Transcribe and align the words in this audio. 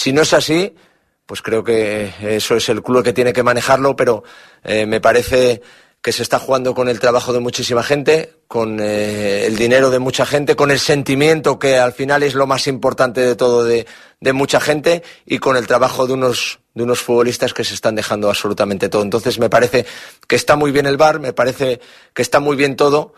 Si 0.00 0.14
no 0.14 0.22
es 0.22 0.32
así, 0.32 0.74
pues 1.26 1.42
creo 1.42 1.62
que 1.62 2.10
eso 2.22 2.56
es 2.56 2.70
el 2.70 2.82
club 2.82 3.04
que 3.04 3.12
tiene 3.12 3.34
que 3.34 3.42
manejarlo, 3.42 3.96
pero 3.96 4.24
eh, 4.64 4.86
me 4.86 4.98
parece 4.98 5.60
que 6.00 6.10
se 6.10 6.22
está 6.22 6.38
jugando 6.38 6.74
con 6.74 6.88
el 6.88 6.98
trabajo 6.98 7.34
de 7.34 7.40
muchísima 7.40 7.82
gente, 7.82 8.32
con 8.48 8.80
eh, 8.80 9.44
el 9.44 9.56
dinero 9.56 9.90
de 9.90 9.98
mucha 9.98 10.24
gente, 10.24 10.56
con 10.56 10.70
el 10.70 10.78
sentimiento 10.78 11.58
que 11.58 11.76
al 11.76 11.92
final 11.92 12.22
es 12.22 12.34
lo 12.34 12.46
más 12.46 12.66
importante 12.66 13.20
de 13.20 13.36
todo 13.36 13.62
de, 13.62 13.86
de, 14.20 14.32
mucha 14.32 14.58
gente 14.58 15.02
y 15.26 15.36
con 15.36 15.58
el 15.58 15.66
trabajo 15.66 16.06
de 16.06 16.14
unos, 16.14 16.60
de 16.72 16.84
unos 16.84 17.00
futbolistas 17.00 17.52
que 17.52 17.64
se 17.64 17.74
están 17.74 17.94
dejando 17.94 18.30
absolutamente 18.30 18.88
todo. 18.88 19.02
Entonces 19.02 19.38
me 19.38 19.50
parece 19.50 19.84
que 20.26 20.36
está 20.36 20.56
muy 20.56 20.72
bien 20.72 20.86
el 20.86 20.96
bar, 20.96 21.20
me 21.20 21.34
parece 21.34 21.78
que 22.14 22.22
está 22.22 22.40
muy 22.40 22.56
bien 22.56 22.74
todo, 22.74 23.12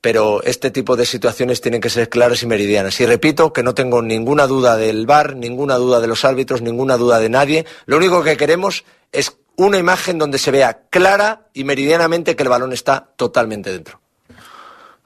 pero 0.00 0.42
este 0.44 0.70
tipo 0.70 0.96
de 0.96 1.06
situaciones 1.06 1.60
tienen 1.60 1.80
que 1.80 1.90
ser 1.90 2.08
claras 2.08 2.42
y 2.42 2.46
meridianas. 2.46 3.00
Y 3.00 3.06
repito 3.06 3.52
que 3.52 3.62
no 3.62 3.74
tengo 3.74 4.02
ninguna 4.02 4.46
duda 4.46 4.76
del 4.76 5.06
bar, 5.06 5.36
ninguna 5.36 5.76
duda 5.76 6.00
de 6.00 6.06
los 6.06 6.24
árbitros, 6.24 6.62
ninguna 6.62 6.96
duda 6.96 7.18
de 7.18 7.28
nadie. 7.28 7.66
Lo 7.86 7.96
único 7.96 8.22
que 8.22 8.36
queremos 8.36 8.84
es 9.12 9.36
una 9.56 9.78
imagen 9.78 10.18
donde 10.18 10.38
se 10.38 10.50
vea 10.50 10.82
clara 10.88 11.48
y 11.52 11.64
meridianamente 11.64 12.36
que 12.36 12.42
el 12.44 12.48
balón 12.48 12.72
está 12.72 13.12
totalmente 13.16 13.72
dentro. 13.72 14.00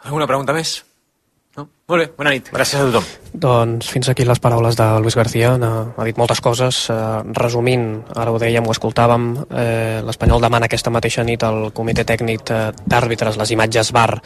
¿Alguna 0.03 0.27
pregunta 0.27 0.53
més? 0.53 0.83
No? 1.57 1.67
Molt 1.91 2.01
bé, 2.01 2.07
bona 2.17 2.33
nit. 2.33 2.49
Gràcies 2.55 2.81
a 2.81 2.87
tothom. 2.89 3.05
Doncs 3.43 3.89
fins 3.93 4.09
aquí 4.09 4.25
les 4.25 4.41
paraules 4.41 4.77
de 4.79 4.87
Luis 5.05 5.17
García. 5.19 5.53
Ha 5.61 6.05
dit 6.09 6.17
moltes 6.17 6.41
coses. 6.41 6.87
Eh, 6.91 6.97
resumint, 7.37 8.03
ara 8.17 8.33
ho 8.33 8.39
dèiem, 8.41 8.65
ho 8.65 8.73
escoltàvem, 8.73 9.27
eh, 9.51 10.01
l'Espanyol 10.07 10.41
demana 10.41 10.71
aquesta 10.71 10.91
mateixa 10.91 11.25
nit 11.25 11.43
al 11.45 11.73
comitè 11.77 12.07
tècnic 12.09 12.49
d'àrbitres 12.87 13.37
les 13.37 13.51
imatges 13.51 13.93
VAR 13.93 14.23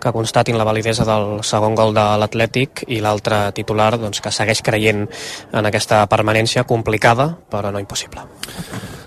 que 0.00 0.12
constatin 0.12 0.58
la 0.58 0.64
validesa 0.64 1.06
del 1.08 1.42
segon 1.42 1.74
gol 1.74 1.94
de 1.94 2.04
l'Atlètic 2.20 2.84
i 2.88 3.00
l'altre 3.00 3.52
titular 3.56 3.96
doncs, 3.98 4.20
que 4.20 4.30
segueix 4.30 4.60
creient 4.62 5.06
en 5.52 5.66
aquesta 5.66 6.02
permanència 6.10 6.66
complicada 6.68 7.30
però 7.50 7.72
no 7.72 7.80
impossible. 7.80 8.26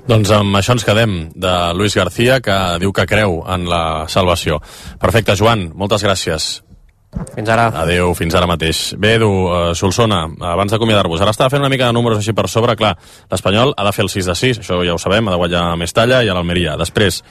Doncs 0.10 0.32
amb 0.34 0.56
això 0.58 0.74
ens 0.74 0.88
quedem 0.88 1.30
de 1.36 1.54
Luis 1.78 1.94
García, 1.96 2.40
que 2.42 2.80
diu 2.82 2.94
que 2.96 3.06
creu 3.06 3.44
en 3.46 3.68
la 3.70 4.08
salvació. 4.10 4.58
Perfecte, 4.98 5.38
Joan, 5.38 5.70
moltes 5.76 6.04
gràcies. 6.08 6.69
Fins 7.10 7.50
ara. 7.50 7.68
Adéu, 7.82 8.14
fins 8.14 8.36
ara 8.38 8.48
mateix. 8.48 8.94
Bé, 9.02 9.16
Edu, 9.18 9.30
uh, 9.50 9.74
Solsona, 9.76 10.22
abans 10.52 10.72
d'acomiadar-vos, 10.72 11.22
ara 11.24 11.34
estava 11.34 11.50
fent 11.50 11.64
una 11.64 11.72
mica 11.72 11.88
de 11.90 11.96
números 11.98 12.22
així 12.22 12.36
per 12.38 12.46
sobre, 12.48 12.76
clar, 12.78 12.94
l'Espanyol 13.32 13.74
ha 13.76 13.86
de 13.88 13.94
fer 13.96 14.06
el 14.06 14.12
6 14.14 14.30
de 14.30 14.36
6, 14.38 14.60
això 14.62 14.78
ja 14.86 14.94
ho 14.94 15.02
sabem, 15.02 15.28
ha 15.28 15.34
de 15.34 15.40
guanyar 15.42 15.64
a 15.72 15.78
Mestalla 15.80 16.22
i 16.24 16.30
a 16.30 16.38
l'Almeria. 16.38 16.78
Després, 16.78 17.24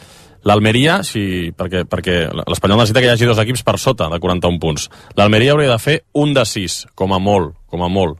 l'Almeria, 0.51 1.01
si, 1.06 1.55
perquè, 1.55 1.84
perquè 1.87 2.21
l'Espanyol 2.43 2.83
necessita 2.83 3.05
que 3.05 3.11
hi 3.11 3.15
hagi 3.15 3.31
dos 3.31 3.43
equips 3.45 3.62
per 3.62 3.79
sota 3.79 4.11
de 4.11 4.19
41 4.19 4.59
punts. 4.59 4.89
L'Almeria 5.17 5.55
hauria 5.55 5.71
de 5.71 5.83
fer 5.83 6.01
un 6.19 6.34
de 6.34 6.45
6, 6.45 6.81
com 6.99 7.15
a 7.15 7.23
molt, 7.23 7.55
com 7.71 7.87
a 7.87 7.93
molt. 7.93 8.19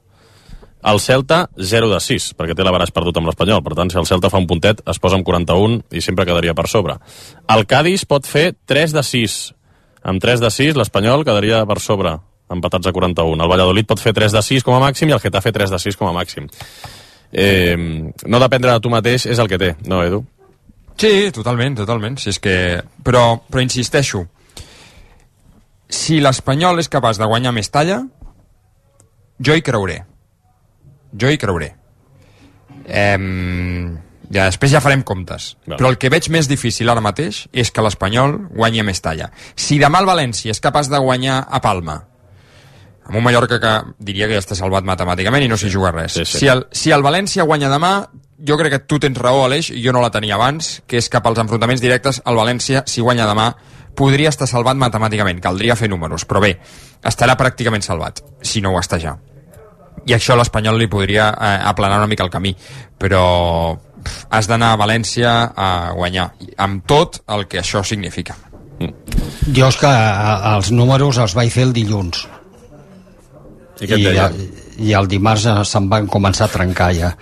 El 0.89 1.01
Celta, 1.03 1.49
0 1.59 1.91
de 1.91 1.99
6, 1.99 2.33
perquè 2.39 2.55
té 2.55 2.63
l'Avaràs 2.63 2.95
perdut 2.95 3.19
amb 3.19 3.27
l'Espanyol. 3.27 3.65
Per 3.67 3.75
tant, 3.75 3.91
si 3.91 3.99
el 3.99 4.07
Celta 4.07 4.31
fa 4.31 4.39
un 4.39 4.47
puntet, 4.47 4.85
es 4.87 5.03
posa 5.03 5.19
amb 5.19 5.27
41 5.27 5.83
i 5.91 6.03
sempre 6.05 6.27
quedaria 6.29 6.55
per 6.55 6.69
sobre. 6.71 7.01
El 7.51 7.67
Cádiz 7.67 8.07
pot 8.07 8.27
fer 8.31 8.53
3 8.71 8.95
de 8.95 9.03
6. 9.03 9.39
Amb 10.03 10.23
3 10.23 10.41
de 10.41 10.51
6, 10.51 10.77
l'Espanyol 10.79 11.25
quedaria 11.27 11.65
per 11.67 11.79
sobre, 11.83 12.15
empatats 12.53 12.89
a 12.89 12.93
41. 12.95 13.43
El 13.43 13.51
Valladolid 13.51 13.89
pot 13.89 14.01
fer 14.03 14.15
3 14.17 14.37
de 14.37 14.43
6 14.43 14.67
com 14.67 14.77
a 14.77 14.83
màxim 14.83 15.11
i 15.11 15.17
el 15.17 15.23
Getafe 15.23 15.53
3 15.53 15.75
de 15.75 15.81
6 15.83 15.99
com 16.01 16.11
a 16.11 16.17
màxim. 16.17 16.49
Eh, 17.33 17.77
no 18.27 18.41
dependre 18.41 18.73
de 18.73 18.81
tu 18.81 18.93
mateix 18.93 19.27
és 19.27 19.39
el 19.39 19.49
que 19.51 19.61
té, 19.61 19.75
no, 19.87 20.03
Edu? 20.05 20.23
Sí, 20.99 21.31
totalment, 21.35 21.77
totalment. 21.79 22.19
Si 22.19 22.33
és 22.33 22.41
que... 22.43 22.83
però, 23.05 23.39
però 23.51 23.63
insisteixo, 23.63 24.25
si 25.89 26.21
l'Espanyol 26.21 26.81
és 26.83 26.91
capaç 26.91 27.21
de 27.21 27.29
guanyar 27.29 27.55
més 27.55 27.71
talla, 27.71 28.03
jo 29.39 29.55
hi 29.55 29.63
creuré 29.63 30.03
jo 31.13 31.31
hi 31.31 31.39
creuré. 31.39 31.75
Eh, 32.87 33.19
ja, 34.31 34.45
després 34.45 34.73
ja 34.73 34.83
farem 34.85 35.03
comptes. 35.07 35.55
Val. 35.67 35.79
Però 35.79 35.91
el 35.93 35.99
que 36.01 36.11
veig 36.13 36.29
més 36.35 36.49
difícil 36.51 36.91
ara 36.91 37.05
mateix 37.05 37.47
és 37.53 37.73
que 37.73 37.85
l'Espanyol 37.85 38.37
guanyi 38.55 38.85
més 38.87 39.03
talla. 39.05 39.31
Si 39.57 39.81
demà 39.81 40.03
el 40.03 40.09
València 40.09 40.55
és 40.55 40.63
capaç 40.65 40.91
de 40.93 41.01
guanyar 41.03 41.41
a 41.49 41.61
Palma, 41.65 41.99
amb 43.09 43.17
un 43.17 43.25
Mallorca 43.25 43.59
que 43.63 43.75
diria 44.05 44.29
que 44.29 44.37
ja 44.37 44.45
està 44.45 44.57
salvat 44.59 44.85
matemàticament 44.85 45.47
i 45.47 45.51
no 45.51 45.57
s'hi 45.57 45.73
juga 45.73 45.93
res. 45.95 46.19
Sí, 46.19 46.27
sí. 46.27 46.43
Si, 46.43 46.51
el, 46.53 46.67
si 46.73 46.93
el 46.93 47.05
València 47.05 47.47
guanya 47.49 47.71
demà, 47.73 47.93
jo 48.39 48.59
crec 48.61 48.77
que 48.77 48.85
tu 48.85 49.01
tens 49.03 49.17
raó, 49.19 49.47
Aleix, 49.47 49.73
i 49.73 49.81
jo 49.85 49.95
no 49.97 50.05
la 50.05 50.13
tenia 50.15 50.37
abans, 50.37 50.79
que 50.87 51.01
és 51.01 51.09
cap 51.09 51.27
als 51.27 51.41
enfrontaments 51.41 51.83
directes, 51.83 52.21
el 52.29 52.37
València, 52.39 52.85
si 52.87 53.05
guanya 53.05 53.27
demà, 53.31 53.49
podria 53.99 54.31
estar 54.31 54.47
salvat 54.47 54.79
matemàticament, 54.79 55.41
caldria 55.43 55.75
fer 55.75 55.89
números, 55.91 56.29
però 56.29 56.45
bé, 56.45 56.53
estarà 57.09 57.35
pràcticament 57.41 57.83
salvat, 57.83 58.23
si 58.45 58.63
no 58.63 58.77
ho 58.77 58.79
està 58.79 59.01
ja 59.03 59.17
i 60.09 60.15
això 60.17 60.35
a 60.35 60.39
l'Espanyol 60.41 60.79
li 60.81 60.89
podria 60.91 61.29
eh, 61.35 61.59
aplanar 61.69 61.99
una 62.01 62.09
mica 62.11 62.25
el 62.25 62.33
camí 62.33 62.55
però 62.99 63.23
has 64.29 64.49
d'anar 64.51 64.73
a 64.75 64.81
València 64.81 65.35
a 65.55 65.69
guanyar 65.97 66.31
amb 66.57 66.85
tot 66.87 67.23
el 67.27 67.47
que 67.51 67.63
això 67.63 67.85
significa 67.85 68.37
mm. 68.81 68.93
jo 69.57 69.69
és 69.69 69.81
que 69.81 69.93
els 70.55 70.73
números 70.73 71.21
els 71.25 71.37
vaig 71.39 71.53
fer 71.55 71.69
el 71.69 71.75
dilluns 71.77 72.27
i, 73.79 73.87
I, 73.87 74.01
i, 74.03 74.49
i 74.91 74.95
el 74.99 75.07
dimarts 75.07 75.47
se'n 75.71 75.87
van 75.91 76.09
començar 76.11 76.49
a 76.49 76.55
trencar 76.55 76.93
ja 76.97 77.13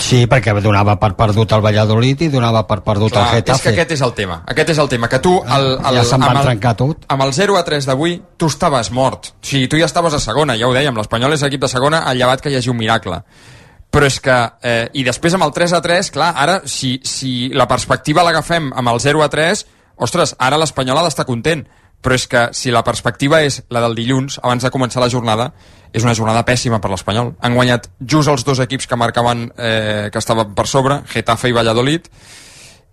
Sí, 0.00 0.24
perquè 0.30 0.54
donava 0.62 0.96
per 1.00 1.12
perdut 1.18 1.52
el 1.54 1.62
Valladolid 1.62 2.24
i 2.26 2.28
donava 2.32 2.64
per 2.66 2.80
perdut 2.86 3.12
Clar, 3.12 3.26
el 3.28 3.40
Getafe. 3.40 3.58
És 3.58 3.62
que 3.62 3.72
aquest 3.74 3.94
és 3.94 4.02
el 4.06 4.14
tema. 4.16 4.40
Aquest 4.50 4.72
és 4.74 4.80
el 4.82 4.90
tema, 4.90 5.08
que 5.12 5.20
tu... 5.22 5.36
El, 5.44 5.68
el, 5.76 6.00
ja 6.00 6.04
se'n 6.08 6.24
van 6.24 6.40
el, 6.40 6.48
trencar 6.48 6.74
tot. 6.80 7.06
Amb 7.12 7.26
el 7.26 7.32
0 7.36 7.58
a 7.60 7.62
3 7.66 7.86
d'avui, 7.90 8.16
tu 8.40 8.50
estaves 8.50 8.90
mort. 8.96 9.32
O 9.36 9.46
sigui, 9.46 9.70
tu 9.70 9.78
ja 9.80 9.86
estaves 9.86 10.16
a 10.16 10.20
segona, 10.22 10.56
ja 10.58 10.68
ho 10.68 10.74
dèiem. 10.74 10.96
L'Espanyol 10.98 11.36
és 11.36 11.46
equip 11.46 11.62
de 11.62 11.70
segona, 11.70 12.02
ha 12.06 12.14
llevat 12.18 12.42
que 12.42 12.50
hi 12.50 12.58
hagi 12.58 12.72
un 12.72 12.80
miracle. 12.80 13.22
Però 13.90 14.06
és 14.06 14.20
que... 14.22 14.36
Eh, 14.62 14.86
I 15.00 15.04
després 15.06 15.34
amb 15.34 15.46
el 15.48 15.52
3 15.56 15.74
a 15.74 15.82
3, 15.82 16.12
clar, 16.14 16.30
ara, 16.38 16.60
si, 16.70 16.98
si 17.04 17.50
la 17.54 17.66
perspectiva 17.70 18.24
l'agafem 18.26 18.70
amb 18.70 18.92
el 18.92 19.00
0 19.02 19.24
a 19.26 19.30
3, 19.32 19.66
ostres, 20.06 20.36
ara 20.38 20.58
l'Espanyol 20.60 21.00
ha 21.00 21.06
d'estar 21.08 21.26
content 21.28 21.66
però 22.00 22.16
és 22.16 22.26
que 22.26 22.46
si 22.56 22.72
la 22.72 22.82
perspectiva 22.84 23.42
és 23.44 23.60
la 23.72 23.82
del 23.84 23.94
dilluns, 23.98 24.38
abans 24.42 24.64
de 24.64 24.72
començar 24.72 25.02
la 25.02 25.10
jornada, 25.12 25.50
és 25.92 26.04
una 26.06 26.14
jornada 26.16 26.46
pèssima 26.48 26.80
per 26.80 26.90
l'Espanyol. 26.92 27.34
Han 27.44 27.56
guanyat 27.56 27.90
just 28.00 28.30
els 28.32 28.44
dos 28.46 28.62
equips 28.64 28.88
que 28.88 28.96
marcaven 28.96 29.50
eh, 29.56 30.08
que 30.12 30.22
estaven 30.22 30.54
per 30.56 30.66
sobre, 30.70 31.02
Getafe 31.10 31.50
i 31.50 31.56
Valladolid, 31.56 32.08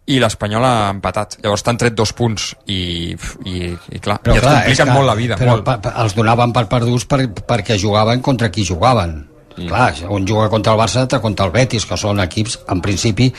i 0.07 0.19
l'Espanyol 0.23 0.63
ha 0.63 0.75
empatat. 0.91 1.37
Llavors 1.43 1.63
t'han 1.63 1.79
tret 1.79 1.95
dos 1.95 2.13
punts 2.15 2.51
i, 2.71 3.15
i, 3.47 3.71
i 3.71 4.03
clar, 4.03 4.19
però, 4.23 4.35
ja 4.35 4.43
clar, 4.43 4.53
et 4.59 4.69
compliquen 4.71 4.93
molt 4.93 5.11
la 5.11 5.17
vida. 5.19 5.39
Però 5.39 5.55
molt. 5.55 5.65
Pa, 5.67 5.79
pa, 5.83 5.95
els 6.03 6.15
donaven 6.15 6.55
per 6.55 6.67
perduts 6.71 7.07
per, 7.07 7.23
perquè 7.47 7.79
jugaven 7.79 8.23
contra 8.23 8.51
qui 8.51 8.67
jugaven. 8.67 9.19
Mm. 9.57 9.67
Clar, 9.67 9.93
un 10.13 10.27
juga 10.29 10.49
contra 10.53 10.73
el 10.73 10.79
Barça, 10.79 11.03
altre 11.03 11.19
contra 11.21 11.47
el 11.47 11.53
Betis, 11.55 11.85
que 11.89 11.97
són 11.97 12.21
equips, 12.21 12.59
en 12.69 12.81
principi, 12.85 13.31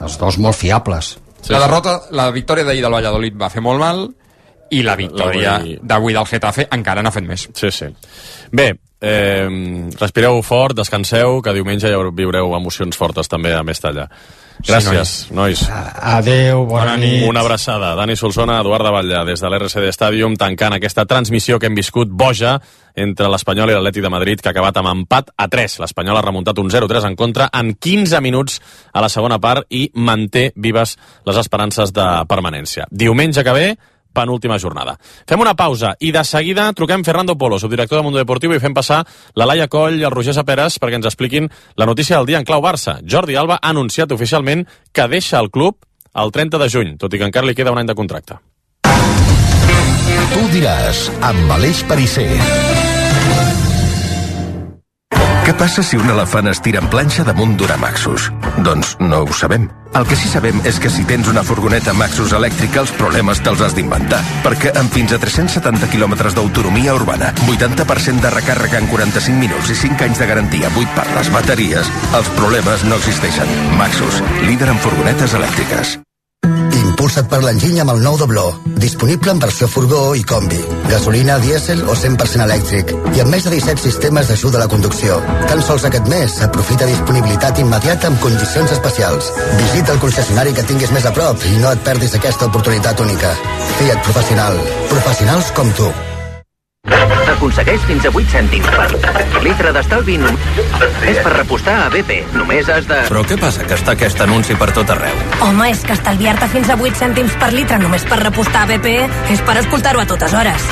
els 0.00 0.18
dos 0.20 0.38
molt 0.42 0.56
fiables. 0.56 1.16
Sí, 1.42 1.52
la 1.52 1.60
derrota, 1.62 1.98
la 2.16 2.30
victòria 2.34 2.64
d'ahir 2.66 2.82
del 2.82 2.96
Valladolid 2.96 3.36
va 3.38 3.52
fer 3.52 3.62
molt 3.62 3.82
mal, 3.82 4.06
i 4.70 4.82
la 4.82 4.96
victòria 4.98 5.60
d'avui 5.82 6.16
del 6.16 6.26
Getafe 6.26 6.66
encara 6.74 7.04
n'ha 7.04 7.12
fet 7.14 7.26
més. 7.26 7.46
Sí, 7.54 7.70
sí. 7.70 7.90
Bé, 8.50 8.72
eh, 9.00 9.48
respireu 10.00 10.42
fort, 10.42 10.76
descanseu, 10.76 11.40
que 11.42 11.54
diumenge 11.56 11.92
ja 11.92 12.00
viureu 12.10 12.54
emocions 12.56 12.96
fortes 12.96 13.28
també 13.28 13.54
a 13.54 13.62
Mestalla. 13.66 14.08
Gràcies, 14.64 15.10
sí, 15.28 15.34
nois. 15.34 15.60
nois. 15.68 15.94
Adeu, 16.16 16.62
bona, 16.64 16.86
bona 16.86 16.96
nit. 16.96 17.26
Una 17.28 17.42
abraçada. 17.44 17.92
Dani 17.98 18.16
Solsona, 18.16 18.60
Eduard 18.62 18.86
de 18.86 18.92
Batlle, 18.94 19.24
des 19.28 19.42
de 19.42 19.50
l'RCD 19.50 19.90
Stadium, 19.92 20.36
tancant 20.40 20.72
aquesta 20.72 21.04
transmissió 21.04 21.58
que 21.60 21.68
hem 21.68 21.76
viscut 21.76 22.08
boja 22.08 22.56
entre 22.96 23.28
l'Espanyol 23.28 23.70
i 23.70 23.76
l'Atlètic 23.76 24.06
de 24.06 24.12
Madrid, 24.12 24.40
que 24.40 24.48
ha 24.48 24.54
acabat 24.56 24.80
amb 24.80 24.92
empat 24.94 25.28
a 25.36 25.48
3. 25.52 25.76
L'Espanyol 25.82 26.16
ha 26.16 26.24
remuntat 26.24 26.58
un 26.62 26.72
0-3 26.72 27.10
en 27.10 27.18
contra 27.20 27.50
en 27.52 27.74
15 27.74 28.22
minuts 28.24 28.62
a 28.92 29.04
la 29.04 29.12
segona 29.12 29.38
part 29.38 29.68
i 29.68 29.90
manté 29.94 30.48
vives 30.56 30.96
les 31.28 31.42
esperances 31.42 31.92
de 31.92 32.08
permanència. 32.30 32.88
Diumenge 32.90 33.44
que 33.44 33.52
ve, 33.52 33.68
penúltima 34.16 34.58
jornada. 34.62 34.96
Fem 35.28 35.42
una 35.42 35.54
pausa 35.54 35.94
i 36.00 36.12
de 36.14 36.24
seguida 36.24 36.70
truquem 36.76 37.04
Fernando 37.04 37.36
Polo, 37.36 37.60
subdirector 37.60 38.00
de 38.00 38.06
Mundo 38.06 38.22
Deportivo, 38.22 38.56
i 38.56 38.62
fem 38.62 38.74
passar 38.74 39.02
la 39.36 39.46
Laia 39.48 39.68
Coll 39.68 40.00
i 40.00 40.08
el 40.08 40.14
Roger 40.14 40.34
Saperes 40.36 40.80
perquè 40.80 41.00
ens 41.00 41.10
expliquin 41.12 41.50
la 41.76 41.86
notícia 41.86 42.16
del 42.16 42.30
dia 42.32 42.40
en 42.40 42.48
clau 42.48 42.64
Barça. 42.64 42.98
Jordi 43.04 43.36
Alba 43.36 43.60
ha 43.60 43.74
anunciat 43.74 44.12
oficialment 44.16 44.66
que 44.92 45.08
deixa 45.12 45.40
el 45.42 45.52
club 45.52 45.78
el 46.16 46.32
30 46.32 46.58
de 46.58 46.68
juny, 46.72 46.96
tot 46.96 47.12
i 47.12 47.20
que 47.20 47.28
encara 47.28 47.46
li 47.46 47.54
queda 47.54 47.74
un 47.74 47.82
any 47.82 47.92
de 47.92 47.98
contracte. 47.98 48.40
Tu 50.32 50.48
diràs, 50.56 51.06
amb 51.24 51.56
Aleix 51.58 51.84
Parisser. 51.88 52.85
Què 55.46 55.52
passa 55.54 55.78
si 55.86 55.94
un 55.94 56.08
elefant 56.10 56.48
es 56.50 56.58
tira 56.58 56.80
en 56.82 56.88
planxa 56.90 57.22
damunt 57.22 57.52
d'una 57.54 57.76
Maxus? 57.78 58.24
Doncs 58.66 58.96
no 58.98 59.20
ho 59.22 59.34
sabem. 59.40 59.68
El 59.94 60.06
que 60.10 60.16
sí 60.18 60.26
sabem 60.26 60.58
és 60.66 60.80
que 60.82 60.90
si 60.90 61.04
tens 61.06 61.28
una 61.30 61.44
furgoneta 61.46 61.92
Maxus 61.94 62.32
elèctrica 62.34 62.80
els 62.82 62.90
problemes 62.98 63.38
te'ls 63.46 63.62
has 63.62 63.76
d'inventar, 63.76 64.18
perquè 64.42 64.72
amb 64.80 64.90
fins 64.90 65.14
a 65.14 65.20
370 65.22 65.86
quilòmetres 65.92 66.34
d'autonomia 66.34 66.96
urbana, 66.98 67.30
80% 67.46 68.26
de 68.26 68.32
recàrrega 68.34 68.80
en 68.82 68.90
45 68.90 69.38
minuts 69.44 69.70
i 69.70 69.78
5 69.84 70.08
anys 70.08 70.24
de 70.24 70.28
garantia 70.32 70.72
buit 70.74 70.90
per 70.98 71.06
les 71.14 71.30
bateries, 71.30 71.92
els 72.18 72.32
problemes 72.40 72.82
no 72.90 72.98
existeixen. 72.98 73.54
Maxus, 73.78 74.18
líder 74.50 74.72
en 74.74 74.82
furgonetes 74.82 75.38
elèctriques. 75.38 75.94
Impulsa't 77.06 77.28
per 77.30 77.38
l'enginy 77.38 77.78
amb 77.78 77.92
el 77.92 78.00
nou 78.02 78.16
dobló. 78.18 78.48
Disponible 78.82 79.30
en 79.30 79.38
versió 79.38 79.68
furgó 79.70 80.00
i 80.18 80.24
combi. 80.26 80.58
Gasolina, 80.90 81.36
dièsel 81.38 81.84
o 81.86 81.94
100% 81.94 82.42
elèctric. 82.42 82.90
I 83.14 83.22
amb 83.22 83.30
més 83.30 83.46
de 83.46 83.52
17 83.52 83.78
sistemes 83.84 84.26
d'ajuda 84.26 84.58
a 84.58 84.64
la 84.64 84.66
conducció. 84.72 85.20
Tan 85.46 85.62
sols 85.62 85.86
aquest 85.86 86.10
mes, 86.10 86.34
aprofita 86.48 86.90
disponibilitat 86.90 87.62
immediata 87.62 88.10
amb 88.10 88.18
condicions 88.24 88.74
especials. 88.74 89.30
Visita 89.62 89.94
el 89.94 90.02
concessionari 90.02 90.56
que 90.58 90.66
tinguis 90.66 90.90
més 90.98 91.06
a 91.06 91.14
prop 91.14 91.46
i 91.46 91.54
no 91.62 91.70
et 91.70 91.86
perdis 91.86 92.18
aquesta 92.18 92.50
oportunitat 92.50 93.06
única. 93.06 93.32
Fiat 93.78 94.02
Professional. 94.10 94.60
Professionals 94.90 95.54
com 95.54 95.74
tu. 95.78 95.94
Aconsegueix 96.86 97.82
fins 97.88 98.06
a 98.06 98.10
8 98.14 98.30
cèntims 98.30 98.68
per 98.72 99.42
litre 99.44 99.72
d'estalvi 99.74 100.16
només 100.22 101.18
per 101.24 101.32
repostar 101.34 101.76
a 101.84 101.88
BP. 101.92 102.18
Només 102.36 102.68
has 102.72 102.86
de... 102.88 103.00
Però 103.10 103.22
què 103.26 103.38
passa, 103.40 103.66
que 103.66 103.74
està 103.76 103.96
aquest 103.96 104.20
anunci 104.24 104.56
per 104.58 104.70
tot 104.76 104.90
arreu? 104.94 105.18
Home, 105.44 105.70
és 105.72 105.82
que 105.86 105.96
estalviar-te 105.96 106.48
fins 106.52 106.70
a 106.70 106.78
8 106.78 107.00
cèntims 107.02 107.36
per 107.40 107.50
litre 107.54 107.80
només 107.82 108.06
per 108.08 108.20
repostar 108.22 108.64
a 108.64 108.70
BP 108.70 108.94
és 109.34 109.42
per 109.46 109.58
escoltar-ho 109.62 110.02
a 110.02 110.06
totes 110.08 110.36
hores. 110.36 110.68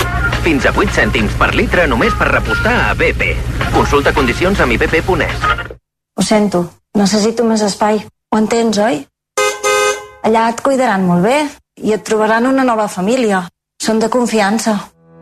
Fins 0.46 0.68
a 0.68 0.74
8 0.76 0.94
cèntims 1.00 1.34
per 1.40 1.50
litre 1.58 1.88
només 1.90 2.14
per 2.18 2.30
repostar 2.30 2.76
a 2.90 2.94
BP. 2.98 3.34
Consulta 3.74 4.14
condicions 4.16 4.60
a 4.60 4.68
mibp.es. 4.70 5.44
Ho 6.14 6.22
sento, 6.22 6.64
necessito 6.94 7.44
més 7.48 7.64
espai. 7.66 8.04
Ho 8.30 8.38
entens, 8.38 8.78
oi? 8.78 9.02
Allà 10.24 10.48
et 10.52 10.62
cuidaran 10.64 11.04
molt 11.04 11.26
bé 11.26 11.38
i 11.82 11.92
et 11.92 12.04
trobaran 12.06 12.46
una 12.48 12.64
nova 12.64 12.86
família. 12.88 13.44
Són 13.82 13.98
de 14.00 14.08
confiança. 14.08 14.78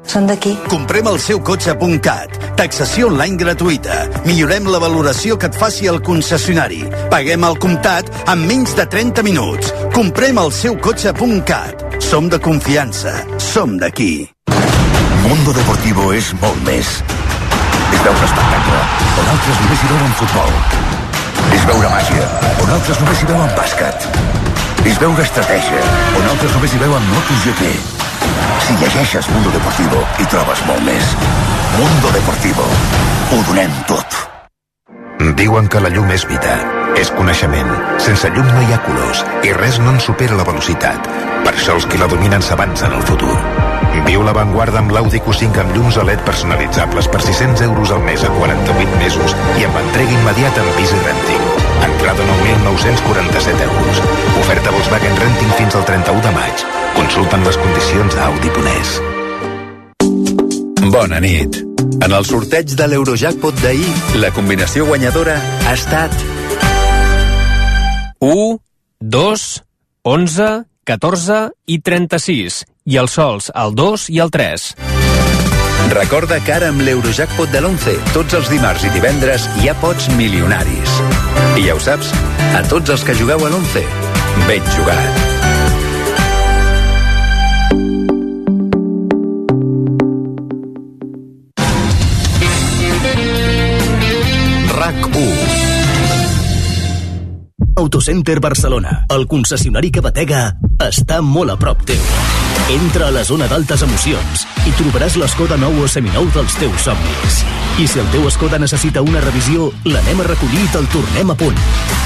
Són 0.08 0.26
d'aquí. 0.28 0.52
Comprem 0.68 1.06
el 1.08 1.18
seu 1.22 1.40
cotxe.cat. 1.44 2.36
Taxació 2.58 3.08
online 3.12 3.38
gratuïta. 3.40 4.02
Millorem 4.26 4.68
la 4.70 4.80
valoració 4.82 5.38
que 5.38 5.48
et 5.50 5.56
faci 5.58 5.88
el 5.90 6.02
concessionari. 6.04 6.82
Paguem 7.12 7.46
al 7.46 7.58
comptat 7.62 8.10
en 8.26 8.44
menys 8.48 8.76
de 8.78 8.86
30 8.86 9.24
minuts. 9.26 9.72
Comprem 9.94 10.38
el 10.42 10.52
seu 10.52 10.76
cotxe.cat. 10.82 11.86
Som 12.02 12.28
de 12.28 12.40
confiança. 12.42 13.14
Som 13.38 13.78
d'aquí. 13.80 14.28
Mundo 15.22 15.54
Deportivo 15.54 16.12
és 16.12 16.32
molt 16.42 16.58
més. 16.66 16.88
És 17.92 18.00
veure 18.02 18.24
espectacle, 18.26 18.78
on 19.20 19.28
altres 19.34 19.58
només 19.62 19.82
hi 19.82 19.90
veuen 19.92 20.14
futbol. 20.18 20.54
És 21.56 21.66
veure 21.68 21.90
màgia, 21.92 22.28
on 22.64 22.72
altres 22.76 23.00
només 23.02 23.22
hi 23.22 23.28
veuen 23.30 23.52
bàsquet. 23.58 24.06
És 24.88 24.98
veure 25.02 25.26
estratègia, 25.26 25.82
on 26.18 26.30
altres 26.34 26.56
només 26.56 26.74
hi 26.74 26.80
veuen 26.82 27.10
MotoGP. 27.12 28.11
Si 28.66 28.76
llegeixes 28.78 29.28
Mundo 29.30 29.50
Deportivo, 29.50 30.02
hi 30.20 30.26
trobes 30.30 30.60
molt 30.68 30.84
més. 30.86 31.14
Mundo 31.78 32.12
Deportivo. 32.14 32.66
Ho 33.32 33.40
donem 33.48 33.72
tot. 33.88 34.18
Diuen 35.38 35.68
que 35.70 35.80
la 35.82 35.90
llum 35.90 36.10
és 36.14 36.24
vida, 36.28 36.54
és 36.98 37.10
coneixement. 37.16 37.72
Sense 38.02 38.30
llum 38.34 38.46
no 38.52 38.62
hi 38.62 38.74
ha 38.74 38.80
colors 38.86 39.24
i 39.46 39.54
res 39.56 39.80
no 39.82 39.94
en 39.94 40.00
supera 40.04 40.38
la 40.38 40.46
velocitat. 40.46 41.10
Per 41.42 41.54
això 41.54 41.76
els 41.78 41.88
qui 41.90 41.98
la 41.98 42.10
dominen 42.10 42.44
s'avancen 42.44 42.94
al 42.94 43.04
futur. 43.08 43.34
Viu 44.06 44.22
l'avantguarda 44.26 44.80
amb 44.82 44.94
l'Audi 44.94 45.20
Q5 45.26 45.62
amb 45.62 45.76
llums 45.76 45.98
LED 45.98 46.22
personalitzables 46.28 47.10
per 47.12 47.22
600 47.24 47.66
euros 47.68 47.90
al 47.90 48.02
mes 48.06 48.24
a 48.24 48.30
48 48.38 49.02
mesos 49.02 49.36
i 49.58 49.68
amb 49.68 49.82
entrega 49.84 50.18
immediata 50.20 50.64
amb 50.64 50.82
Easy 50.82 51.02
Renting. 51.02 51.61
Entrada 51.86 52.22
9.947 52.24 53.62
euros. 53.62 54.02
Oferta 54.40 54.70
Volkswagen 54.70 55.16
Renting 55.16 55.52
fins 55.58 55.74
al 55.74 55.84
31 55.84 56.22
de 56.22 56.32
maig. 56.36 56.64
Consulten 56.94 57.44
les 57.44 57.58
condicions 57.58 58.16
a 58.16 58.26
Audi.es. 58.26 58.94
Bona 60.92 61.20
nit. 61.20 61.62
En 62.02 62.12
el 62.12 62.24
sorteig 62.26 62.74
de 62.78 62.86
l'Eurojackpot 62.90 63.60
d'ahir, 63.62 63.92
la 64.22 64.32
combinació 64.34 64.86
guanyadora 64.88 65.36
ha 65.66 65.74
estat 65.74 66.14
1, 68.22 68.58
2, 69.00 69.46
11, 70.02 70.50
14 70.84 71.40
i 71.66 71.78
36. 71.80 72.64
I 72.90 72.98
els 73.02 73.18
sols, 73.18 73.52
el 73.54 73.74
2 73.78 74.10
i 74.10 74.22
el 74.22 74.34
3. 74.34 75.01
Recorda 75.90 76.38
que 76.44 76.54
ara 76.54 76.68
amb 76.72 76.82
l'Eurojackpot 76.86 77.50
de 77.52 77.60
l'11, 77.60 77.96
tots 78.14 78.38
els 78.38 78.50
dimarts 78.52 78.86
i 78.86 78.92
divendres 78.94 79.48
hi 79.60 79.68
ha 79.68 79.76
pots 79.82 80.08
milionaris. 80.18 80.98
I 81.58 81.66
ja 81.66 81.76
ho 81.76 81.82
saps, 81.82 82.14
a 82.56 82.62
tots 82.70 82.94
els 82.94 83.04
que 83.06 83.18
jugueu 83.18 83.42
a 83.46 83.50
l'11, 83.50 83.86
ben 84.48 84.70
jugat. 84.76 85.51
Autocenter 97.82 98.38
Barcelona, 98.38 99.06
el 99.10 99.24
concessionari 99.26 99.88
que 99.90 100.00
batega, 100.04 100.52
està 100.84 101.16
molt 101.18 101.50
a 101.50 101.56
prop 101.58 101.80
teu. 101.82 101.98
Entra 102.70 103.08
a 103.08 103.14
la 103.16 103.24
zona 103.26 103.48
d'altes 103.50 103.82
emocions 103.82 104.44
i 104.70 104.74
trobaràs 104.78 105.16
l'Escoda 105.18 105.58
nou 105.58 105.80
o 105.82 105.88
seminou 105.90 106.28
dels 106.30 106.54
teus 106.60 106.86
somnis. 106.86 107.40
I 107.82 107.88
si 107.90 107.98
el 107.98 108.06
teu 108.14 108.28
Escoda 108.30 108.60
necessita 108.62 109.02
una 109.02 109.18
revisió, 109.24 109.72
l'anem 109.82 110.22
a 110.22 110.28
recollir 110.30 110.62
i 110.62 110.70
te'l 110.70 110.86
tornem 110.94 111.34
a 111.34 111.38
punt. 111.42 111.58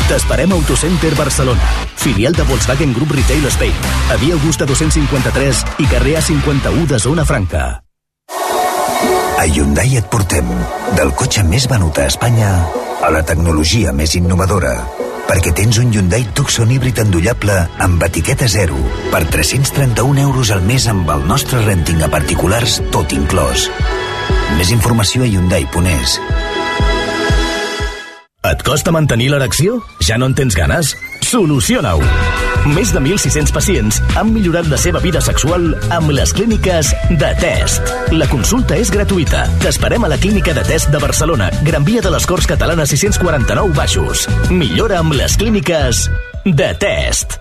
T'esperem 0.08 0.54
a 0.54 0.56
Autocenter 0.56 1.12
Barcelona, 1.18 1.68
filial 2.00 2.32
de 2.32 2.48
Volkswagen 2.48 2.96
Group 2.96 3.12
Retail 3.18 3.44
Spain, 3.52 3.76
a 4.08 4.16
Via 4.22 4.40
Augusta 4.40 4.64
253 4.64 5.64
i 5.84 5.90
carrer 5.92 6.16
A51 6.22 6.86
de 6.94 7.02
Zona 7.04 7.28
Franca. 7.28 7.66
A 9.36 9.44
Hyundai 9.44 10.00
et 10.00 10.08
portem 10.08 10.48
del 10.96 11.12
cotxe 11.12 11.44
més 11.44 11.68
venut 11.68 12.00
a 12.00 12.08
Espanya 12.08 12.54
a 13.04 13.12
la 13.12 13.20
tecnologia 13.28 13.92
més 13.92 14.16
innovadora 14.16 14.78
perquè 15.26 15.52
tens 15.58 15.78
un 15.82 15.92
Hyundai 15.94 16.26
Tucson 16.34 16.70
híbrid 16.72 17.00
endollable 17.02 17.56
amb 17.82 18.02
etiqueta 18.06 18.48
zero 18.50 18.78
per 19.12 19.24
331 19.30 20.22
euros 20.24 20.52
al 20.54 20.62
mes 20.66 20.88
amb 20.90 21.10
el 21.14 21.26
nostre 21.28 21.62
renting 21.66 22.04
a 22.06 22.10
particulars 22.12 22.80
tot 22.94 23.16
inclòs. 23.16 23.70
Més 24.58 24.70
informació 24.74 25.26
a 25.26 25.30
Hyundai.es. 25.30 26.20
Et 28.46 28.60
costa 28.62 28.92
mantenir 28.94 29.32
l'erecció? 29.32 29.80
Ja 30.06 30.18
no 30.20 30.28
en 30.30 30.34
tens 30.38 30.54
ganes? 30.54 30.92
Soluciona-ho! 31.26 32.02
Més 32.76 32.92
de 32.94 33.00
1.600 33.00 33.50
pacients 33.54 33.98
han 34.18 34.30
millorat 34.34 34.68
la 34.70 34.78
seva 34.78 35.00
vida 35.02 35.22
sexual 35.22 35.72
amb 35.94 36.12
les 36.14 36.34
clíniques 36.36 36.92
de 37.10 37.30
test. 37.42 37.94
La 38.14 38.28
consulta 38.30 38.78
és 38.78 38.90
gratuïta. 38.94 39.46
T'esperem 39.62 40.06
a 40.06 40.12
la 40.12 40.18
clínica 40.22 40.54
de 40.54 40.66
test 40.66 40.92
de 40.94 41.02
Barcelona, 41.02 41.50
Gran 41.66 41.86
Via 41.86 42.04
de 42.04 42.12
les 42.14 42.26
Corts 42.26 42.46
Catalanes 42.50 42.94
649 42.94 43.74
Baixos. 43.78 44.28
Millora 44.50 45.00
amb 45.02 45.18
les 45.18 45.38
clíniques 45.38 46.06
de 46.44 46.70
test. 46.82 47.40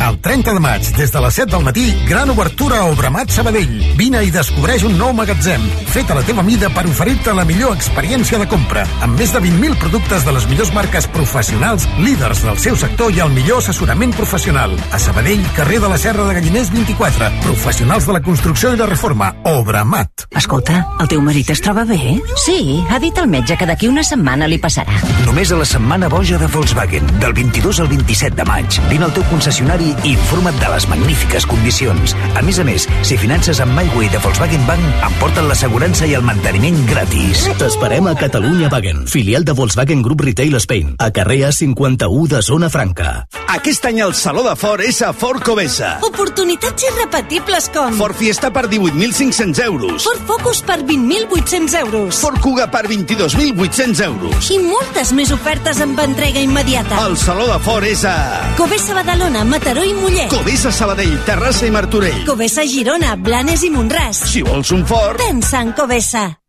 El 0.00 0.16
30 0.18 0.54
de 0.54 0.60
maig, 0.64 0.86
des 0.96 1.10
de 1.12 1.20
les 1.20 1.34
7 1.34 1.50
del 1.52 1.64
matí, 1.64 1.82
gran 2.08 2.30
obertura 2.30 2.78
a 2.80 2.84
Obramat 2.88 3.28
Sabadell. 3.28 3.74
Vine 3.98 4.22
i 4.24 4.30
descobreix 4.32 4.86
un 4.88 4.94
nou 4.96 5.12
magatzem, 5.12 5.60
fet 5.92 6.08
a 6.08 6.14
la 6.16 6.22
teva 6.24 6.40
mida 6.42 6.70
per 6.72 6.86
oferir-te 6.88 7.34
la 7.36 7.44
millor 7.44 7.74
experiència 7.76 8.38
de 8.40 8.46
compra, 8.48 8.86
amb 9.04 9.20
més 9.20 9.34
de 9.34 9.42
20.000 9.44 9.76
productes 9.82 10.24
de 10.24 10.32
les 10.32 10.46
millors 10.48 10.72
marques 10.72 11.08
professionals, 11.12 11.84
líders 12.00 12.40
del 12.46 12.56
seu 12.64 12.78
sector 12.80 13.12
i 13.12 13.20
el 13.20 13.34
millor 13.34 13.60
assessorament 13.60 14.16
professional. 14.16 14.72
A 14.88 14.98
Sabadell, 14.98 15.44
carrer 15.58 15.82
de 15.84 15.92
la 15.92 16.00
Serra 16.00 16.24
de 16.30 16.38
Galliners 16.38 16.72
24. 16.72 17.28
Professionals 17.44 18.08
de 18.08 18.16
la 18.16 18.22
construcció 18.24 18.72
i 18.72 18.80
la 18.80 18.88
reforma. 18.88 19.34
Obramat. 19.52 20.24
Escolta, 20.32 20.80
el 21.04 21.12
teu 21.12 21.20
marit 21.20 21.52
es 21.52 21.60
troba 21.60 21.84
bé? 21.84 22.16
Sí, 22.46 22.80
ha 22.88 23.02
dit 23.04 23.20
el 23.20 23.28
metge 23.28 23.60
que 23.60 23.68
d'aquí 23.68 23.92
una 23.92 24.06
setmana 24.06 24.48
li 24.48 24.56
passarà. 24.64 24.96
Només 25.28 25.52
a 25.52 25.60
la 25.60 25.68
setmana 25.68 26.08
boja 26.08 26.40
de 26.40 26.48
Volkswagen, 26.48 27.04
del 27.20 27.36
22 27.36 27.84
al 27.84 27.92
27 27.92 28.40
de 28.40 28.48
maig. 28.48 28.80
Vine 28.88 29.04
al 29.10 29.12
teu 29.12 29.28
concessionari 29.28 29.89
i 29.90 30.14
informa't 30.14 30.58
de 30.60 30.70
les 30.72 30.86
magnífiques 30.90 31.46
condicions. 31.50 32.14
A 32.38 32.42
més 32.46 32.60
a 32.62 32.64
més, 32.66 32.86
si 33.06 33.18
finances 33.20 33.60
amb 33.62 33.74
MyWay 33.76 34.10
de 34.12 34.20
Volkswagen 34.22 34.66
Bank, 34.68 34.86
emporten 35.10 35.48
l'assegurança 35.50 36.08
i 36.08 36.14
el 36.18 36.26
manteniment 36.26 36.78
gratis. 36.90 37.46
T'esperem 37.60 38.10
a 38.10 38.16
Catalunya 38.18 38.70
Wagen, 38.72 39.06
filial 39.10 39.44
de 39.44 39.56
Volkswagen 39.56 40.02
Group 40.06 40.24
Retail 40.28 40.56
Spain, 40.62 40.94
a 40.98 41.10
carrer 41.10 41.42
A51 41.50 42.28
de 42.34 42.42
Zona 42.42 42.70
Franca. 42.70 43.26
Aquest 43.50 43.86
any 43.88 43.98
el 44.04 44.14
Saló 44.14 44.44
de 44.46 44.54
Ford 44.54 44.84
és 44.86 45.00
a 45.02 45.10
Ford 45.12 45.42
Covesa. 45.42 45.96
Oportunitats 46.06 46.84
irrepetibles 46.86 47.66
com... 47.74 47.96
Ford 47.98 48.14
Fiesta 48.14 48.52
per 48.54 48.68
18.500 48.70 49.64
euros. 49.64 50.06
Ford 50.06 50.22
Focus 50.28 50.62
per 50.62 50.78
20.800 50.86 51.78
euros. 51.80 52.20
Ford 52.22 52.38
Kuga 52.44 52.68
per 52.70 52.84
22.800 52.86 54.04
euros. 54.06 54.50
I 54.54 54.60
moltes 54.62 55.10
més 55.16 55.32
ofertes 55.34 55.82
amb 55.82 55.98
entrega 56.04 56.42
immediata. 56.44 57.00
El 57.08 57.18
Saló 57.18 57.48
de 57.50 57.58
Ford 57.64 57.88
és 57.90 58.04
a... 58.06 58.14
Covesa 58.60 58.94
Badalona, 58.94 59.42
Mataró 59.48 59.79
i 59.84 59.94
Mollet. 59.94 60.28
Covesa 60.32 60.72
Sabadell, 60.72 61.16
Terrassa 61.24 61.66
i 61.66 61.70
Martorell. 61.70 62.24
Covesa 62.26 62.66
Girona, 62.66 63.16
Blanes 63.16 63.62
i 63.64 63.70
Montràs. 63.72 64.24
Si 64.32 64.42
vols 64.42 64.70
un 64.76 64.86
Ford... 64.86 65.20
Pensa 65.20 65.60
en 65.64 65.72
Covesa. 65.72 66.40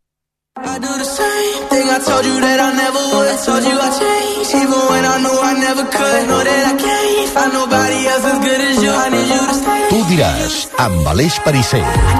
I 0.54 0.78
do 0.78 0.92
the 0.98 1.04
same 1.04 1.68
thing 1.70 1.88
I 1.88 1.98
told 2.04 2.24
you 2.26 2.36
that 2.38 2.60
I 2.60 2.70
never 2.76 3.02
would. 3.12 3.38
Told 3.40 3.64
you 3.64 3.72
I 3.72 3.88
changed, 3.96 4.52
even 4.54 4.80
when 4.90 5.04
I 5.04 5.16
knew 5.24 5.38
I 5.40 5.52
never 5.58 5.84
could. 5.88 6.28
Know 6.28 6.44
that 6.44 6.64
I 6.68 6.74
can't 6.76 7.28
find 7.32 7.52
nobody 7.54 8.06
else 8.06 8.24
as 8.24 8.38
good 8.44 8.60
as 8.60 8.82
you. 8.84 8.92
I 8.92 9.08
need 9.08 9.28
you 9.32 9.42
to 9.48 9.54
stay. 9.56 9.82
Tu 9.88 9.98
diràs, 10.12 10.54
amb 10.76 11.08
Aleix 11.08 11.40
up. 11.40 12.12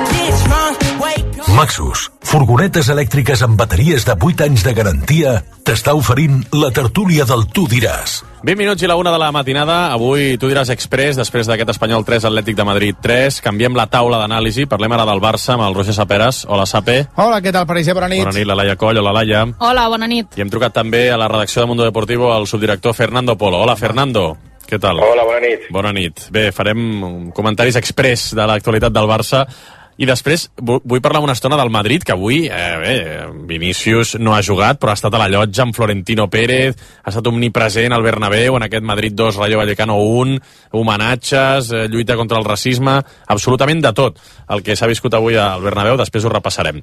Maxus, 1.56 2.10
furgonetes 2.32 2.88
elèctriques 2.88 3.42
amb 3.44 3.58
bateries 3.60 4.06
de 4.08 4.14
8 4.16 4.46
anys 4.46 4.62
de 4.64 4.72
garantia, 4.72 5.32
t'està 5.68 5.92
oferint 5.92 6.38
la 6.56 6.70
tertúlia 6.72 7.26
del 7.28 7.42
Tu 7.52 7.66
diràs. 7.68 8.22
20 8.40 8.56
minuts 8.56 8.82
i 8.82 8.88
la 8.88 8.96
una 8.96 9.10
de 9.12 9.18
la 9.20 9.28
matinada. 9.36 9.92
Avui 9.92 10.38
tu 10.40 10.48
diràs 10.48 10.70
express, 10.72 11.18
després 11.20 11.50
d'aquest 11.50 11.74
Espanyol 11.74 12.06
3, 12.08 12.24
Atlètic 12.30 12.56
de 12.56 12.64
Madrid 12.64 12.96
3. 13.04 13.42
Canviem 13.44 13.76
la 13.76 13.84
taula 13.92 14.22
d'anàlisi. 14.22 14.64
Parlem 14.70 14.94
ara 14.96 15.04
del 15.10 15.20
Barça 15.20 15.58
amb 15.58 15.66
el 15.66 15.76
Roger 15.76 15.92
Saperes. 15.92 16.46
Hola, 16.48 16.64
Sape. 16.64 17.02
Hola, 17.20 17.42
què 17.44 17.52
tal, 17.52 17.66
Parisser? 17.68 17.92
Bona 17.98 18.08
nit. 18.08 18.24
Bona 18.24 18.38
nit, 18.38 18.48
la 18.48 18.56
Laia 18.62 18.78
Coll. 18.80 19.02
Hola, 19.02 19.12
Laia. 19.18 19.44
Hola, 19.60 19.84
bona 19.92 20.08
nit. 20.08 20.32
I 20.40 20.46
hem 20.46 20.54
trucat 20.54 20.72
també 20.80 21.10
a 21.12 21.20
la 21.20 21.28
redacció 21.28 21.60
de 21.60 21.68
Mundo 21.68 21.84
Deportivo 21.84 22.32
al 22.32 22.48
subdirector 22.48 22.96
Fernando 22.96 23.36
Polo. 23.36 23.60
Hola, 23.60 23.76
Fernando. 23.76 24.24
Què 24.64 24.80
tal? 24.80 25.04
Hola, 25.04 25.28
bona 25.28 25.44
nit. 25.44 25.68
Bona 25.68 25.92
nit. 25.92 26.26
Bé, 26.32 26.48
farem 26.56 27.30
comentaris 27.36 27.76
express 27.76 28.32
de 28.32 28.48
l'actualitat 28.48 28.96
del 28.96 29.10
Barça 29.10 29.44
i 29.98 30.06
després 30.08 30.50
vu- 30.56 30.80
vull 30.84 31.02
parlar 31.04 31.20
una 31.22 31.34
estona 31.36 31.56
del 31.56 31.70
Madrid, 31.70 32.02
que 32.02 32.12
avui, 32.12 32.46
eh, 32.46 32.76
bé, 32.80 33.26
Vinícius 33.46 34.16
no 34.18 34.34
ha 34.34 34.42
jugat, 34.42 34.80
però 34.80 34.90
ha 34.90 34.94
estat 34.98 35.14
a 35.14 35.18
la 35.18 35.28
llotja 35.28 35.62
amb 35.62 35.74
Florentino 35.74 36.28
Pérez, 36.30 36.76
ha 37.04 37.10
estat 37.10 37.26
omnipresent 37.26 37.92
al 37.92 38.02
Bernabéu, 38.02 38.56
en 38.56 38.62
aquest 38.62 38.82
Madrid 38.84 39.12
2, 39.14 39.36
Rayo 39.36 39.58
Vallecano 39.58 39.96
1, 39.96 40.38
homenatges, 40.72 41.70
eh, 41.72 41.88
lluita 41.88 42.16
contra 42.16 42.38
el 42.38 42.44
racisme, 42.44 43.00
absolutament 43.28 43.82
de 43.82 43.92
tot 43.92 44.18
el 44.48 44.62
que 44.62 44.76
s'ha 44.76 44.86
viscut 44.90 45.14
avui 45.14 45.36
al 45.36 45.62
Bernabéu, 45.62 45.96
després 45.96 46.24
ho 46.24 46.28
repassarem. 46.32 46.80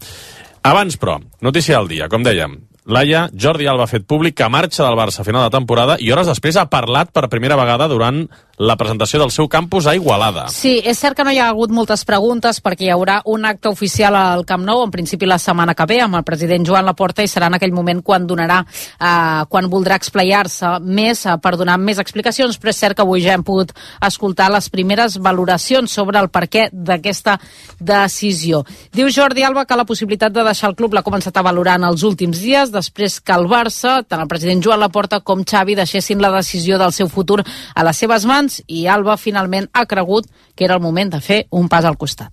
Abans, 0.63 0.97
però, 0.99 1.19
notícia 1.41 1.77
del 1.77 1.87
dia, 1.87 2.09
com 2.09 2.23
dèiem. 2.23 2.57
Laia, 2.89 3.29
Jordi 3.37 3.67
Alba 3.69 3.83
ha 3.85 3.91
fet 3.91 4.05
públic 4.09 4.35
que 4.35 4.47
marxa 4.49 4.83
del 4.83 4.97
Barça 4.97 5.21
a 5.21 5.23
final 5.27 5.43
de 5.45 5.53
temporada 5.53 5.97
i 6.01 6.09
hores 6.11 6.27
després 6.27 6.57
ha 6.57 6.69
parlat 6.71 7.11
per 7.13 7.29
primera 7.29 7.55
vegada 7.55 7.87
durant 7.87 8.23
la 8.59 8.75
presentació 8.75 9.21
del 9.21 9.31
seu 9.31 9.47
campus 9.47 9.87
a 9.87 9.93
Igualada. 9.95 10.49
Sí, 10.51 10.81
és 10.83 10.99
cert 10.99 11.15
que 11.15 11.23
no 11.23 11.31
hi 11.31 11.37
ha 11.39 11.47
hagut 11.47 11.71
moltes 11.71 12.03
preguntes 12.03 12.57
perquè 12.59 12.89
hi 12.89 12.91
haurà 12.91 13.21
un 13.31 13.45
acte 13.47 13.71
oficial 13.71 14.17
al 14.19 14.43
Camp 14.45 14.65
Nou, 14.67 14.81
en 14.83 14.91
principi 14.91 15.27
la 15.29 15.37
setmana 15.39 15.75
que 15.79 15.85
ve, 15.87 16.01
amb 16.03 16.19
el 16.19 16.25
president 16.27 16.67
Joan 16.67 16.83
Laporta, 16.83 17.23
i 17.23 17.31
serà 17.31 17.47
en 17.47 17.55
aquell 17.55 17.71
moment 17.71 18.01
quan 18.03 18.27
donarà, 18.27 18.59
eh, 18.99 19.45
quan 19.47 19.69
voldrà 19.71 19.95
explayar-se 19.95 20.73
més 20.83 21.23
eh, 21.25 21.37
per 21.39 21.53
donar 21.55 21.77
més 21.79 22.01
explicacions, 22.03 22.57
però 22.59 22.73
és 22.73 22.81
cert 22.83 22.99
que 22.99 23.05
avui 23.05 23.23
ja 23.23 23.37
hem 23.37 23.45
pogut 23.47 23.71
escoltar 24.03 24.49
les 24.51 24.67
primeres 24.69 25.15
valoracions 25.23 25.95
sobre 25.95 26.19
el 26.19 26.27
perquè 26.27 26.67
d'aquesta 26.73 27.37
decisió. 27.79 28.65
Diu 28.91 29.07
Jordi 29.07 29.47
Alba 29.47 29.63
que 29.63 29.79
la 29.79 29.87
possibilitat 29.87 30.35
de 30.35 30.43
deixar 30.43 30.73
el 30.73 30.75
club 30.75 30.97
l'ha 30.97 31.05
començat 31.05 31.39
a 31.39 31.45
valorar 31.47 31.77
en 31.79 31.87
els 31.87 32.03
últims 32.03 32.43
dies, 32.43 32.75
després 32.75 33.21
que 33.23 33.39
el 33.39 33.47
Barça, 33.47 34.01
tant 34.03 34.19
el 34.19 34.27
president 34.27 34.67
Joan 34.67 34.83
Laporta 34.83 35.23
com 35.23 35.47
Xavi, 35.47 35.79
deixessin 35.79 36.19
la 36.19 36.35
decisió 36.35 36.75
del 36.77 36.91
seu 36.91 37.07
futur 37.07 37.39
a 37.39 37.87
les 37.87 38.03
seves 38.03 38.27
mans 38.27 38.48
i 38.67 38.87
Alba 38.87 39.17
finalment 39.17 39.69
ha 39.73 39.85
cregut 39.85 40.27
que 40.55 40.65
era 40.65 40.75
el 40.75 40.81
moment 40.81 41.11
de 41.13 41.21
fer 41.21 41.47
un 41.51 41.67
pas 41.69 41.85
al 41.85 41.97
costat. 41.97 42.31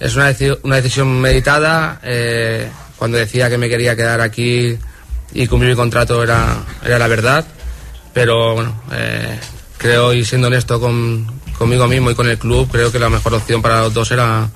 Es 0.00 0.16
una, 0.16 0.30
deci- 0.30 0.58
una 0.62 0.76
decisión 0.76 1.20
meditada. 1.20 2.00
eh, 2.02 2.68
cuando 2.98 3.18
decía 3.18 3.48
que 3.50 3.58
me 3.58 3.68
quería 3.68 3.96
quedar 3.96 4.20
aquí 4.20 4.76
y 5.32 5.46
cumplir 5.48 5.70
mi 5.70 5.76
contrato 5.76 6.22
era, 6.22 6.56
era 6.84 6.98
la 6.98 7.08
verdad. 7.08 7.44
Pero 8.12 8.54
bueno, 8.54 8.82
eh, 8.92 9.38
creo 9.78 10.12
y 10.14 10.24
siendo 10.24 10.46
honesto 10.48 10.78
con, 10.80 11.26
conmigo 11.58 11.86
mismo 11.88 12.10
y 12.10 12.14
con 12.14 12.28
el 12.28 12.38
club, 12.38 12.68
creo 12.70 12.92
que 12.92 12.98
la 12.98 13.08
mejor 13.08 13.34
opción 13.34 13.62
para 13.62 13.80
los 13.80 13.94
dos 13.94 14.10
era, 14.12 14.50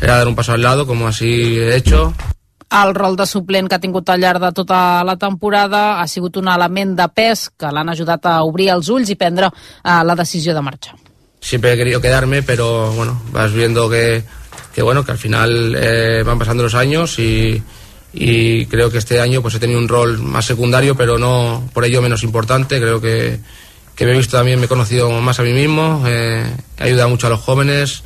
era 0.00 0.18
dar 0.18 0.28
un 0.28 0.34
paso 0.36 0.52
al 0.52 0.62
lado, 0.62 0.86
como 0.86 1.08
así 1.08 1.58
he 1.58 1.74
hecho. 1.76 2.14
El 2.70 2.94
rol 2.94 3.16
de 3.16 3.26
suplent 3.26 3.66
que 3.68 3.74
ha 3.74 3.82
tingut 3.82 4.08
al 4.08 4.20
llarg 4.20 4.40
de 4.40 4.52
tota 4.54 5.02
la 5.02 5.16
temporada 5.18 6.00
ha 6.00 6.06
sigut 6.06 6.36
un 6.36 6.48
element 6.48 6.94
de 6.96 7.08
pes 7.10 7.48
que 7.58 7.72
l'han 7.74 7.90
ajudat 7.90 8.26
a 8.30 8.42
obrir 8.46 8.70
els 8.70 8.88
ulls 8.88 9.10
i 9.10 9.18
prendre 9.18 9.50
eh, 9.50 10.02
la 10.04 10.14
decisió 10.14 10.54
de 10.54 10.62
marxar. 10.62 10.94
siempre 11.40 11.72
he 11.72 11.76
querido 11.76 12.00
quedarme, 12.00 12.42
pero 12.42 12.92
bueno, 12.92 13.20
vas 13.32 13.52
viendo 13.52 13.88
que, 13.88 14.22
que 14.74 14.82
bueno, 14.82 15.04
que 15.04 15.12
al 15.12 15.18
final 15.18 15.76
eh, 15.78 16.22
van 16.24 16.38
pasando 16.38 16.62
los 16.62 16.74
años 16.74 17.18
y, 17.18 17.62
y 18.12 18.66
creo 18.66 18.90
que 18.90 18.98
este 18.98 19.20
año 19.20 19.42
pues 19.42 19.54
he 19.54 19.58
tenido 19.58 19.78
un 19.78 19.88
rol 19.88 20.18
más 20.18 20.44
secundario, 20.44 20.96
pero 20.96 21.18
no 21.18 21.68
por 21.72 21.84
ello 21.84 22.02
menos 22.02 22.22
importante. 22.22 22.80
Creo 22.80 23.00
que, 23.00 23.40
que 23.94 24.04
me 24.04 24.12
he 24.12 24.16
visto 24.16 24.36
también, 24.36 24.58
me 24.60 24.66
he 24.66 24.68
conocido 24.68 25.10
más 25.20 25.40
a 25.40 25.42
mí 25.42 25.52
mismo, 25.52 26.04
eh, 26.06 26.44
he 26.78 26.84
ayudado 26.84 27.08
mucho 27.08 27.26
a 27.26 27.30
los 27.30 27.40
jóvenes. 27.40 28.04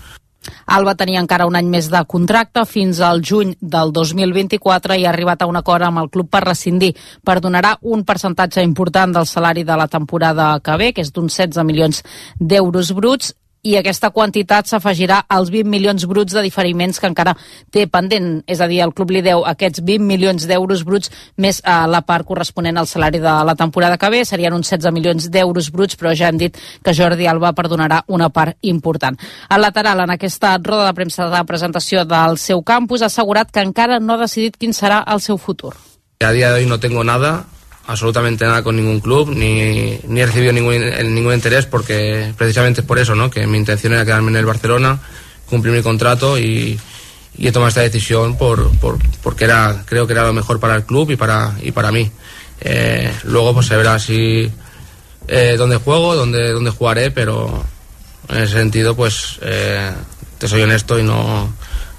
Alba 0.67 0.95
tenia 0.99 1.23
encara 1.23 1.47
un 1.49 1.57
any 1.57 1.69
més 1.71 1.91
de 1.93 2.01
contracte 2.09 2.65
fins 2.69 3.01
al 3.01 3.23
juny 3.23 3.55
del 3.61 3.93
2024 3.93 4.99
i 4.99 5.07
ha 5.07 5.13
arribat 5.13 5.43
a 5.43 5.49
un 5.51 5.57
acord 5.61 5.87
amb 5.87 6.03
el 6.03 6.11
club 6.11 6.31
per 6.31 6.45
rescindir. 6.47 6.95
Perdonarà 7.25 7.77
un 7.83 8.05
percentatge 8.05 8.65
important 8.65 9.15
del 9.15 9.27
salari 9.31 9.65
de 9.65 9.77
la 9.77 9.89
temporada 9.89 10.53
que 10.65 10.77
ve, 10.81 10.93
que 10.93 11.05
és 11.05 11.13
d'uns 11.13 11.41
16 11.41 11.65
milions 11.65 12.03
d'euros 12.41 12.93
bruts, 12.97 13.35
i 13.65 13.77
aquesta 13.81 14.11
quantitat 14.13 14.69
s'afegirà 14.69 15.23
als 15.33 15.51
20 15.51 15.71
milions 15.73 16.05
bruts 16.07 16.37
de 16.37 16.43
diferiments 16.45 17.01
que 17.01 17.09
encara 17.09 17.35
té 17.73 17.87
pendent. 17.89 18.43
És 18.47 18.61
a 18.61 18.69
dir, 18.69 18.83
el 18.85 18.93
club 18.95 19.15
li 19.15 19.23
deu 19.25 19.45
aquests 19.49 19.81
20 19.85 20.05
milions 20.05 20.47
d'euros 20.47 20.85
bruts 20.85 21.11
més 21.41 21.63
a 21.65 21.85
la 21.89 22.03
part 22.05 22.29
corresponent 22.29 22.79
al 22.79 22.89
salari 22.91 23.23
de 23.23 23.35
la 23.49 23.57
temporada 23.57 23.99
que 23.99 24.11
ve. 24.13 24.25
Serien 24.29 24.55
uns 24.55 24.69
16 24.71 24.93
milions 24.95 25.31
d'euros 25.33 25.71
bruts, 25.73 25.97
però 25.97 26.13
ja 26.15 26.29
hem 26.29 26.39
dit 26.41 26.61
que 26.85 26.95
Jordi 26.95 27.27
Alba 27.27 27.55
perdonarà 27.57 28.03
una 28.09 28.29
part 28.29 28.59
important. 28.61 29.17
El 29.49 29.65
lateral, 29.65 30.05
en 30.05 30.15
aquesta 30.15 30.59
roda 30.63 30.87
de 30.91 30.95
premsa 30.95 31.31
de 31.33 31.45
presentació 31.49 32.05
del 32.05 32.39
seu 32.39 32.63
campus, 32.63 33.03
ha 33.03 33.09
assegurat 33.13 33.51
que 33.51 33.65
encara 33.65 34.01
no 34.01 34.15
ha 34.15 34.25
decidit 34.27 34.61
quin 34.61 34.77
serà 34.77 35.03
el 35.09 35.25
seu 35.25 35.39
futur. 35.39 35.75
A 36.21 36.33
día 36.33 36.53
de 36.53 36.61
hoy 36.61 36.67
no 36.67 36.81
tengo 36.81 37.05
nada, 37.05 37.47
absolutamente 37.87 38.45
nada 38.45 38.63
con 38.63 38.77
ningún 38.77 39.01
club, 39.01 39.31
ni, 39.31 39.99
ni 40.07 40.21
he 40.21 40.27
recibido 40.27 40.53
ningún, 40.53 40.81
ningún 41.15 41.35
interés 41.35 41.67
porque 41.67 42.33
precisamente 42.37 42.81
es 42.81 42.87
por 42.87 42.99
eso, 42.99 43.15
¿no? 43.15 43.31
Que 43.31 43.47
mi 43.47 43.59
intención 43.59 43.93
era 43.93 44.05
quedarme 44.05 44.31
en 44.31 44.37
el 44.37 44.47
Barcelona, 44.47 45.01
cumplir 45.49 45.75
mi 45.75 45.83
contrato 45.83 46.39
y, 46.39 46.79
y 47.37 47.47
he 47.47 47.53
tomado 47.53 47.69
esta 47.69 47.83
decisión 47.83 48.37
por, 48.39 48.71
por- 48.79 48.99
porque 49.23 49.45
era, 49.45 49.83
creo 49.87 50.07
que 50.07 50.13
era 50.15 50.25
lo 50.27 50.33
mejor 50.33 50.61
para 50.61 50.77
el 50.77 50.85
club 50.85 51.11
y 51.11 51.17
para, 51.17 51.55
y 51.63 51.73
para 51.73 51.93
mí. 51.93 52.11
Eh, 52.61 53.13
luego 53.25 53.53
pues 53.53 53.67
se 53.67 53.77
verá 53.77 53.99
si 53.99 54.51
eh, 55.29 55.55
dónde 55.59 55.77
juego, 55.77 56.15
dónde, 56.15 56.51
dónde 56.53 56.71
jugaré, 56.71 57.11
pero 57.11 57.65
en 58.29 58.39
ese 58.39 58.55
sentido 58.55 58.95
pues 58.97 59.39
eh, 59.43 59.91
te 60.39 60.49
soy 60.49 60.63
honesto 60.63 60.99
y 60.99 61.03
no, 61.03 61.53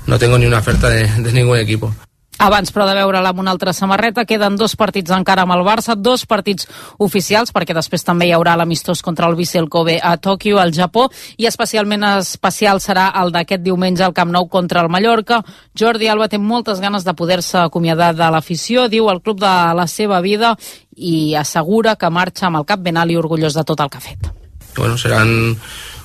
no 0.07 0.17
tengo 0.19 0.37
ni 0.39 0.45
una 0.47 0.59
oferta 0.59 0.89
de- 0.89 1.07
de 1.21 1.31
ningún 1.33 1.57
equipo. 1.59 1.93
Abans, 2.37 2.71
però, 2.75 2.83
de 2.87 2.95
veure'la 2.97 3.31
amb 3.31 3.39
una 3.39 3.51
altra 3.55 3.71
samarreta, 3.73 4.25
queden 4.27 4.57
dos 4.59 4.75
partits 4.75 5.13
encara 5.15 5.45
amb 5.45 5.55
el 5.55 5.63
Barça, 5.63 5.95
dos 5.95 6.25
partits 6.27 6.67
oficials, 6.99 7.53
perquè 7.55 7.73
després 7.73 8.03
també 8.03 8.27
hi 8.27 8.33
haurà 8.35 8.57
l'amistós 8.59 9.01
contra 9.01 9.29
el 9.31 9.37
Vissel 9.39 9.69
Kobe 9.69 9.99
a 10.03 10.17
Tòquio, 10.17 10.59
al 10.59 10.73
Japó, 10.75 11.07
i 11.37 11.47
especialment 11.47 12.03
especial 12.17 12.81
serà 12.83 13.07
el 13.21 13.31
d'aquest 13.31 13.63
diumenge 13.63 14.03
al 14.03 14.13
Camp 14.13 14.33
Nou 14.35 14.49
contra 14.51 14.83
el 14.83 14.91
Mallorca. 14.91 15.41
Jordi 15.79 16.11
Alba 16.11 16.27
té 16.27 16.37
moltes 16.37 16.81
ganes 16.83 17.07
de 17.07 17.15
poder-se 17.15 17.63
acomiadar 17.63 18.13
de 18.15 18.31
l'afició, 18.31 18.89
diu 18.91 19.09
el 19.09 19.21
club 19.21 19.39
de 19.39 19.55
la 19.75 19.87
seva 19.87 20.19
vida, 20.19 20.57
i 20.95 21.35
assegura 21.35 21.95
que 21.95 22.09
marxa 22.09 22.47
amb 22.47 22.59
el 22.61 22.67
cap 22.67 22.83
ben 22.83 22.97
alt 22.97 23.11
i 23.11 23.17
orgullós 23.19 23.55
de 23.55 23.63
tot 23.63 23.79
el 23.79 23.89
que 23.89 23.97
ha 23.97 24.01
fet. 24.01 24.31
bueno, 24.75 24.97
serán 24.97 25.57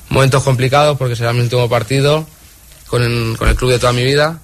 momentos 0.08 0.42
complicados 0.42 0.96
porque 0.98 1.16
será 1.16 1.32
mi 1.32 1.40
último 1.40 1.68
partido 1.68 2.26
con 2.86 3.02
el, 3.02 3.36
con 3.38 3.48
el 3.48 3.56
club 3.56 3.70
de 3.70 3.78
toda 3.78 3.92
mi 3.92 4.04
vida, 4.04 4.40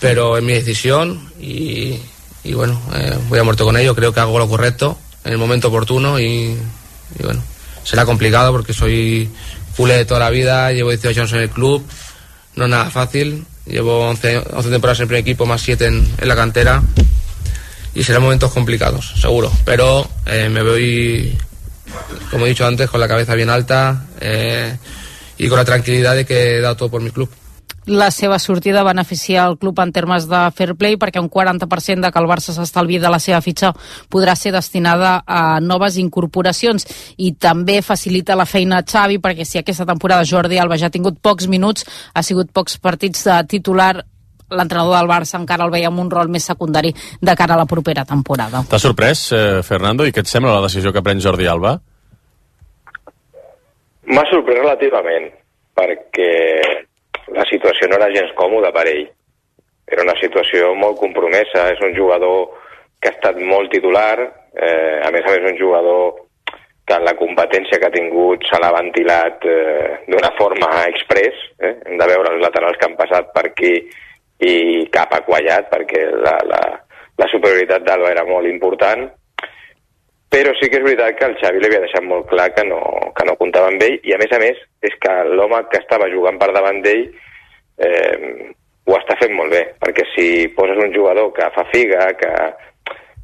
pero 0.00 0.36
es 0.36 0.44
mi 0.44 0.52
decisión 0.52 1.30
y, 1.40 1.98
y 2.44 2.52
bueno, 2.54 2.80
eh, 2.94 3.16
voy 3.28 3.38
a 3.38 3.44
muerto 3.44 3.64
con 3.64 3.76
ello, 3.76 3.94
creo 3.94 4.12
que 4.12 4.20
hago 4.20 4.38
lo 4.38 4.48
correcto 4.48 4.98
en 5.24 5.32
el 5.32 5.38
momento 5.38 5.68
oportuno 5.68 6.18
y, 6.18 6.24
y 7.18 7.22
bueno, 7.22 7.42
será 7.84 8.04
complicado 8.04 8.52
porque 8.52 8.72
soy 8.72 9.30
culé 9.76 9.96
de 9.96 10.04
toda 10.04 10.20
la 10.20 10.30
vida, 10.30 10.72
llevo 10.72 10.90
18 10.90 11.20
años 11.20 11.32
en 11.32 11.40
el 11.40 11.50
club, 11.50 11.84
no 12.56 12.64
es 12.64 12.70
nada 12.70 12.90
fácil, 12.90 13.44
llevo 13.66 14.08
11, 14.08 14.44
11 14.52 14.70
temporadas 14.70 14.98
en 14.98 15.02
el 15.02 15.08
primer 15.08 15.20
equipo 15.22 15.46
más 15.46 15.60
7 15.62 15.86
en, 15.86 16.08
la 16.22 16.34
cantera 16.34 16.82
y 17.94 18.02
serán 18.02 18.22
momentos 18.22 18.52
complicados, 18.52 19.14
seguro, 19.20 19.52
pero 19.64 20.08
eh, 20.26 20.48
me 20.48 20.62
voy 20.62 21.38
como 22.30 22.46
he 22.46 22.50
dicho 22.50 22.66
antes, 22.66 22.90
con 22.90 23.00
la 23.00 23.08
cabeza 23.08 23.34
bien 23.34 23.50
alta 23.50 24.06
eh, 24.20 24.76
y 25.36 25.48
con 25.48 25.58
la 25.58 25.64
tranquilidad 25.64 26.14
de 26.14 26.26
que 26.26 26.56
he 26.56 26.60
dado 26.60 26.76
todo 26.76 26.90
por 26.90 27.00
mi 27.00 27.10
club. 27.10 27.30
La 27.88 28.10
seva 28.12 28.36
sortida 28.38 28.82
beneficia 28.84 29.46
el 29.48 29.56
club 29.56 29.78
en 29.80 29.92
termes 29.96 30.26
de 30.28 30.40
fair 30.52 30.74
play 30.76 30.98
perquè 31.00 31.22
un 31.22 31.30
40% 31.32 32.04
de 32.04 32.10
que 32.12 32.20
el 32.20 32.28
Barça 32.28 32.52
s'estalvi 32.52 32.98
de 33.00 33.08
la 33.08 33.18
seva 33.18 33.40
fitxa 33.40 33.70
podrà 34.12 34.34
ser 34.36 34.52
destinada 34.52 35.22
a 35.24 35.58
noves 35.64 35.96
incorporacions 35.96 36.84
i 37.16 37.32
també 37.40 37.80
facilita 37.80 38.36
la 38.36 38.44
feina 38.44 38.82
a 38.82 38.84
Xavi 38.84 39.16
perquè 39.24 39.46
si 39.48 39.56
aquesta 39.56 39.86
temporada 39.88 40.26
Jordi 40.28 40.60
Alba 40.60 40.76
ja 40.76 40.92
ha 40.92 40.94
tingut 40.94 41.22
pocs 41.24 41.48
minuts, 41.48 41.86
ha 42.12 42.22
sigut 42.22 42.52
pocs 42.52 42.76
partits 42.76 43.24
de 43.24 43.38
titular 43.48 43.94
l'entrenador 44.50 44.96
del 44.96 45.08
Barça 45.08 45.38
encara 45.40 45.64
el 45.64 45.72
veia 45.72 45.88
amb 45.88 46.00
un 46.00 46.10
rol 46.10 46.28
més 46.28 46.44
secundari 46.44 46.92
de 46.92 47.36
cara 47.36 47.56
a 47.56 47.62
la 47.62 47.66
propera 47.68 48.04
temporada. 48.04 48.64
T'ha 48.68 48.80
sorprès, 48.80 49.30
eh, 49.32 49.62
Fernando, 49.62 50.04
i 50.04 50.12
què 50.12 50.20
et 50.24 50.28
sembla 50.28 50.54
la 50.56 50.66
decisió 50.66 50.92
que 50.92 51.02
pren 51.02 51.20
Jordi 51.20 51.46
Alba? 51.46 51.78
M'ha 54.08 54.24
sorprès 54.30 54.60
relativament, 54.60 55.32
perquè 55.76 56.87
la 57.34 57.44
situació 57.50 57.88
no 57.88 57.98
era 57.98 58.12
gens 58.14 58.34
còmoda 58.38 58.72
per 58.74 58.86
ell. 58.90 59.06
era 59.88 60.02
una 60.04 60.14
situació 60.20 60.74
molt 60.76 60.98
compromesa. 61.00 61.70
És 61.72 61.80
un 61.80 61.94
jugador 61.96 62.50
que 63.00 63.08
ha 63.08 63.14
estat 63.14 63.38
molt 63.40 63.70
titular, 63.72 64.18
eh, 64.52 65.00
a 65.00 65.10
més 65.10 65.24
a 65.24 65.32
més 65.32 65.52
un 65.52 65.56
jugador 65.56 66.28
que 66.88 66.96
en 66.96 67.04
la 67.04 67.14
competència 67.16 67.78
que 67.78 67.88
ha 67.88 67.94
tingut 67.94 68.44
se 68.48 68.58
l'ha 68.60 68.72
ventilat 68.72 69.44
eh, 69.44 69.88
d'una 70.08 70.32
forma 70.36 70.68
express. 70.88 71.40
Eh? 71.60 71.74
Hem 71.86 71.96
de 72.00 72.08
veure 72.10 72.34
els 72.34 72.44
laterals 72.44 72.76
que 72.80 72.88
han 72.88 72.98
passat 73.00 73.32
per 73.32 73.46
aquí 73.48 73.72
i 74.44 74.86
cap 74.92 75.12
ha 75.12 75.24
quallat, 75.26 75.68
perquè 75.72 76.04
la, 76.14 76.36
la, 76.48 76.60
la 77.20 77.28
superioritat 77.32 77.84
d'Alba 77.84 78.12
era 78.14 78.24
molt 78.28 78.48
important. 78.48 79.08
Però 80.28 80.52
sí 80.58 80.68
que 80.68 80.76
és 80.76 80.84
veritat 80.84 81.16
que 81.16 81.24
el 81.24 81.36
Xavi 81.40 81.60
li 81.62 81.68
havia 81.70 81.84
deixat 81.86 82.04
molt 82.04 82.26
clar 82.28 82.50
que 82.52 82.64
no, 82.68 82.78
que 83.16 83.24
no 83.24 83.36
comptava 83.40 83.70
amb 83.72 83.82
ell, 83.86 83.96
i 84.04 84.12
a 84.12 84.18
més 84.20 84.32
a 84.36 84.40
més 84.42 84.60
és 84.84 84.96
que 85.00 85.14
l'home 85.30 85.62
que 85.72 85.80
estava 85.80 86.10
jugant 86.12 86.36
per 86.40 86.50
davant 86.52 86.82
d'ell 86.84 87.06
eh, 87.08 88.52
ho 88.88 88.96
està 88.98 89.16
fent 89.20 89.32
molt 89.36 89.52
bé, 89.52 89.62
perquè 89.80 90.04
si 90.12 90.26
poses 90.56 90.80
un 90.84 90.92
jugador 90.92 91.32
que 91.36 91.48
fa 91.54 91.64
figa, 91.72 92.10
que, 92.20 92.30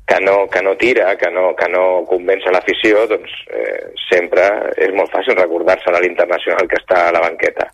que, 0.08 0.18
no, 0.25 0.46
que 0.49 0.64
no 0.64 0.75
tira, 0.80 1.12
que 1.20 1.30
no, 1.32 1.52
que 1.61 1.68
no 1.73 1.84
convença 2.08 2.52
l'afició, 2.52 3.04
doncs 3.12 3.37
eh, 3.52 3.92
sempre 4.08 4.49
és 4.88 4.96
molt 4.96 5.12
fàcil 5.12 5.37
recordar-se 5.37 5.92
a 5.92 6.00
l'internacional 6.00 6.68
que 6.68 6.80
està 6.80 7.06
a 7.06 7.14
la 7.16 7.25
banqueta. 7.28 7.68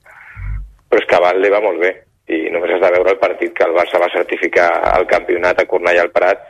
Però 0.90 1.02
és 1.02 1.06
que 1.06 1.18
a 1.18 1.22
va 1.22 1.62
molt 1.62 1.82
bé, 1.82 1.94
i 2.34 2.46
només 2.50 2.74
has 2.74 2.82
de 2.82 2.94
veure 2.98 3.14
el 3.14 3.22
partit 3.22 3.54
que 3.54 3.66
el 3.66 3.78
Barça 3.78 4.02
va 4.02 4.10
certificar 4.10 4.70
al 4.90 5.06
campionat 5.06 5.62
a 5.62 5.70
Cornellà 5.70 6.02
al 6.06 6.14
Prat, 6.14 6.46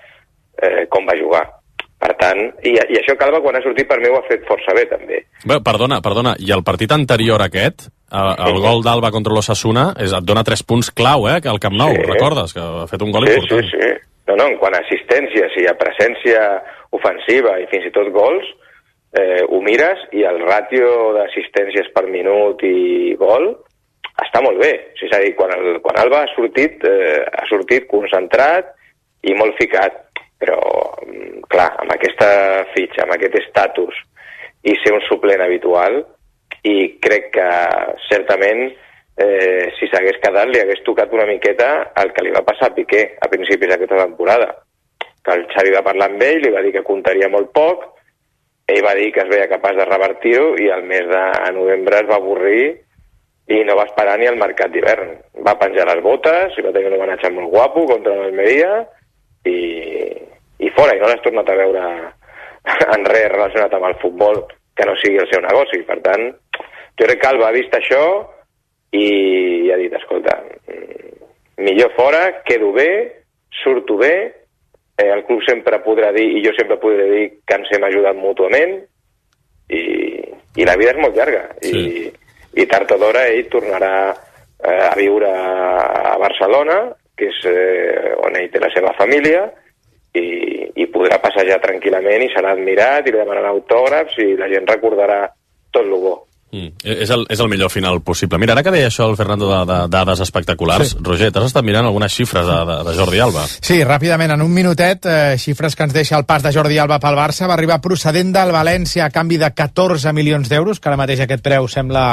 eh, 0.61 0.85
com 0.89 1.05
va 1.09 1.21
jugar 1.21 1.45
per 2.01 2.15
tant, 2.17 2.41
i, 2.65 2.73
i 2.73 2.99
això 2.99 3.15
Calva 3.21 3.43
quan 3.45 3.59
ha 3.59 3.63
sortit 3.65 3.89
per 3.89 3.99
mi 4.01 4.09
ho 4.09 4.17
ha 4.19 4.25
fet 4.29 4.47
força 4.49 4.73
bé 4.77 4.87
també. 4.89 5.21
Bé, 5.45 5.59
perdona, 5.65 6.01
perdona, 6.01 6.35
i 6.41 6.53
el 6.57 6.65
partit 6.65 6.93
anterior 6.97 7.43
aquest, 7.45 7.91
el, 8.11 8.31
el 8.47 8.57
Sí. 8.57 8.63
gol 8.65 8.83
d'Alba 8.87 9.11
contra 9.13 9.35
l'Ossassuna, 9.37 9.91
et 10.01 10.15
dona 10.25 10.45
tres 10.45 10.63
punts 10.65 10.91
clau, 10.97 11.29
eh, 11.29 11.41
que 11.45 11.49
al 11.53 11.61
Camp 11.61 11.77
Nou, 11.77 11.93
Sí. 11.95 12.07
recordes? 12.09 12.55
Que 12.57 12.61
ha 12.61 12.87
fet 12.89 13.03
un 13.03 13.13
gol 13.13 13.27
sí, 13.29 13.35
important. 13.35 13.69
Sí, 13.69 13.77
sí, 13.77 13.91
No, 14.31 14.37
no, 14.37 14.45
en 14.47 14.59
quant 14.61 14.75
a 14.77 14.79
assistències 14.79 15.57
i 15.59 15.65
a 15.67 15.73
presència 15.75 16.41
ofensiva 16.95 17.57
i 17.59 17.65
fins 17.67 17.89
i 17.89 17.91
tot 17.91 18.13
gols, 18.15 18.45
eh, 19.19 19.43
ho 19.43 19.59
mires 19.61 20.05
i 20.15 20.23
el 20.23 20.39
ràtio 20.47 20.87
d'assistències 21.17 21.89
per 21.93 22.05
minut 22.07 22.63
i 22.63 23.17
gol 23.19 23.49
està 24.23 24.43
molt 24.45 24.61
bé. 24.63 24.71
O 24.93 24.99
sigui, 25.01 25.09
és 25.11 25.17
a 25.17 25.21
dir, 25.25 25.35
quan, 25.35 25.51
el, 25.57 25.81
quan 25.83 25.99
Alba 25.99 26.23
ha 26.23 26.31
sortit, 26.37 26.79
eh, 26.87 27.25
ha 27.27 27.43
sortit 27.51 27.89
concentrat 27.91 28.71
i 29.27 29.35
molt 29.35 29.59
ficat, 29.59 29.99
però, 30.41 30.61
mm, 31.05 31.45
clar, 31.53 31.69
amb 31.85 31.93
aquesta 31.95 32.31
fitxa, 32.75 33.05
amb 33.05 33.17
aquest 33.17 33.37
estatus 33.43 34.01
i 34.65 34.75
ser 34.83 34.95
un 34.97 35.05
suplent 35.09 35.45
habitual, 35.45 36.01
i 36.65 36.99
crec 37.01 37.31
que 37.37 37.51
certament 38.09 38.67
eh, 39.17 39.71
si 39.79 39.89
s'hagués 39.89 40.19
quedat 40.25 40.49
li 40.49 40.61
hagués 40.61 40.83
tocat 40.85 41.13
una 41.13 41.29
miqueta 41.29 41.93
el 42.03 42.13
que 42.17 42.25
li 42.25 42.35
va 42.35 42.45
passar 42.45 42.69
a 42.71 42.75
Piqué 42.75 43.05
a 43.21 43.29
principis 43.33 43.71
d'aquesta 43.71 44.03
temporada. 44.03 44.51
Que 45.25 45.37
el 45.37 45.47
Xavi 45.53 45.73
va 45.77 45.85
parlar 45.85 46.11
amb 46.11 46.23
ell, 46.25 46.41
li 46.43 46.53
va 46.53 46.65
dir 46.65 46.73
que 46.75 46.85
comptaria 46.85 47.29
molt 47.33 47.53
poc 47.57 47.89
ell 48.71 48.85
va 48.87 48.95
dir 48.95 49.11
que 49.15 49.25
es 49.25 49.31
veia 49.31 49.49
capaç 49.51 49.79
de 49.79 49.87
revertir-ho 49.89 50.55
i 50.63 50.71
al 50.71 50.85
mes 50.87 51.09
de 51.11 51.25
novembre 51.57 52.01
es 52.01 52.09
va 52.11 52.19
avorrir 52.21 52.65
i 53.51 53.59
no 53.67 53.75
va 53.79 53.87
esperar 53.89 54.17
ni 54.21 54.29
al 54.31 54.39
mercat 54.39 54.71
d'hivern. 54.71 55.17
Va 55.47 55.57
penjar 55.59 55.89
les 55.89 56.03
botes 56.05 56.55
i 56.55 56.65
va 56.67 56.73
tenir 56.77 56.93
un 56.93 56.99
homenatge 56.99 57.33
molt 57.35 57.51
guapo 57.51 57.87
contra 57.91 58.15
l'Almeria 58.15 58.71
i, 59.49 59.59
i 60.61 60.73
fora, 60.77 60.95
i 60.97 61.01
no 61.01 61.09
l'has 61.09 61.23
tornat 61.25 61.49
a 61.49 61.59
veure 61.59 61.85
en 62.95 63.07
res 63.09 63.31
relacionat 63.33 63.77
amb 63.77 63.89
el 63.91 63.97
futbol 64.03 64.43
que 64.77 64.87
no 64.89 64.97
sigui 65.01 65.21
el 65.21 65.31
seu 65.31 65.43
negoci. 65.45 65.83
Per 65.89 65.99
tant, 66.05 66.29
jo 66.99 67.07
crec 67.07 67.23
que 67.23 67.31
Alba 67.31 67.49
ha 67.49 67.57
vist 67.57 67.75
això 67.77 68.03
i 68.97 69.71
ha 69.71 69.79
dit, 69.79 69.93
escolta, 69.95 70.37
mm, 70.67 71.27
millor 71.67 71.93
fora, 71.97 72.43
quedo 72.47 72.73
bé, 72.75 72.91
surto 73.63 73.97
bé, 74.01 74.15
eh, 74.97 75.11
el 75.11 75.25
club 75.29 75.43
sempre 75.47 75.83
podrà 75.85 76.11
dir, 76.17 76.27
i 76.39 76.43
jo 76.45 76.53
sempre 76.57 76.81
podré 76.83 77.07
dir 77.11 77.27
que 77.47 77.61
ens 77.61 77.71
hem 77.77 77.87
ajudat 77.87 78.19
mútuament, 78.19 78.81
i, 79.71 79.83
i 80.59 80.67
la 80.67 80.75
vida 80.81 80.97
és 80.97 81.03
molt 81.03 81.17
llarga, 81.17 81.45
sí. 81.63 81.71
i, 81.71 82.11
i 82.59 82.67
tard 82.67 82.91
o 82.91 82.99
d'hora 82.99 83.29
ell 83.31 83.47
tornarà 83.53 83.93
eh, 84.11 84.89
a 84.89 84.95
viure 84.99 85.31
a 85.31 86.17
Barcelona, 86.19 86.81
que 87.21 87.29
és 87.29 87.41
eh, 87.51 88.15
on 88.25 88.39
ell 88.41 88.49
té 88.53 88.63
la 88.63 88.73
seva 88.73 88.95
família, 88.97 89.45
i, 90.17 90.27
i 90.83 90.87
podrà 90.91 91.21
passejar 91.23 91.61
tranquil·lament 91.63 92.25
i 92.25 92.33
serà 92.33 92.55
admirat 92.57 93.07
i 93.07 93.13
li 93.13 93.21
demanaran 93.21 93.53
autògrafs 93.53 94.19
i 94.25 94.33
la 94.39 94.49
gent 94.51 94.67
recordarà 94.71 95.23
tot 95.71 95.85
el 95.85 95.95
bo. 96.03 96.17
Mm. 96.51 96.83
És, 96.83 97.11
el, 97.15 97.27
és 97.31 97.39
el 97.39 97.49
millor 97.49 97.71
final 97.71 98.01
possible. 98.03 98.39
Mira, 98.43 98.57
ara 98.57 98.65
que 98.67 98.73
deia 98.75 98.89
això 98.91 99.07
el 99.07 99.17
Fernando 99.19 99.47
de, 99.51 99.61
de 99.69 99.77
dades 99.93 100.23
espectaculars, 100.25 100.95
sí. 100.95 100.99
Roger, 101.07 101.31
t'has 101.31 101.47
estat 101.47 101.63
mirant 101.67 101.87
algunes 101.87 102.11
xifres 102.11 102.47
de, 102.47 102.57
de, 102.67 102.79
de 102.89 102.95
Jordi 102.99 103.21
Alba. 103.23 103.45
Sí, 103.47 103.79
ràpidament, 103.87 104.35
en 104.35 104.43
un 104.43 104.51
minutet, 104.51 105.07
eh, 105.07 105.37
xifres 105.39 105.79
que 105.79 105.87
ens 105.87 105.95
deixa 105.95 106.19
el 106.19 106.27
pas 106.27 106.43
de 106.43 106.53
Jordi 106.55 106.81
Alba 106.83 106.99
pel 107.03 107.19
Barça. 107.19 107.47
Va 107.47 107.55
arribar 107.55 107.79
procedent 107.85 108.33
del 108.35 108.51
València 108.55 109.07
a 109.07 109.15
canvi 109.15 109.39
de 109.39 109.53
14 109.55 110.13
milions 110.17 110.51
d'euros, 110.51 110.81
que 110.81 110.91
ara 110.91 110.99
mateix 110.99 111.23
aquest 111.23 111.45
preu 111.47 111.69
sembla 111.71 112.05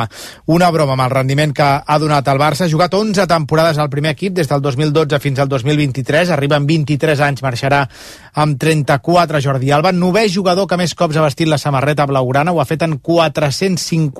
una 0.54 0.69
broma 0.76 0.93
amb 0.93 1.08
el 1.08 1.15
rendiment 1.15 1.56
que 1.58 1.71
ha 1.82 1.97
donat 1.97 2.30
el 2.30 2.41
Barça. 2.41 2.67
Ha 2.67 2.71
jugat 2.71 2.93
11 2.93 3.26
temporades 3.26 3.82
al 3.82 3.89
primer 3.89 4.13
equip, 4.13 4.38
des 4.38 4.50
del 4.52 4.62
2012 4.62 5.21
fins 5.23 5.41
al 5.41 5.50
2023. 5.50 6.30
Arriba 6.38 6.62
amb 6.62 6.69
23 6.69 7.26
anys, 7.26 7.41
marxarà 7.41 7.82
amb 8.38 8.62
34 8.62 9.41
Jordi 9.41 9.73
Alba. 9.73 9.91
Nové 9.91 10.28
jugador 10.30 10.69
que 10.69 10.78
més 10.78 10.93
cops 10.93 11.17
ha 11.17 11.26
vestit 11.26 11.50
la 11.50 11.58
samarreta 11.58 12.06
blaugrana, 12.06 12.54
ho 12.54 12.62
ha 12.62 12.69
fet 12.69 12.86
en 12.86 13.00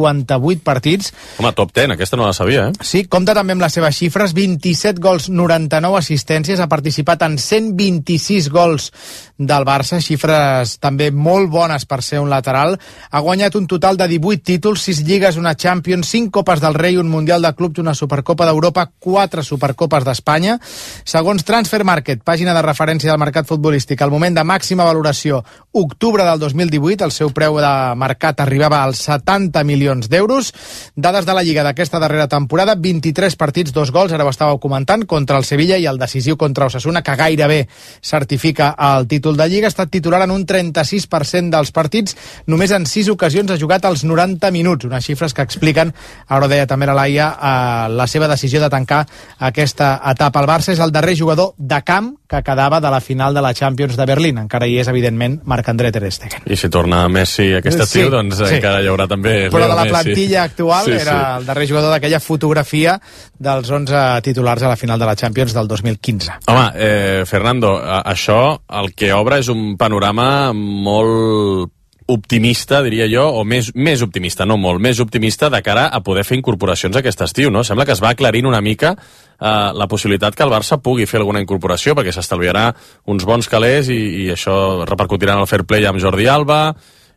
458 0.08 0.64
partits. 0.64 1.14
Home, 1.38 1.52
top 1.54 1.74
10, 1.74 1.94
aquesta 1.96 2.18
no 2.18 2.28
la 2.28 2.34
sabia, 2.34 2.68
eh? 2.70 2.74
Sí, 2.82 3.06
compta 3.12 3.36
també 3.38 3.56
amb 3.56 3.64
les 3.64 3.74
seves 3.74 3.98
xifres, 3.98 4.34
27 4.38 5.02
gols, 5.04 5.30
99 5.30 6.00
assistències, 6.00 6.60
ha 6.60 6.70
participat 6.72 7.26
en 7.28 7.38
126 7.38 8.50
gols 8.54 8.92
del 9.38 9.66
Barça, 9.68 10.00
xifres 10.02 10.78
també 10.82 11.12
molt 11.12 11.50
bones 11.54 11.86
per 11.86 12.02
ser 12.02 12.20
un 12.20 12.30
lateral. 12.30 12.78
Ha 13.12 13.22
guanyat 13.22 13.56
un 13.56 13.68
total 13.70 13.98
de 13.98 14.08
18 14.10 14.44
títols, 14.44 14.82
6 14.90 15.04
lligues, 15.06 15.38
una 15.38 15.56
Champions, 15.56 16.10
5 16.10 16.32
Copes 16.32 16.62
del 16.62 16.74
Rei, 16.74 16.98
un 16.98 17.10
Mundial 17.10 17.42
de 17.42 17.54
Clubs, 17.54 17.80
una 17.80 17.94
Supercopa 17.94 18.46
d'Europa, 18.46 18.88
4 19.00 19.44
Supercopes 19.44 20.06
d'Espanya. 20.06 20.58
Segons 21.04 21.46
Transfer 21.46 21.84
Market, 21.84 22.24
pàgina 22.26 22.54
de 22.54 22.66
referència 22.66 23.12
del 23.12 23.22
mercat 23.22 23.48
futbolístic, 23.48 24.02
al 24.02 24.14
moment 24.14 24.36
de 24.36 24.44
màxima 24.44 24.88
valoració, 24.88 25.44
octubre 25.72 26.26
del 26.26 26.40
2018, 26.40 27.06
el 27.06 27.14
seu 27.14 27.32
preu 27.34 27.60
de 27.62 27.74
mercat 27.98 28.42
arribava 28.42 28.82
als 28.84 29.06
70 29.08 29.64
milions 29.64 29.97
d'euros. 30.06 30.54
Dades 30.96 31.26
de 31.26 31.34
la 31.34 31.42
Lliga 31.42 31.66
d'aquesta 31.66 31.98
darrera 31.98 32.28
temporada, 32.30 32.76
23 32.78 33.34
partits, 33.36 33.74
dos 33.74 33.90
gols, 33.92 34.14
ara 34.14 34.24
ho 34.24 34.30
estàveu 34.30 34.62
comentant, 34.62 35.08
contra 35.10 35.42
el 35.42 35.48
Sevilla 35.50 35.80
i 35.82 35.90
el 35.90 35.98
decisiu 35.98 36.38
contra 36.38 36.70
Osasuna, 36.70 37.02
que 37.02 37.18
gairebé 37.18 37.68
certifica 38.06 38.76
el 38.78 39.08
títol 39.10 39.36
de 39.38 39.50
Lliga. 39.50 39.66
Ha 39.68 39.74
estat 39.74 39.90
titular 39.90 40.22
en 40.28 40.36
un 40.36 40.46
36% 40.46 41.50
dels 41.50 41.74
partits, 41.74 42.14
només 42.46 42.72
en 42.72 42.86
6 42.86 43.10
ocasions 43.10 43.50
ha 43.50 43.58
jugat 43.58 43.90
als 43.90 44.06
90 44.06 44.52
minuts, 44.54 44.86
unes 44.86 45.10
xifres 45.10 45.34
que 45.34 45.42
expliquen, 45.42 45.96
ara 46.28 46.46
ho 46.46 46.52
deia 46.52 46.70
també 46.70 46.86
la 46.86 46.94
Laia, 46.94 47.32
eh, 47.34 47.90
la 47.90 48.08
seva 48.08 48.30
decisió 48.30 48.62
de 48.62 48.70
tancar 48.70 49.06
aquesta 49.40 49.96
etapa. 50.14 50.42
El 50.44 50.50
Barça 50.50 50.74
és 50.76 50.80
el 50.84 50.94
darrer 50.94 51.18
jugador 51.18 51.56
de 51.58 51.82
camp 51.82 52.14
que 52.28 52.44
quedava 52.44 52.82
de 52.84 52.90
la 52.92 53.00
final 53.02 53.34
de 53.34 53.42
la 53.42 53.54
Champions 53.54 53.96
de 53.96 54.06
Berlín. 54.06 54.38
Encara 54.38 54.68
hi 54.68 54.78
és, 54.82 54.88
evidentment, 54.92 55.40
Marc-André 55.48 55.92
Ter 55.96 56.12
Stegen. 56.12 56.44
I 56.46 56.58
si 56.60 56.70
torna 56.70 57.08
Messi 57.08 57.54
aquest 57.56 57.78
Sí, 57.78 57.84
estiu, 57.86 58.10
doncs 58.12 58.42
sí. 58.42 58.58
encara 58.58 58.82
hi 58.84 58.90
haurà 58.92 59.08
també 59.08 59.36
Però 59.48 59.62
Leo 59.64 59.72
de 59.72 59.78
la 59.80 59.87
Plantilla 59.90 60.44
actual 60.44 60.86
Sí, 60.86 60.92
era 60.92 61.16
sí. 61.16 61.40
el 61.40 61.46
darrer 61.46 61.68
jugador 61.70 61.94
d'aquella 61.94 62.20
fotografia 62.24 62.98
dels 63.38 63.70
11 63.70 64.22
titulars 64.26 64.64
a 64.64 64.74
la 64.74 64.78
final 64.80 65.00
de 65.00 65.06
la 65.06 65.16
Champions 65.16 65.54
del 65.54 65.68
2015. 65.68 66.40
Home, 66.48 66.68
eh, 66.76 67.24
Fernando, 67.26 67.78
això 68.04 68.60
el 68.82 68.94
que 68.94 69.14
obre 69.14 69.40
és 69.40 69.50
un 69.54 69.76
panorama 69.78 70.54
molt 70.54 71.74
optimista, 72.08 72.80
diria 72.82 73.06
jo, 73.12 73.26
o 73.36 73.44
més, 73.44 73.74
més 73.76 74.02
optimista, 74.02 74.46
no 74.48 74.56
molt, 74.58 74.80
més 74.80 75.00
optimista 75.04 75.50
de 75.52 75.60
cara 75.62 75.88
a 75.92 76.00
poder 76.04 76.24
fer 76.24 76.38
incorporacions 76.40 76.96
aquest 76.96 77.22
estiu, 77.26 77.52
no? 77.52 77.66
Sembla 77.68 77.86
que 77.86 77.92
es 77.92 78.02
va 78.04 78.14
aclarint 78.16 78.48
una 78.48 78.62
mica 78.64 78.94
eh, 78.96 79.72
la 79.76 79.88
possibilitat 79.92 80.36
que 80.36 80.46
el 80.48 80.54
Barça 80.54 80.80
pugui 80.80 81.06
fer 81.06 81.20
alguna 81.20 81.44
incorporació, 81.44 81.98
perquè 81.98 82.16
s'estalviarà 82.16 82.70
uns 83.12 83.28
bons 83.28 83.52
calés 83.52 83.92
i, 83.92 84.00
i 84.24 84.30
això 84.32 84.86
repercutirà 84.88 85.36
en 85.36 85.44
el 85.44 85.52
fair 85.52 85.66
play 85.68 85.86
amb 85.86 86.00
Jordi 86.00 86.30
Alba, 86.32 86.62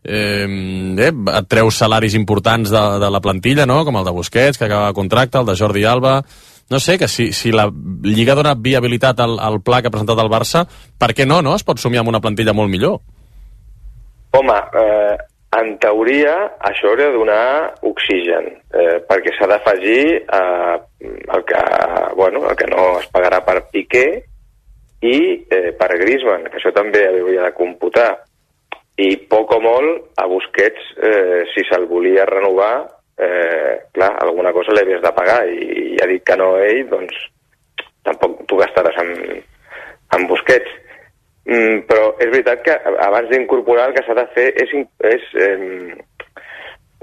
eh, 0.04 0.46
eh, 0.46 1.10
et 1.10 1.48
treus 1.48 1.80
salaris 1.82 2.14
importants 2.14 2.70
de, 2.70 2.84
de 3.02 3.10
la 3.10 3.20
plantilla, 3.20 3.66
no? 3.66 3.84
com 3.84 3.98
el 4.00 4.06
de 4.06 4.14
Busquets, 4.16 4.58
que 4.58 4.66
acaba 4.68 4.88
de 4.88 4.98
contracte, 5.00 5.38
el 5.38 5.46
de 5.46 5.58
Jordi 5.58 5.84
Alba... 5.84 6.20
No 6.70 6.78
sé, 6.78 7.00
que 7.00 7.08
si, 7.08 7.32
si 7.32 7.50
la 7.50 7.64
Lliga 7.66 8.36
dona 8.38 8.52
viabilitat 8.54 9.18
al, 9.18 9.40
al 9.42 9.56
pla 9.58 9.80
que 9.82 9.90
ha 9.90 9.90
presentat 9.90 10.20
el 10.22 10.28
Barça, 10.30 10.60
per 11.02 11.08
què 11.18 11.24
no, 11.26 11.40
no? 11.42 11.56
Es 11.58 11.64
pot 11.66 11.82
somiar 11.82 12.04
amb 12.04 12.12
una 12.12 12.20
plantilla 12.22 12.54
molt 12.54 12.70
millor. 12.70 13.00
Home, 14.38 14.54
eh, 14.78 15.16
en 15.58 15.72
teoria 15.82 16.34
això 16.62 16.92
hauria 16.92 17.08
de 17.10 17.18
donar 17.18 17.46
oxigen, 17.90 18.46
eh, 18.70 19.00
perquè 19.08 19.34
s'ha 19.34 19.48
d'afegir 19.50 20.04
eh, 20.22 20.76
el, 21.02 21.42
que, 21.48 21.62
bueno, 22.14 22.44
el 22.52 22.54
que 22.54 22.70
no 22.70 23.00
es 23.00 23.10
pagarà 23.10 23.42
per 23.42 23.64
Piqué 23.72 24.06
i 25.02 25.16
eh, 25.50 25.72
per 25.74 25.90
Griezmann, 25.98 26.46
que 26.52 26.60
això 26.60 26.70
també 26.76 27.02
hauria 27.08 27.48
de 27.48 27.54
computar. 27.58 28.12
I 29.00 29.10
poc 29.30 29.52
o 29.56 29.60
molt 29.64 30.10
a 30.20 30.26
Busquets, 30.28 30.90
eh, 31.00 31.42
si 31.54 31.62
se'l 31.68 31.86
volia 31.88 32.26
renovar, 32.28 32.74
eh, 33.16 33.78
clar, 33.94 34.10
alguna 34.24 34.52
cosa 34.52 34.74
li 34.76 34.82
havies 34.84 35.00
de 35.04 35.12
pagar 35.16 35.38
i, 35.48 35.60
i 35.94 36.02
ha 36.02 36.08
dit 36.10 36.24
que 36.26 36.36
no 36.36 36.50
ell, 36.58 36.82
doncs 36.90 37.16
tampoc 38.04 38.42
tu 38.48 38.58
gastaràs 38.60 38.98
amb, 39.00 39.16
amb 40.16 40.28
Busquets. 40.28 40.76
Mm, 41.50 41.80
però 41.88 42.10
és 42.20 42.28
veritat 42.30 42.60
que 42.66 42.74
abans 43.06 43.30
d'incorporar 43.30 43.88
el 43.88 43.94
que 43.96 44.02
s'ha 44.06 44.14
de 44.18 44.26
fer 44.34 44.48
és, 44.60 44.74
és 45.08 45.22
eh, 45.40 45.94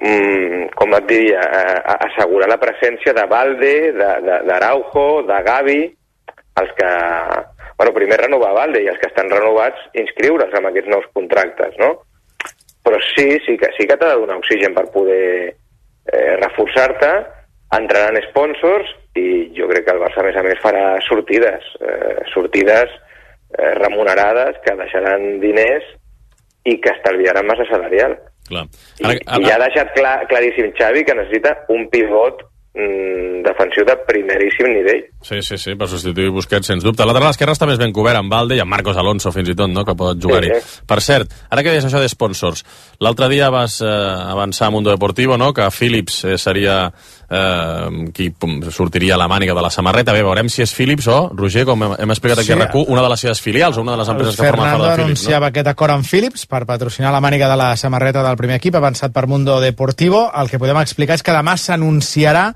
mm, 0.03 0.67
com 0.77 0.93
et 0.97 1.07
diria, 1.09 1.41
eh, 1.41 1.97
assegurar 2.07 2.49
la 2.51 2.59
presència 2.61 3.13
de 3.17 3.25
Valde, 3.31 3.73
de- 3.97 4.15
de- 4.27 4.41
d'Araujo, 4.47 5.07
de, 5.23 5.33
de 5.33 5.41
Gavi, 5.49 5.81
els 6.61 6.71
que... 6.77 6.91
Bueno, 7.77 7.93
primer 7.93 8.17
renovar 8.23 8.55
Valde 8.57 8.81
i 8.81 8.89
els 8.89 8.97
que 8.97 9.09
estan 9.11 9.29
renovats 9.29 9.83
inscriure's 10.01 10.53
amb 10.57 10.71
aquests 10.71 10.89
nous 10.89 11.05
contractes, 11.13 11.75
no? 11.77 11.91
Però 12.83 12.99
sí, 13.13 13.27
sí 13.45 13.57
que, 13.59 13.69
sí 13.77 13.85
que 13.85 13.97
t'ha 13.99 14.13
de 14.13 14.21
donar 14.23 14.39
oxigen 14.39 14.73
per 14.73 14.87
poder 14.93 15.27
eh, 15.51 16.33
reforçar-te, 16.41 17.11
entraran 17.77 18.17
sponsors 18.29 18.89
i 19.19 19.51
jo 19.57 19.67
crec 19.69 19.85
que 19.85 19.93
el 19.93 20.01
Barça, 20.01 20.23
a 20.23 20.25
més 20.25 20.39
a 20.39 20.43
més, 20.45 20.59
farà 20.63 20.83
sortides, 21.05 21.69
eh, 21.83 22.17
sortides 22.33 22.93
eh, 22.95 23.73
remunerades 23.81 24.57
que 24.65 24.77
deixaran 24.79 25.37
diners 25.43 25.85
i 26.67 26.77
que 26.81 26.93
estalviaran 26.95 27.47
massa 27.47 27.67
salarial. 27.69 28.17
Clar. 28.47 28.63
I, 29.03 29.17
i 29.19 29.41
ja 29.43 29.57
ha 29.57 29.63
deixat 29.65 29.91
clar, 29.95 30.21
claríssim 30.31 30.71
Xavi 30.79 31.03
que 31.05 31.15
necessita 31.17 31.53
un 31.75 31.89
pivot 31.91 32.41
mm, 32.77 33.41
defensiu 33.47 33.85
de 33.87 33.95
primeríssim 34.07 34.69
nivell. 34.69 35.03
Sí, 35.25 35.41
sí, 35.41 35.57
sí, 35.57 35.75
per 35.75 35.89
substituir 35.89 36.29
Busquets, 36.31 36.69
sens 36.69 36.85
dubte. 36.85 37.03
El 37.03 37.11
lateral 37.11 37.33
esquerre 37.33 37.55
està 37.57 37.67
més 37.69 37.79
ben 37.81 37.93
cobert 37.95 38.21
amb 38.21 38.31
Valde 38.31 38.57
i 38.57 38.61
amb 38.63 38.71
Marcos 38.71 38.97
Alonso, 39.01 39.33
fins 39.35 39.51
i 39.51 39.57
tot, 39.57 39.71
no?, 39.73 39.83
que 39.87 39.97
pot 39.97 40.19
jugar-hi. 40.21 40.53
Sí, 40.61 40.81
Per 40.87 40.99
cert, 41.03 41.33
ara 41.49 41.65
que 41.65 41.73
deies 41.73 41.87
això 41.87 42.01
de 42.03 42.09
sponsors, 42.11 42.63
l'altre 43.03 43.29
dia 43.33 43.49
vas 43.53 43.81
eh, 43.81 43.89
avançar 43.89 44.69
a 44.69 44.75
Mundo 44.75 44.93
Deportivo, 44.93 45.37
no?, 45.41 45.53
que 45.57 45.69
Philips 45.73 46.23
eh, 46.25 46.37
seria 46.37 46.79
eh, 47.29 48.11
qui 48.13 48.29
pum, 48.31 48.61
sortiria 48.71 49.15
a 49.15 49.17
la 49.17 49.27
màniga 49.27 49.53
de 49.53 49.61
la 49.61 49.69
samarreta. 49.69 50.13
Bé, 50.13 50.23
veurem 50.23 50.49
si 50.49 50.61
és 50.63 50.73
Philips 50.73 51.07
o, 51.11 51.17
Roger, 51.35 51.65
com 51.65 51.83
hem, 51.83 51.95
hem 51.99 52.15
explicat 52.15 52.39
aquí 52.39 52.47
Sí. 52.47 52.53
a 52.53 52.59
RAC1, 52.61 52.85
una 52.87 53.01
de 53.03 53.09
les 53.09 53.19
seves 53.19 53.41
filials 53.41 53.77
o 53.77 53.81
una 53.81 53.91
de 53.93 53.97
les 53.97 54.09
empreses 54.09 54.35
que 54.35 54.43
formen 54.45 54.57
part 54.57 54.71
Fernando 54.71 54.85
de 54.85 54.95
Philips, 54.95 54.99
no? 54.99 55.11
anunciava 55.11 55.47
aquest 55.47 55.67
acord 55.67 55.91
amb 55.97 56.05
Philips 56.07 56.45
per 56.45 56.65
patrocinar 56.65 57.11
la 57.11 57.21
màniga 57.21 57.49
de 57.49 57.57
la 57.57 57.75
samarreta 57.75 58.23
del 58.23 58.37
primer 58.37 58.55
equip, 58.61 58.75
avançat 58.75 59.11
per 59.11 59.27
Mundo 59.27 59.59
Deportivo. 59.59 60.31
El 60.35 60.49
que 60.49 60.59
podem 60.59 60.77
explicar 60.81 61.15
és 61.15 61.23
que 61.23 61.35
demà 61.35 61.57
s'anunciarà 61.57 62.53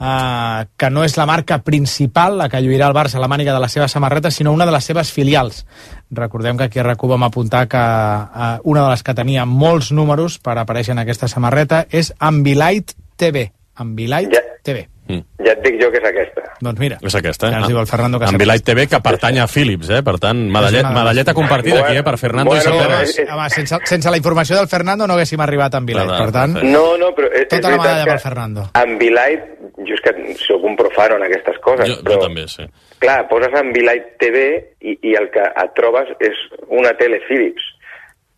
eh, 0.00 0.66
que 0.76 0.90
no 0.90 1.04
és 1.04 1.16
la 1.16 1.26
marca 1.26 1.58
principal 1.66 2.38
la 2.38 2.48
que 2.48 2.60
lluirà 2.62 2.88
el 2.88 2.94
Barça 2.94 3.18
a 3.18 3.20
la 3.20 3.28
màniga 3.28 3.54
de 3.54 3.60
la 3.60 3.68
seva 3.68 3.88
samarreta, 3.88 4.30
sinó 4.30 4.52
una 4.52 4.66
de 4.66 4.72
les 4.72 4.84
seves 4.84 5.12
filials. 5.12 5.64
Recordem 6.10 6.56
que 6.56 6.64
aquí 6.64 6.78
a 6.78 6.84
RAC1 6.84 7.08
vam 7.08 7.24
apuntar 7.26 7.66
que 7.68 7.78
eh, 7.78 8.58
una 8.64 8.84
de 8.84 8.90
les 8.90 9.02
que 9.02 9.14
tenia 9.14 9.44
molts 9.44 9.92
números 9.92 10.38
per 10.38 10.58
aparèixer 10.58 10.92
en 10.92 11.02
aquesta 11.04 11.28
samarreta 11.28 11.86
és 11.90 12.12
Ambilight 12.18 12.94
TV. 13.16 13.50
Ambilight 13.78 14.32
Ja. 14.34 14.40
TV. 14.62 14.86
Ja 15.08 15.52
et 15.54 15.62
dic 15.64 15.78
jo 15.80 15.88
que 15.90 15.96
és 15.96 16.04
aquesta. 16.04 16.42
Doncs 16.60 16.80
mira, 16.82 16.98
És 17.00 17.14
aquesta, 17.14 17.46
eh? 17.48 17.52
Ja 17.54 17.58
ens 17.62 17.68
diu 17.70 17.78
el 17.80 17.86
Fernando 17.86 18.18
que 18.18 18.26
Amb 18.28 18.36
Bilight 18.36 18.64
TV, 18.66 18.86
que 18.90 18.98
pertany 19.00 19.38
a 19.40 19.46
Philips, 19.48 19.88
eh? 19.88 20.02
Per 20.04 20.18
tant, 20.20 20.36
medallet, 20.52 20.82
una 20.84 20.92
medalleta 20.98 21.32
compartida 21.32 21.80
aquí, 21.86 21.96
eh? 21.96 22.02
Per 22.02 22.18
Fernando 22.18 22.50
Bueno, 22.50 22.60
i 22.60 22.66
Saperas. 22.66 23.02
és- 23.08 23.18
és- 23.20 23.30
Home, 23.32 23.48
sense, 23.50 23.78
sense 23.84 24.10
la 24.10 24.18
informació 24.18 24.56
del 24.56 24.68
Fernando 24.68 25.06
no 25.06 25.14
haguéssim 25.14 25.40
arribat 25.40 25.74
a 25.74 25.78
Ambilight, 25.78 26.08
Clar, 26.10 26.18
per 26.24 26.32
tant... 26.32 26.58
No, 26.62 26.98
no, 26.98 27.14
però 27.16 27.30
és, 27.32 27.40
és 27.42 27.48
Tota 27.48 27.70
la 27.70 27.76
medalla 27.78 28.04
pel 28.04 28.18
Fernando. 28.20 28.66
amb 28.74 28.98
Bilight, 29.00 29.42
jo 29.78 29.94
és 29.94 30.00
que 30.04 30.34
sóc 30.44 30.62
un 30.64 30.76
profano 30.76 31.16
en 31.16 31.22
aquestes 31.22 31.56
coses, 31.64 31.88
Jo, 31.88 32.02
però 32.04 32.14
jo 32.18 32.20
també, 32.26 32.46
sí. 32.48 32.66
clar, 32.98 33.26
poses 33.28 33.54
en 33.54 33.72
Bilight 33.72 34.18
TV 34.18 34.44
i, 34.82 34.98
i 35.08 35.14
el 35.14 35.30
que 35.30 35.40
et 35.40 35.72
trobes 35.74 36.08
és 36.20 36.36
una 36.68 36.92
tele 36.98 37.20
Philips. 37.28 37.62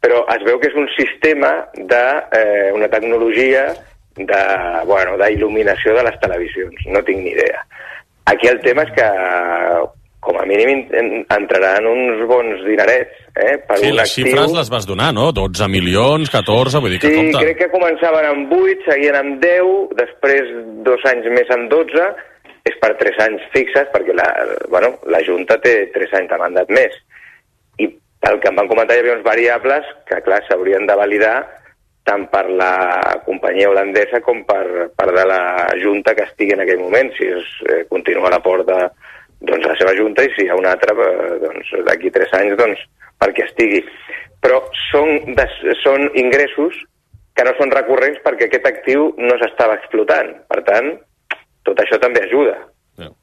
Però 0.00 0.22
es 0.32 0.44
veu 0.46 0.60
que 0.60 0.68
és 0.68 0.74
un 0.76 0.86
sistema 0.96 1.66
de 1.74 2.04
eh, 2.32 2.70
una 2.72 2.88
tecnologia 2.88 3.66
de, 4.26 4.42
bueno, 4.86 5.16
d'il·luminació 5.20 5.94
de 5.96 6.02
les 6.08 6.18
televisions. 6.20 6.74
No 6.86 7.02
tinc 7.04 7.22
ni 7.24 7.30
idea. 7.32 7.64
Aquí 8.26 8.48
el 8.48 8.60
tema 8.60 8.82
és 8.84 8.92
que 8.94 9.06
com 10.20 10.36
a 10.36 10.44
mínim 10.44 10.68
en- 10.68 10.88
en- 10.94 11.26
entraran 11.32 11.86
uns 11.88 12.26
bons 12.28 12.60
dinerets 12.66 13.14
eh, 13.40 13.56
per 13.66 13.78
Sí, 13.78 13.88
un 13.88 13.96
les 13.96 14.10
actiu... 14.10 14.26
xifres 14.26 14.52
les 14.52 14.68
vas 14.68 14.86
donar, 14.86 15.14
no? 15.16 15.30
12 15.32 15.66
milions, 15.72 16.28
14, 16.30 16.78
vull 16.78 16.90
dir 16.92 17.00
que 17.00 17.08
Sí, 17.08 17.16
compta. 17.16 17.40
crec 17.40 17.56
que 17.62 17.70
començaven 17.72 18.26
amb 18.28 18.52
8, 18.52 18.84
seguien 18.84 19.16
amb 19.16 19.40
10, 19.40 19.94
després 19.96 20.42
dos 20.84 21.00
anys 21.08 21.24
més 21.32 21.48
amb 21.56 21.70
12, 21.72 22.04
és 22.68 22.76
per 22.82 22.92
3 23.00 23.16
anys 23.24 23.46
fixes, 23.54 23.88
perquè 23.94 24.12
la, 24.12 24.28
bueno, 24.68 24.98
la 25.08 25.22
Junta 25.24 25.56
té 25.58 25.86
3 25.94 26.12
anys 26.20 26.28
de 26.28 26.38
mandat 26.38 26.68
més. 26.68 26.92
I 27.80 27.88
pel 28.20 28.38
que 28.40 28.48
em 28.52 28.56
van 28.60 28.68
comentar 28.68 28.96
hi 28.96 29.00
havia 29.00 29.16
uns 29.16 29.24
variables 29.24 29.88
que, 30.06 30.20
clar, 30.20 30.42
s'haurien 30.46 30.84
de 30.86 30.94
validar 31.00 31.38
tant 32.10 32.26
per 32.32 32.44
la 32.50 32.74
companyia 33.26 33.70
holandesa 33.70 34.20
com 34.26 34.42
per, 34.48 34.90
per 34.96 35.08
de 35.14 35.24
la 35.30 35.42
Junta 35.82 36.14
que 36.18 36.26
estigui 36.26 36.56
en 36.56 36.64
aquell 36.64 36.82
moment, 36.82 37.12
si 37.16 37.28
es 37.30 37.50
eh, 37.68 37.84
continua 37.92 38.32
la 38.34 38.42
porta 38.42 38.88
doncs, 39.38 39.66
la 39.66 39.76
seva 39.78 39.94
Junta 39.98 40.26
i 40.26 40.32
si 40.34 40.44
hi 40.44 40.50
ha 40.50 40.58
una 40.58 40.74
altra 40.74 40.96
eh, 41.06 41.38
doncs, 41.44 41.70
d'aquí 41.86 42.10
tres 42.14 42.34
anys 42.40 42.58
doncs, 42.60 42.82
perquè 43.22 43.46
estigui. 43.46 43.84
Però 44.42 44.62
són, 44.90 45.34
des, 45.36 45.54
són 45.84 46.08
ingressos 46.18 46.82
que 47.36 47.46
no 47.46 47.54
són 47.58 47.72
recurrents 47.72 48.20
perquè 48.24 48.48
aquest 48.48 48.66
actiu 48.68 49.10
no 49.20 49.38
s'estava 49.40 49.78
explotant. 49.78 50.34
Per 50.50 50.60
tant, 50.66 50.92
tot 51.68 51.80
això 51.84 52.00
també 52.02 52.24
ajuda. 52.26 52.58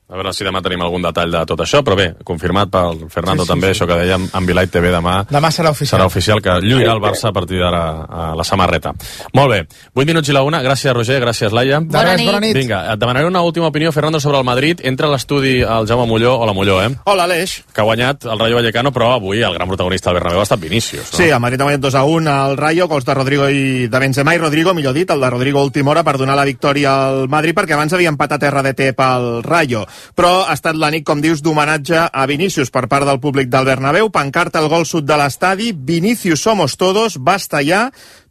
A 0.07 0.15
veure 0.15 0.31
si 0.31 0.45
demà 0.47 0.61
tenim 0.63 0.79
algun 0.85 1.03
detall 1.03 1.33
de 1.33 1.39
tot 1.43 1.59
això, 1.59 1.81
però 1.83 1.97
bé, 1.99 2.05
confirmat 2.23 2.69
pel 2.71 3.01
Fernando 3.11 3.43
Sí, 3.43 3.47
sí, 3.47 3.51
també, 3.51 3.67
sí. 3.67 3.73
això 3.75 3.87
que 3.89 3.97
dèiem, 3.99 4.29
amb 4.39 4.47
Bilight 4.47 4.71
TV 4.71 4.87
demà 4.93 5.17
Demà 5.27 5.49
serà 5.51 5.73
oficial. 5.73 5.97
serà 5.99 6.05
oficial 6.07 6.39
que 6.41 6.53
lluirà 6.63 6.93
el 6.95 7.01
Barça 7.03 7.27
a 7.27 7.33
partir 7.35 7.59
d'ara 7.59 7.81
a 8.07 8.27
la 8.39 8.45
samarreta. 8.47 8.93
Molt 9.35 9.51
bé, 9.51 9.57
8 9.93 10.07
minuts 10.07 10.29
i 10.29 10.35
la 10.37 10.43
una, 10.47 10.61
gràcies 10.63 10.93
Roger, 10.95 11.19
gràcies 11.25 11.51
Laia. 11.51 11.81
De 11.83 12.03
res, 12.05 12.23
bona 12.23 12.39
nit. 12.39 12.55
Vinga, 12.55 12.93
et 12.93 12.99
demanaré 13.01 13.27
una 13.27 13.41
última 13.43 13.67
opinió, 13.67 13.91
Fernando, 13.91 14.21
sobre 14.21 14.37
el 14.39 14.45
Madrid. 14.45 14.79
Entra 14.81 15.07
a 15.07 15.11
l'estudi 15.11 15.57
el 15.59 15.87
Jaume 15.91 16.07
Molló, 16.07 16.37
o 16.39 16.45
la 16.45 16.53
Molló, 16.53 16.81
eh? 16.85 16.87
Hola, 17.03 17.25
Aleix. 17.27 17.57
Que 17.73 17.81
ha 17.81 17.83
guanyat 17.83 18.23
el 18.31 18.39
Rayo 18.39 18.55
Vallecano, 18.61 18.93
però 18.93 19.11
avui 19.17 19.43
el 19.43 19.53
gran 19.53 19.67
protagonista 19.67 20.09
del 20.11 20.21
Bernabéu 20.21 20.39
ha 20.39 20.47
estat 20.47 20.59
Vinícius. 20.63 21.11
No? 21.11 21.17
Sí, 21.17 21.27
el 21.27 21.39
Madrid 21.43 21.59
ha 21.59 21.67
guanyat 21.67 21.81
2 21.83 21.95
a 21.95 22.05
1 22.05 22.31
al 22.31 22.55
Rayo, 22.55 22.87
gols 22.87 23.03
de 23.03 23.13
Rodrigo 23.13 23.49
i 23.49 23.89
de 23.91 23.99
Benzema 23.99 24.33
i 24.35 24.37
Rodrigo, 24.39 24.73
millor 24.73 24.93
dit, 24.95 25.11
el 25.11 25.19
de 25.19 25.29
Rodrigo 25.29 25.61
última 25.67 25.91
hora 25.91 26.05
per 26.07 26.15
donar 26.17 26.37
la 26.39 26.45
victòria 26.47 26.95
al 27.09 27.27
Madrid, 27.27 27.57
perquè 27.59 27.75
abans 27.75 27.91
havia 27.91 28.07
empatat 28.15 28.47
RDT 28.53 28.93
pel 28.95 29.43
Rayo. 29.43 29.83
Però 30.17 30.45
ha 30.45 30.53
estat 30.57 30.77
la 30.77 30.91
nit, 30.93 31.05
com 31.07 31.21
dius, 31.23 31.41
d'homenatge 31.45 32.07
a 32.11 32.27
Vinícius 32.29 32.71
per 32.73 32.87
part 32.91 33.07
del 33.07 33.21
públic 33.23 33.51
del 33.53 33.67
Bernabéu, 33.67 34.11
pancarta 34.13 34.59
al 34.59 34.69
gol 34.71 34.85
sud 34.85 35.07
de 35.07 35.17
l'estadi, 35.19 35.73
Vinícius 35.73 36.41
somos 36.41 36.77
todos, 36.77 37.17
basta 37.17 37.63
ja, 37.65 37.87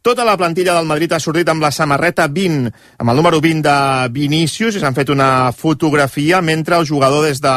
tota 0.07 0.23
la 0.23 0.37
plantilla 0.37 0.73
del 0.77 0.85
Madrid 0.87 1.11
ha 1.11 1.19
sortit 1.19 1.49
amb 1.51 1.65
la 1.65 1.71
samarreta 1.75 2.29
20, 2.31 2.71
amb 3.01 3.11
el 3.11 3.17
número 3.19 3.41
20 3.43 3.65
de 3.65 4.13
Vinícius, 4.15 4.77
i 4.77 4.79
s'han 4.79 4.95
fet 4.95 5.11
una 5.11 5.51
fotografia 5.51 6.39
mentre 6.39 6.77
el 6.79 6.87
jugador 6.87 7.25
des 7.27 7.41
de 7.43 7.55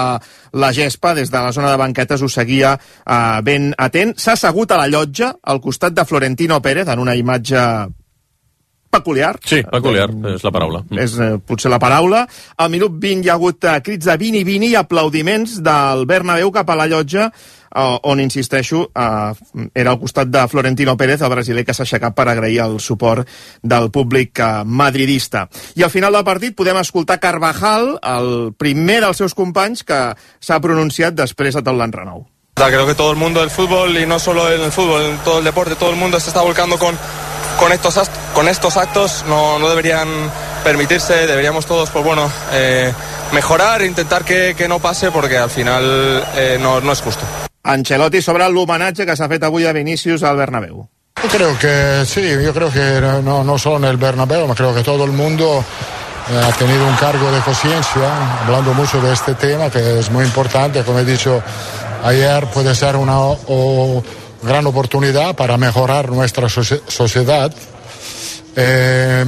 la 0.59 0.73
gespa, 0.75 1.14
des 1.14 1.31
de 1.31 1.38
la 1.38 1.53
zona 1.55 1.70
de 1.70 1.79
banquetes, 1.79 2.23
ho 2.23 2.29
seguia 2.29 2.75
eh, 2.75 3.38
ben 3.46 3.70
atent. 3.79 4.16
S'ha 4.18 4.35
assegut 4.35 4.73
a 4.73 4.81
la 4.81 4.88
llotja, 4.90 5.37
al 5.42 5.62
costat 5.62 5.94
de 5.94 6.05
Florentino 6.05 6.59
Pérez, 6.61 6.88
en 6.88 6.99
una 6.99 7.14
imatge 7.14 7.62
peculiar. 8.90 9.38
Sí, 9.46 9.62
peculiar, 9.70 10.11
és 10.35 10.42
la 10.44 10.53
paraula. 10.53 10.83
Mm. 10.88 10.98
És 11.05 11.14
eh, 11.18 11.31
potser 11.46 11.70
la 11.72 11.79
paraula. 11.83 12.26
Al 12.59 12.72
minut 12.72 12.98
20 13.00 13.24
hi 13.24 13.31
ha 13.31 13.38
hagut 13.38 13.64
eh, 13.64 13.79
crits 13.87 14.11
de 14.11 14.18
Vini 14.20 14.44
Vini 14.44 14.72
i 14.74 14.76
aplaudiments 14.79 15.61
del 15.64 16.05
Bernabéu 16.11 16.53
cap 16.55 16.70
a 16.70 16.79
la 16.79 16.88
llotja 16.90 17.31
eh, 17.31 17.98
on, 18.03 18.20
insisteixo, 18.20 18.90
eh, 18.94 19.68
era 19.74 19.94
al 19.94 20.00
costat 20.00 20.29
de 20.29 20.46
Florentino 20.48 20.96
Pérez, 20.96 21.20
el 21.22 21.31
brasiler 21.31 21.64
que 21.64 21.74
s'ha 21.74 21.87
aixecat 21.87 22.16
per 22.16 22.29
agrair 22.29 22.61
el 22.66 22.81
suport 22.81 23.29
del 23.62 23.90
públic 23.94 24.42
eh, 24.42 24.50
madridista. 24.66 25.46
I 25.76 25.87
al 25.87 25.94
final 25.94 26.18
del 26.18 26.26
partit 26.26 26.59
podem 26.59 26.83
escoltar 26.83 27.20
Carvajal, 27.22 27.94
el 28.03 28.53
primer 28.59 29.00
dels 29.07 29.22
seus 29.22 29.38
companys 29.38 29.87
que 29.87 30.03
s'ha 30.40 30.61
pronunciat 30.61 31.14
després 31.14 31.55
de 31.55 31.62
tot 31.62 31.76
l'enrenou. 31.76 32.26
Creo 32.61 32.87
que 32.87 32.94
todo 32.94 33.12
el 33.12 33.16
mundo 33.16 33.40
del 33.40 33.48
fútbol 33.48 33.96
y 33.96 34.05
no 34.05 34.18
solo 34.18 34.53
en 34.53 34.61
el 34.61 34.72
fútbol, 34.72 35.03
en 35.03 35.16
todo 35.24 35.38
el 35.38 35.44
deporte, 35.44 35.76
todo 35.76 35.90
el 35.90 35.96
mundo 35.96 36.20
se 36.20 36.29
está 36.29 36.42
volcando 36.42 36.79
con, 36.79 36.98
con, 37.61 37.70
estos, 37.73 38.01
con 38.35 38.49
estos 38.49 38.77
actos. 38.77 39.25
No, 39.29 39.59
no 39.61 39.68
deberían 39.68 40.09
permitirse, 40.64 41.27
deberíamos 41.29 41.66
todos, 41.66 41.90
pues 41.90 42.05
bueno, 42.05 42.29
eh, 42.53 42.92
mejorar, 43.33 43.83
intentar 43.83 44.25
que, 44.25 44.55
que 44.57 44.66
no 44.66 44.81
pase 44.81 45.11
porque 45.12 45.38
al 45.38 45.51
final 45.51 46.25
eh, 46.35 46.59
no, 46.61 46.81
no 46.81 46.90
es 46.92 47.01
justo. 47.01 47.23
Ancelotti 47.62 48.23
sobre 48.25 48.49
l'homenatge 48.49 49.05
que 49.07 49.14
s'ha 49.14 49.29
fet 49.29 49.44
avui 49.44 49.66
a 49.68 49.73
Vinícius 49.77 50.23
al 50.25 50.37
Bernabéu. 50.40 50.88
Yo 51.23 51.29
creo 51.29 51.59
que 51.59 52.05
sí, 52.07 52.23
yo 52.42 52.55
creo 52.55 52.73
que 52.73 53.01
no, 53.23 53.44
no 53.44 53.59
solo 53.59 53.77
en 53.77 53.85
el 53.85 53.99
Bernabéu, 53.99 54.49
creo 54.55 54.75
que 54.75 54.83
todo 54.83 55.05
el 55.05 55.12
mundo 55.12 55.62
eh, 56.31 56.40
ha 56.42 56.53
tenido 56.57 56.87
un 56.87 56.96
cargo 56.96 57.31
de 57.31 57.40
conciencia, 57.40 58.40
hablando 58.46 58.73
mucho 58.73 59.01
de 59.03 59.12
este 59.12 59.35
tema, 59.35 59.68
que 59.68 59.99
es 59.99 60.11
muy 60.11 60.25
importante. 60.25 60.83
Como 60.83 60.99
he 61.01 61.05
dicho 61.05 61.42
ayer, 62.03 62.46
puede 62.46 62.75
ser 62.75 62.96
una 62.96 63.20
o- 63.20 64.03
gran 64.42 64.66
oportunidad 64.66 65.35
para 65.37 65.57
mejorar 65.57 66.11
nuestra 66.11 66.48
socie- 66.48 66.81
sociedad. 66.88 67.53
Eh, 68.57 69.24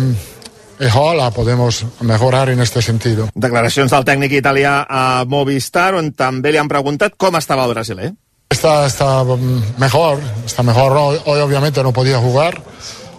y 0.81 0.85
ojalá 0.87 1.31
podemos 1.31 1.85
mejorar 2.01 2.48
en 2.48 2.61
este 2.61 2.83
sentido. 2.83 3.29
Declaracions 3.35 3.92
del 3.92 4.05
tècnic 4.05 4.33
italià 4.33 4.81
a 4.88 5.25
Movistar, 5.29 5.94
on 5.94 6.11
també 6.12 6.51
li 6.53 6.59
han 6.59 6.68
preguntat 6.68 7.14
com 7.16 7.37
estava 7.38 7.64
el 7.68 7.75
brasiler. 7.75 8.11
Está, 8.51 8.87
está 8.87 9.22
mm, 9.25 9.79
mejor, 9.79 10.18
está 10.44 10.62
mejor. 10.62 10.92
Hoy, 10.96 11.20
hoy 11.25 11.40
obviamente 11.40 11.83
no 11.83 11.92
podía 11.92 12.18
jugar, 12.18 12.61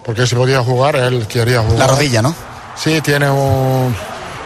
porque 0.03 0.27
si 0.27 0.35
podía 0.35 0.61
jugar, 0.61 0.95
él 0.97 1.25
quería 1.27 1.61
jugar. 1.61 1.79
La 1.79 1.87
rodilla, 1.87 2.21
¿no? 2.21 2.35
Sí, 2.75 2.99
tiene 3.01 3.29
un, 3.29 3.95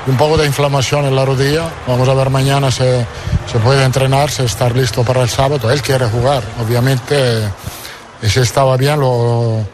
un 0.07 0.17
poco 0.17 0.37
de 0.37 0.45
inflamación 0.45 1.05
en 1.05 1.15
la 1.15 1.25
rodilla. 1.25 1.69
Vamos 1.85 2.07
a 2.07 2.13
ver 2.13 2.29
mañana 2.29 2.71
si 2.71 2.83
se 2.83 3.59
puede 3.63 3.83
entrenar, 3.83 4.31
si 4.31 4.43
estar 4.43 4.75
listo 4.75 5.03
para 5.03 5.21
el 5.21 5.29
sábado. 5.29 5.69
Él 5.69 5.81
quiere 5.81 6.07
jugar, 6.07 6.43
obviamente, 6.61 7.43
y 8.21 8.29
si 8.29 8.39
estaba 8.39 8.77
bien 8.77 8.99
lo, 8.99 9.65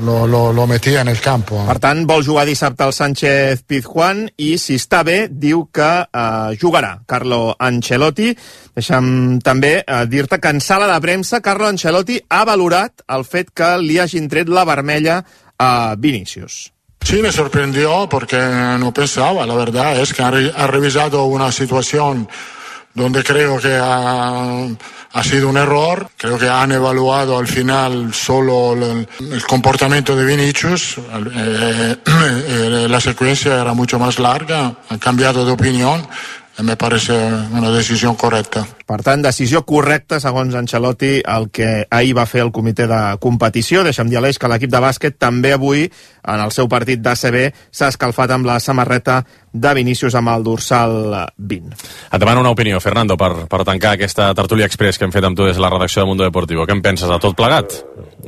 lo, 0.00 0.26
lo, 0.26 0.52
lo 0.52 0.66
metia 0.66 1.00
en 1.00 1.08
el 1.08 1.20
campo. 1.20 1.64
Per 1.66 1.78
tant, 1.80 2.04
vol 2.08 2.24
jugar 2.24 2.46
dissabte 2.48 2.84
el 2.84 2.92
Sánchez 2.92 3.62
Pizjuán 3.68 4.26
i, 4.36 4.56
si 4.58 4.76
està 4.80 5.02
bé, 5.06 5.26
diu 5.28 5.66
que 5.72 5.90
eh, 6.04 6.58
jugarà 6.60 6.98
Carlo 7.08 7.54
Ancelotti. 7.58 8.32
Deixa'm 8.76 9.40
també 9.44 9.78
eh, 9.80 10.04
dir-te 10.08 10.40
que 10.40 10.52
en 10.52 10.60
sala 10.60 10.88
de 10.92 11.00
premsa 11.04 11.42
Carlo 11.44 11.68
Ancelotti 11.68 12.20
ha 12.28 12.44
valorat 12.48 13.04
el 13.08 13.24
fet 13.28 13.52
que 13.56 13.74
li 13.80 13.98
hagin 14.00 14.28
tret 14.32 14.52
la 14.52 14.64
vermella 14.68 15.22
a 15.58 15.94
Vinícius. 15.96 16.71
Sí, 17.04 17.20
me 17.20 17.32
sorprendió 17.32 18.08
porque 18.08 18.36
no 18.36 18.92
pensaba, 18.92 19.44
la 19.46 19.54
verdad 19.54 19.98
es 20.00 20.12
que 20.14 20.22
ha, 20.22 20.28
ha 20.28 20.66
revisado 20.66 21.24
una 21.24 21.50
situación 21.52 22.28
donde 22.94 23.24
creo 23.24 23.58
que 23.58 23.74
ha, 23.74 24.66
ha 25.12 25.22
sido 25.24 25.48
un 25.48 25.56
error. 25.56 26.08
Creo 26.16 26.38
que 26.38 26.48
han 26.48 26.72
evaluado 26.72 27.38
al 27.38 27.46
final 27.46 28.12
solo 28.12 28.74
el, 28.74 29.08
el 29.20 29.44
comportamiento 29.44 30.16
de 30.16 30.24
Vinicius. 30.24 30.96
Eh, 31.34 31.96
eh, 32.06 32.86
la 32.88 33.00
secuencia 33.00 33.60
era 33.60 33.72
mucho 33.74 33.98
más 33.98 34.18
larga. 34.18 34.74
Han 34.88 34.98
cambiado 34.98 35.44
de 35.44 35.52
opinión. 35.52 36.06
Me 36.60 36.76
parece 36.76 37.12
una 37.56 37.70
decisión 37.70 38.14
correcta. 38.14 38.60
Per 38.86 38.98
tant, 39.02 39.22
decisió 39.24 39.62
correcta, 39.64 40.18
segons 40.20 40.54
Ancelotti, 40.54 41.22
el 41.24 41.46
que 41.50 41.86
ahir 41.90 42.12
va 42.18 42.26
fer 42.28 42.42
el 42.44 42.50
comitè 42.52 42.84
de 42.86 42.98
competició. 43.24 43.80
Deixa'm 43.86 44.10
dir 44.12 44.18
a 44.18 44.22
l'Eix 44.22 44.36
que 44.38 44.50
l'equip 44.52 44.70
de 44.70 44.82
bàsquet 44.84 45.16
també 45.18 45.54
avui, 45.56 45.86
en 46.28 46.42
el 46.44 46.52
seu 46.52 46.68
partit 46.68 47.00
d'ACB, 47.00 47.38
s'ha 47.72 47.88
escalfat 47.88 48.34
amb 48.36 48.44
la 48.46 48.58
samarreta 48.60 49.22
de 49.52 49.72
Vinícius 49.74 50.14
amb 50.14 50.28
el 50.34 50.44
dorsal 50.44 50.92
20. 51.38 51.72
Et 52.12 52.20
demano 52.20 52.44
una 52.44 52.52
opinió, 52.52 52.78
Fernando, 52.84 53.16
per, 53.16 53.32
per 53.48 53.64
tancar 53.64 53.94
aquesta 53.96 54.28
tertúlia 54.36 54.68
express 54.68 55.00
que 55.00 55.08
hem 55.08 55.16
fet 55.16 55.24
amb 55.24 55.36
tu 55.40 55.48
des 55.48 55.56
de 55.56 55.64
la 55.64 55.72
redacció 55.72 56.04
de 56.04 56.10
Mundo 56.12 56.28
Deportivo. 56.28 56.68
Què 56.68 56.76
en 56.76 56.84
penses 56.84 57.08
de 57.08 57.18
tot 57.18 57.34
plegat? 57.34 57.72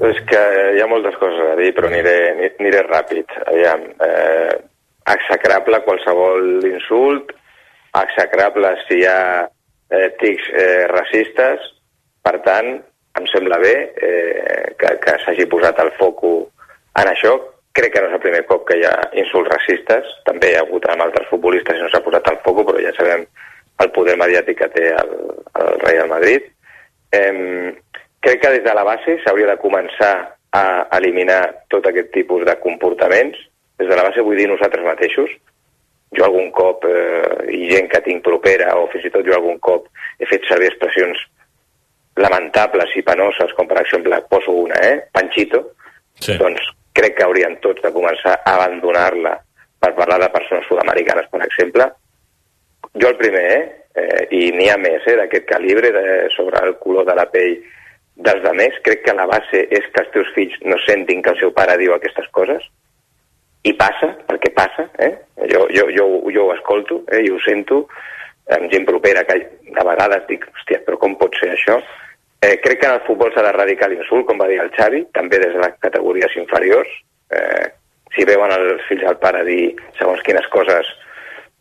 És 0.00 0.24
que 0.26 0.42
hi 0.74 0.80
ha 0.80 0.88
moltes 0.90 1.14
coses 1.20 1.44
a 1.52 1.60
dir, 1.60 1.74
però 1.76 1.92
aniré, 1.92 2.16
ani- 2.32 2.52
aniré 2.58 2.82
ràpid. 2.88 3.36
Aviam, 3.52 3.84
eh, 4.00 4.58
execrable 5.12 5.84
qualsevol 5.84 6.64
insult, 6.72 7.36
execrable 8.02 8.74
si 8.88 9.00
hi 9.00 9.06
ha 9.06 9.20
eh, 9.44 10.08
tics 10.20 10.50
eh, 10.50 10.86
racistes, 10.90 11.70
per 12.24 12.38
tant, 12.46 12.76
em 13.18 13.26
sembla 13.30 13.60
bé 13.62 13.74
eh, 13.94 14.74
que, 14.78 14.96
que 15.02 15.16
s'hagi 15.22 15.46
posat 15.50 15.78
el 15.84 15.92
foco 15.98 16.34
en 17.00 17.10
això. 17.10 17.36
Crec 17.74 17.90
que 17.94 18.02
no 18.02 18.10
és 18.10 18.16
el 18.16 18.22
primer 18.22 18.44
cop 18.46 18.66
que 18.68 18.78
hi 18.78 18.84
ha 18.86 18.94
insults 19.18 19.50
racistes, 19.50 20.10
també 20.26 20.52
hi 20.52 20.58
ha 20.58 20.62
hagut 20.62 20.86
amb 20.90 21.02
altres 21.06 21.26
futbolistes 21.30 21.78
i 21.78 21.82
no 21.82 21.90
s'ha 21.90 22.02
posat 22.04 22.30
el 22.30 22.38
foco, 22.44 22.66
però 22.66 22.82
ja 22.82 22.94
sabem 22.94 23.24
el 23.82 23.90
poder 23.94 24.14
mediàtic 24.20 24.60
que 24.60 24.70
té 24.76 24.92
el, 24.94 25.16
el 25.62 25.80
Real 25.82 26.10
Madrid. 26.10 26.46
Eh, 27.14 27.74
crec 28.24 28.40
que 28.42 28.52
des 28.56 28.64
de 28.66 28.74
la 28.74 28.86
base 28.86 29.18
s'hauria 29.22 29.50
de 29.50 29.58
començar 29.62 30.14
a 30.54 30.64
eliminar 30.98 31.66
tot 31.68 31.86
aquest 31.90 32.12
tipus 32.14 32.44
de 32.46 32.54
comportaments. 32.62 33.38
Des 33.78 33.90
de 33.90 33.96
la 33.98 34.06
base 34.06 34.22
vull 34.22 34.38
dir 34.38 34.46
nosaltres 34.48 34.86
mateixos. 34.86 35.30
Jo 36.14 36.26
algun 36.26 36.50
cop, 36.54 36.84
eh, 36.86 37.50
i 37.50 37.70
gent 37.72 37.88
que 37.90 38.02
tinc 38.04 38.22
propera, 38.22 38.74
o 38.78 38.86
fins 38.92 39.08
i 39.08 39.12
tot 39.14 39.26
jo 39.26 39.34
algun 39.34 39.58
cop, 39.58 39.88
he 40.18 40.28
fet 40.30 40.44
servir 40.48 40.70
expressions 40.70 41.18
lamentables 42.16 42.92
i 42.94 43.02
penoses, 43.02 43.52
com 43.56 43.66
per 43.66 43.80
exemple, 43.82 44.20
poso 44.30 44.54
una, 44.64 44.78
eh? 44.82 45.08
Panchito. 45.12 45.64
Sí. 46.20 46.36
Doncs 46.38 46.68
crec 46.94 47.16
que 47.18 47.26
haurien 47.26 47.56
tots 47.62 47.82
de 47.82 47.90
començar 47.92 48.36
a 48.36 48.54
abandonar-la 48.54 49.34
per 49.82 49.94
parlar 49.96 50.20
de 50.22 50.30
persones 50.32 50.68
sud-americanes, 50.68 51.26
per 51.32 51.42
exemple. 51.44 51.88
Jo 52.94 53.10
el 53.10 53.18
primer, 53.18 53.46
eh? 53.56 53.64
eh 53.94 54.26
I 54.30 54.52
n'hi 54.54 54.68
ha 54.70 54.78
més, 54.78 55.02
eh? 55.10 55.16
D'aquest 55.18 55.48
calibre, 55.50 55.90
de, 55.90 56.04
sobre 56.36 56.62
el 56.62 56.76
color 56.78 57.08
de 57.08 57.18
la 57.18 57.26
pell 57.32 57.58
dels 58.14 58.46
altres. 58.46 58.78
Crec 58.86 59.02
que 59.04 59.16
la 59.18 59.26
base 59.26 59.66
és 59.70 59.90
que 59.90 60.04
els 60.04 60.14
teus 60.14 60.30
fills 60.36 60.56
no 60.62 60.78
sentin 60.86 61.22
que 61.22 61.34
el 61.34 61.40
seu 61.42 61.52
pare 61.56 61.76
diu 61.80 61.94
aquestes 61.94 62.30
coses. 62.30 62.62
I 63.64 63.72
passa, 63.80 64.10
perquè 64.28 64.50
passa, 64.52 64.88
eh? 65.00 65.12
Jo, 65.50 65.64
jo, 65.72 65.86
jo, 65.96 66.06
jo 66.32 66.48
ho 66.48 66.54
escolto 66.54 67.00
eh? 67.08 67.22
i 67.24 67.30
ho 67.32 67.38
sento 67.40 67.86
amb 68.52 68.68
gent 68.72 68.84
propera 68.84 69.22
que 69.24 69.38
de 69.64 69.84
vegades 69.88 70.26
dic, 70.28 70.44
hòstia, 70.52 70.82
però 70.84 70.98
com 71.00 71.16
pot 71.16 71.36
ser 71.40 71.54
això? 71.54 71.78
Eh, 72.44 72.58
crec 72.60 72.82
que 72.82 72.90
en 72.90 72.98
el 72.98 73.06
futbol 73.06 73.32
s'ha 73.32 73.44
d'erradicar 73.46 73.88
l'insult, 73.88 74.26
com 74.28 74.40
va 74.40 74.50
dir 74.50 74.60
el 74.60 74.68
Xavi, 74.76 75.00
també 75.16 75.40
des 75.40 75.54
de 75.54 75.62
les 75.62 75.78
categories 75.80 76.36
inferiors. 76.36 76.90
Eh, 77.32 77.64
si 78.14 78.26
veuen 78.28 78.52
els 78.52 78.84
fills 78.88 79.06
al 79.08 79.16
pare 79.22 79.40
dir 79.48 79.72
segons 79.96 80.20
quines 80.26 80.46
coses 80.52 80.90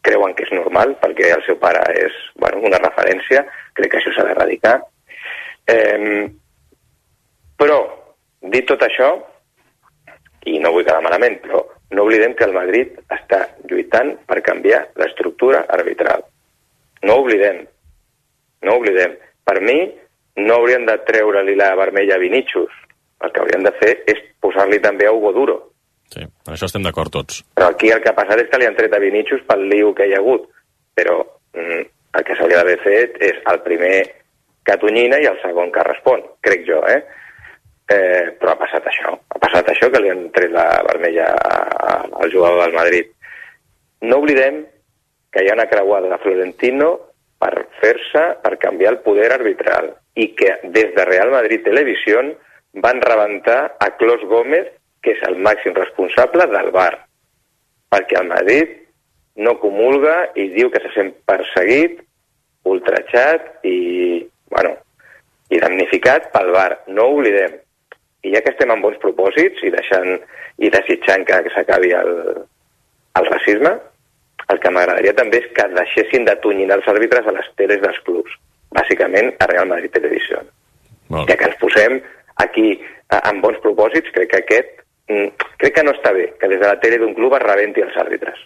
creuen 0.04 0.36
que 0.36 0.44
és 0.44 0.52
normal, 0.52 0.98
perquè 1.00 1.32
el 1.32 1.44
seu 1.48 1.56
pare 1.62 1.82
és 1.96 2.18
bueno, 2.36 2.60
una 2.68 2.82
referència, 2.84 3.46
crec 3.80 3.94
que 3.94 4.02
això 4.02 4.12
s'ha 4.12 4.28
d'erradicar. 4.28 4.76
Eh, 5.72 6.28
però, 7.56 7.80
dit 8.52 8.68
tot 8.68 8.84
això, 8.84 9.14
i 10.52 10.60
no 10.60 10.74
vull 10.76 10.84
quedar 10.84 11.00
malament, 11.06 11.40
però 11.46 11.64
no 11.94 12.04
oblidem 12.04 12.34
que 12.36 12.46
el 12.48 12.56
Madrid 12.56 12.96
està 13.14 13.44
lluitant 13.70 14.16
per 14.30 14.42
canviar 14.46 14.82
l'estructura 15.00 15.64
arbitral. 15.78 16.26
No 17.06 17.20
oblidem. 17.22 17.62
No 18.66 18.78
oblidem. 18.80 19.14
Per 19.44 19.60
mi, 19.62 19.78
no 20.42 20.56
haurien 20.58 20.88
de 20.88 20.98
treure-li 21.08 21.56
la 21.60 21.74
vermella 21.78 22.18
a 22.18 22.24
Vinícius. 22.24 22.74
El 23.24 23.32
que 23.32 23.44
haurien 23.44 23.64
de 23.68 23.74
fer 23.80 23.94
és 24.10 24.20
posar-li 24.44 24.80
també 24.84 25.08
a 25.08 25.14
Hugo 25.14 25.32
Duro. 25.36 25.60
Sí, 26.14 26.24
en 26.24 26.56
això 26.56 26.68
estem 26.68 26.84
d'acord 26.86 27.14
tots. 27.14 27.44
Però 27.58 27.70
aquí 27.72 27.92
el 27.94 28.02
que 28.04 28.12
ha 28.12 28.18
passat 28.18 28.42
és 28.42 28.50
que 28.52 28.60
li 28.60 28.68
han 28.68 28.78
tret 28.78 28.94
a 28.94 29.02
Vinícius 29.02 29.46
pel 29.48 29.68
liu 29.70 29.94
que 29.98 30.08
hi 30.08 30.16
ha 30.16 30.22
hagut. 30.22 30.50
Però 30.98 31.20
mm, 31.56 31.86
el 32.18 32.26
que 32.28 32.38
s'hauria 32.38 32.62
d'haver 32.62 32.80
fet 32.84 33.18
és 33.30 33.40
el 33.52 33.62
primer 33.66 33.98
que 34.64 34.80
tonyina 34.80 35.20
i 35.20 35.28
el 35.28 35.40
segon 35.42 35.72
que 35.76 35.84
respon, 35.86 36.22
crec 36.46 36.66
jo, 36.68 36.80
eh? 36.88 37.02
Eh? 37.90 38.36
Però 38.40 38.54
ha 38.54 38.60
passat 38.60 38.88
això. 38.90 39.14
Ha 39.14 39.42
passat 39.42 39.70
això 39.72 39.90
que 39.92 40.02
li 40.04 40.12
han 40.12 40.28
tret 40.36 40.54
la 40.54 40.68
vermella 40.88 41.30
al 42.20 42.32
jugador 42.32 42.64
del 42.66 42.78
Madrid. 42.78 43.10
No 44.02 44.20
oblidem 44.22 44.64
que 45.34 45.44
hi 45.44 45.50
ha 45.50 45.58
una 45.58 45.70
creuada 45.72 46.12
de 46.12 46.22
Florentino 46.22 46.94
per 47.42 47.68
fer-se, 47.82 48.24
per 48.44 48.58
canviar 48.62 48.94
el 48.94 49.02
poder 49.06 49.32
arbitral 49.36 49.92
i 50.16 50.30
que 50.38 50.56
des 50.76 50.94
de 50.96 51.06
Real 51.10 51.32
Madrid 51.34 51.64
Televisió 51.66 52.22
van 52.84 53.02
rebentar 53.02 53.76
a 53.80 53.90
Clos 53.98 54.24
Gómez, 54.30 54.70
que 55.02 55.16
és 55.18 55.26
el 55.28 55.40
màxim 55.44 55.76
responsable 55.76 56.46
del 56.52 56.72
bar, 56.72 56.94
perquè 57.92 58.20
el 58.22 58.30
Madrid 58.30 58.78
no 59.36 59.58
comulga 59.60 60.30
i 60.40 60.48
diu 60.54 60.70
que 60.72 60.82
se 60.84 60.94
sent 60.94 61.12
perseguit, 61.28 62.00
ultratxat 62.70 63.66
i, 63.68 64.24
bueno, 64.54 64.76
i 65.50 65.60
damnificat 65.60 66.30
pel 66.34 66.52
bar. 66.56 66.72
No 66.88 67.10
oblidem. 67.18 67.58
I 68.24 68.34
ja 68.34 68.42
que 68.44 68.54
estem 68.54 68.72
amb 68.72 68.86
bons 68.86 69.00
propòsits 69.04 69.64
i 69.68 69.72
deixant 69.74 70.14
i 70.64 70.70
desitjant 70.72 71.26
que 71.28 71.42
s'acabi 71.56 71.92
el, 71.98 72.14
el 73.20 73.30
racisme, 73.30 73.74
el 74.52 74.60
que 74.64 74.72
m'agradaria 74.72 75.16
també 75.18 75.42
és 75.42 75.50
que 75.56 75.68
deixessin 75.74 76.28
de 76.28 76.36
tonyinar 76.44 76.80
els 76.80 76.90
àrbitres 76.92 77.28
a 77.28 77.36
les 77.36 77.50
teles 77.60 77.82
dels 77.84 78.00
clubs, 78.08 78.36
bàsicament 78.76 79.32
a 79.40 79.50
Real 79.52 79.70
Madrid 79.70 79.94
Televisió. 79.96 80.42
Ja 81.14 81.38
que 81.38 81.50
ens 81.50 81.60
posem 81.62 82.00
aquí 82.42 82.74
a, 83.10 83.20
amb 83.30 83.44
bons 83.44 83.60
propòsits, 83.64 84.12
crec 84.16 84.32
que 84.32 84.42
aquest 84.42 84.84
mm, 85.12 85.50
crec 85.62 85.78
que 85.78 85.86
no 85.86 85.94
està 85.96 86.14
bé 86.16 86.32
que 86.40 86.50
des 86.50 86.62
de 86.62 86.68
la 86.68 86.80
tele 86.82 87.00
d'un 87.02 87.16
club 87.18 87.36
es 87.38 87.46
rebenti 87.46 87.84
els 87.86 87.98
àrbitres. 88.02 88.40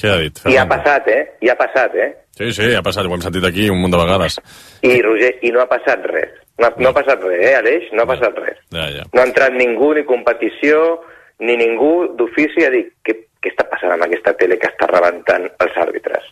Què 0.00 0.10
ha 0.10 0.20
dit? 0.20 0.40
I 0.50 0.56
ha 0.58 0.64
passat, 0.68 1.06
eh? 1.12 1.20
I 1.44 1.50
ha 1.52 1.58
passat, 1.58 1.94
eh? 1.94 2.10
Sí, 2.34 2.50
sí, 2.56 2.72
ha 2.74 2.82
passat, 2.82 3.06
ho 3.06 3.14
hem 3.14 3.22
sentit 3.22 3.44
aquí 3.46 3.68
un 3.70 3.78
munt 3.82 3.94
de 3.94 4.00
vegades. 4.00 4.40
I, 4.82 4.96
Roger, 5.04 5.36
i 5.46 5.52
no 5.54 5.62
ha 5.62 5.68
passat 5.70 6.02
res. 6.10 6.32
No, 6.62 6.68
no 6.78 6.90
ha 6.90 6.94
passat 6.94 7.22
res, 7.26 7.40
eh, 7.48 7.54
Aleix? 7.58 7.88
No 7.92 8.04
ha 8.04 8.10
passat 8.12 8.36
res. 8.38 8.58
Ja, 8.70 8.86
ja. 8.94 9.02
No 9.12 9.22
ha 9.22 9.26
entrat 9.26 9.52
ningú, 9.58 9.92
ni 9.96 10.04
competició, 10.06 11.00
ni 11.42 11.56
ningú 11.58 11.92
d'ofici 12.18 12.62
a 12.66 12.70
dir 12.70 12.84
què, 13.02 13.16
què 13.42 13.50
està 13.50 13.66
passant 13.70 13.90
amb 13.96 14.06
aquesta 14.06 14.36
tele 14.38 14.58
que 14.62 14.70
està 14.70 14.86
rebentant 14.90 15.48
els 15.50 15.76
àrbitres. 15.82 16.28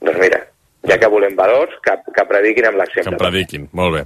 Doncs 0.00 0.18
mira, 0.22 0.40
ja 0.88 0.96
que 0.96 1.10
volem 1.12 1.36
valors, 1.36 1.74
que, 1.84 1.92
que 2.16 2.24
prediquin 2.30 2.70
amb 2.70 2.78
Que 2.78 2.86
l'exemple. 2.86 3.12
em 3.18 3.20
prediquin, 3.20 3.68
molt 3.76 3.98
bé. 3.98 4.04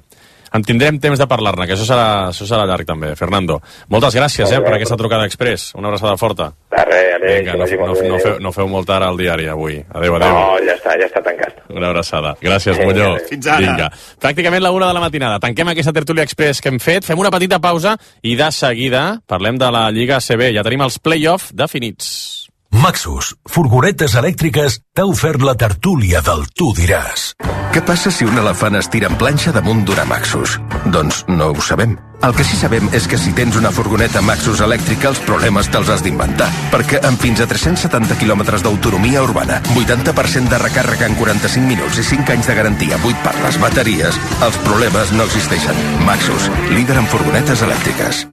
En 0.54 0.62
tindrem 0.62 0.98
temps 1.02 1.18
de 1.18 1.26
parlar-ne, 1.26 1.66
que 1.66 1.74
això 1.74 1.86
serà, 1.86 2.28
això 2.30 2.46
serà 2.46 2.66
llarg 2.66 2.86
també. 2.86 3.14
Fernando, 3.18 3.56
moltes 3.90 4.14
gràcies 4.14 4.46
eh, 4.50 4.58
Molt 4.58 4.68
per 4.68 4.74
aquesta 4.76 4.98
trucada 4.98 5.26
express. 5.26 5.72
Una 5.74 5.88
abraçada 5.90 6.16
forta. 6.16 6.52
De 6.70 6.84
res, 6.86 7.08
Aleix, 7.16 7.40
Vinga, 7.40 7.52
que 7.52 7.58
no, 7.78 7.86
no, 7.94 8.08
no, 8.12 8.18
feu, 8.22 8.36
no 8.42 8.52
feu 8.54 8.68
molt 8.70 8.86
tard 8.86 9.06
al 9.06 9.18
diari 9.18 9.48
avui. 9.50 9.80
Adéu, 9.94 10.14
adéu. 10.18 10.30
No, 10.30 10.58
ja 10.66 10.76
està, 10.78 10.94
ja 11.00 11.06
està 11.10 11.22
tancat. 11.26 11.53
Una 11.74 11.90
abraçada. 11.90 12.34
Gràcies, 12.42 12.78
Molló. 12.78 13.16
Fins 13.28 13.48
ara. 13.50 13.64
Vinga. 13.64 13.90
Pràcticament 14.22 14.62
la 14.62 14.70
una 14.74 14.88
de 14.90 14.94
la 14.94 15.02
matinada. 15.02 15.40
Tanquem 15.42 15.72
aquesta 15.72 15.92
tertúlia 15.96 16.26
express 16.26 16.62
que 16.62 16.70
hem 16.72 16.78
fet, 16.82 17.06
fem 17.06 17.18
una 17.18 17.32
petita 17.34 17.58
pausa 17.62 17.96
i 18.22 18.37
de 18.38 18.50
seguida 18.54 19.04
parlem 19.26 19.58
de 19.58 19.70
la 19.74 19.88
Lliga 19.90 20.20
CB. 20.22 20.54
Ja 20.54 20.64
tenim 20.66 20.87
els 20.87 21.00
play-off 21.02 21.50
definits. 21.52 22.43
Maxus, 22.74 23.37
furgonetes 23.46 24.16
elèctriques, 24.18 24.80
t'ha 24.96 25.04
ofert 25.06 25.42
la 25.46 25.54
tertúlia 25.54 26.18
del 26.26 26.42
Tu 26.58 26.72
diràs. 26.74 27.28
Què 27.70 27.82
passa 27.87 28.10
si 28.10 28.26
un 28.26 28.34
elefant 28.40 28.74
es 28.74 28.88
tira 28.90 29.06
en 29.06 29.14
planxa 29.18 29.52
damunt 29.54 29.84
d'una 29.87 30.02
Maxus? 30.10 30.56
Doncs 30.90 31.20
no 31.30 31.52
ho 31.52 31.62
sabem. 31.62 31.94
El 32.26 32.34
que 32.34 32.42
sí 32.46 32.58
sabem 32.58 32.88
és 32.96 33.06
que 33.06 33.18
si 33.20 33.30
tens 33.37 33.54
una 33.60 33.70
furgoneta 33.70 34.22
Maxus 34.26 34.62
elèctrica, 34.66 35.12
els 35.12 35.22
problemes 35.22 35.70
te'ls 35.70 35.92
has 35.94 36.02
d'inventar. 36.02 36.50
Perquè 36.74 36.98
amb 37.06 37.22
fins 37.22 37.44
a 37.44 37.46
370 37.46 38.18
quilòmetres 38.18 38.66
d'autonomia 38.66 39.22
urbana, 39.22 39.60
80% 39.78 40.50
de 40.50 40.62
recàrrega 40.66 41.06
en 41.06 41.14
45 41.20 41.70
minuts 41.70 42.02
i 42.02 42.08
5 42.10 42.34
anys 42.34 42.50
de 42.50 42.58
garantia 42.58 42.98
buit 43.06 43.18
per 43.22 43.37
les 43.44 43.60
bateries, 43.62 44.18
els 44.42 44.62
problemes 44.66 45.14
no 45.14 45.30
existeixen. 45.30 45.78
Maxus, 46.10 46.50
líder 46.74 46.98
en 46.98 47.10
furgonetes 47.12 47.62
elèctriques. 47.62 48.26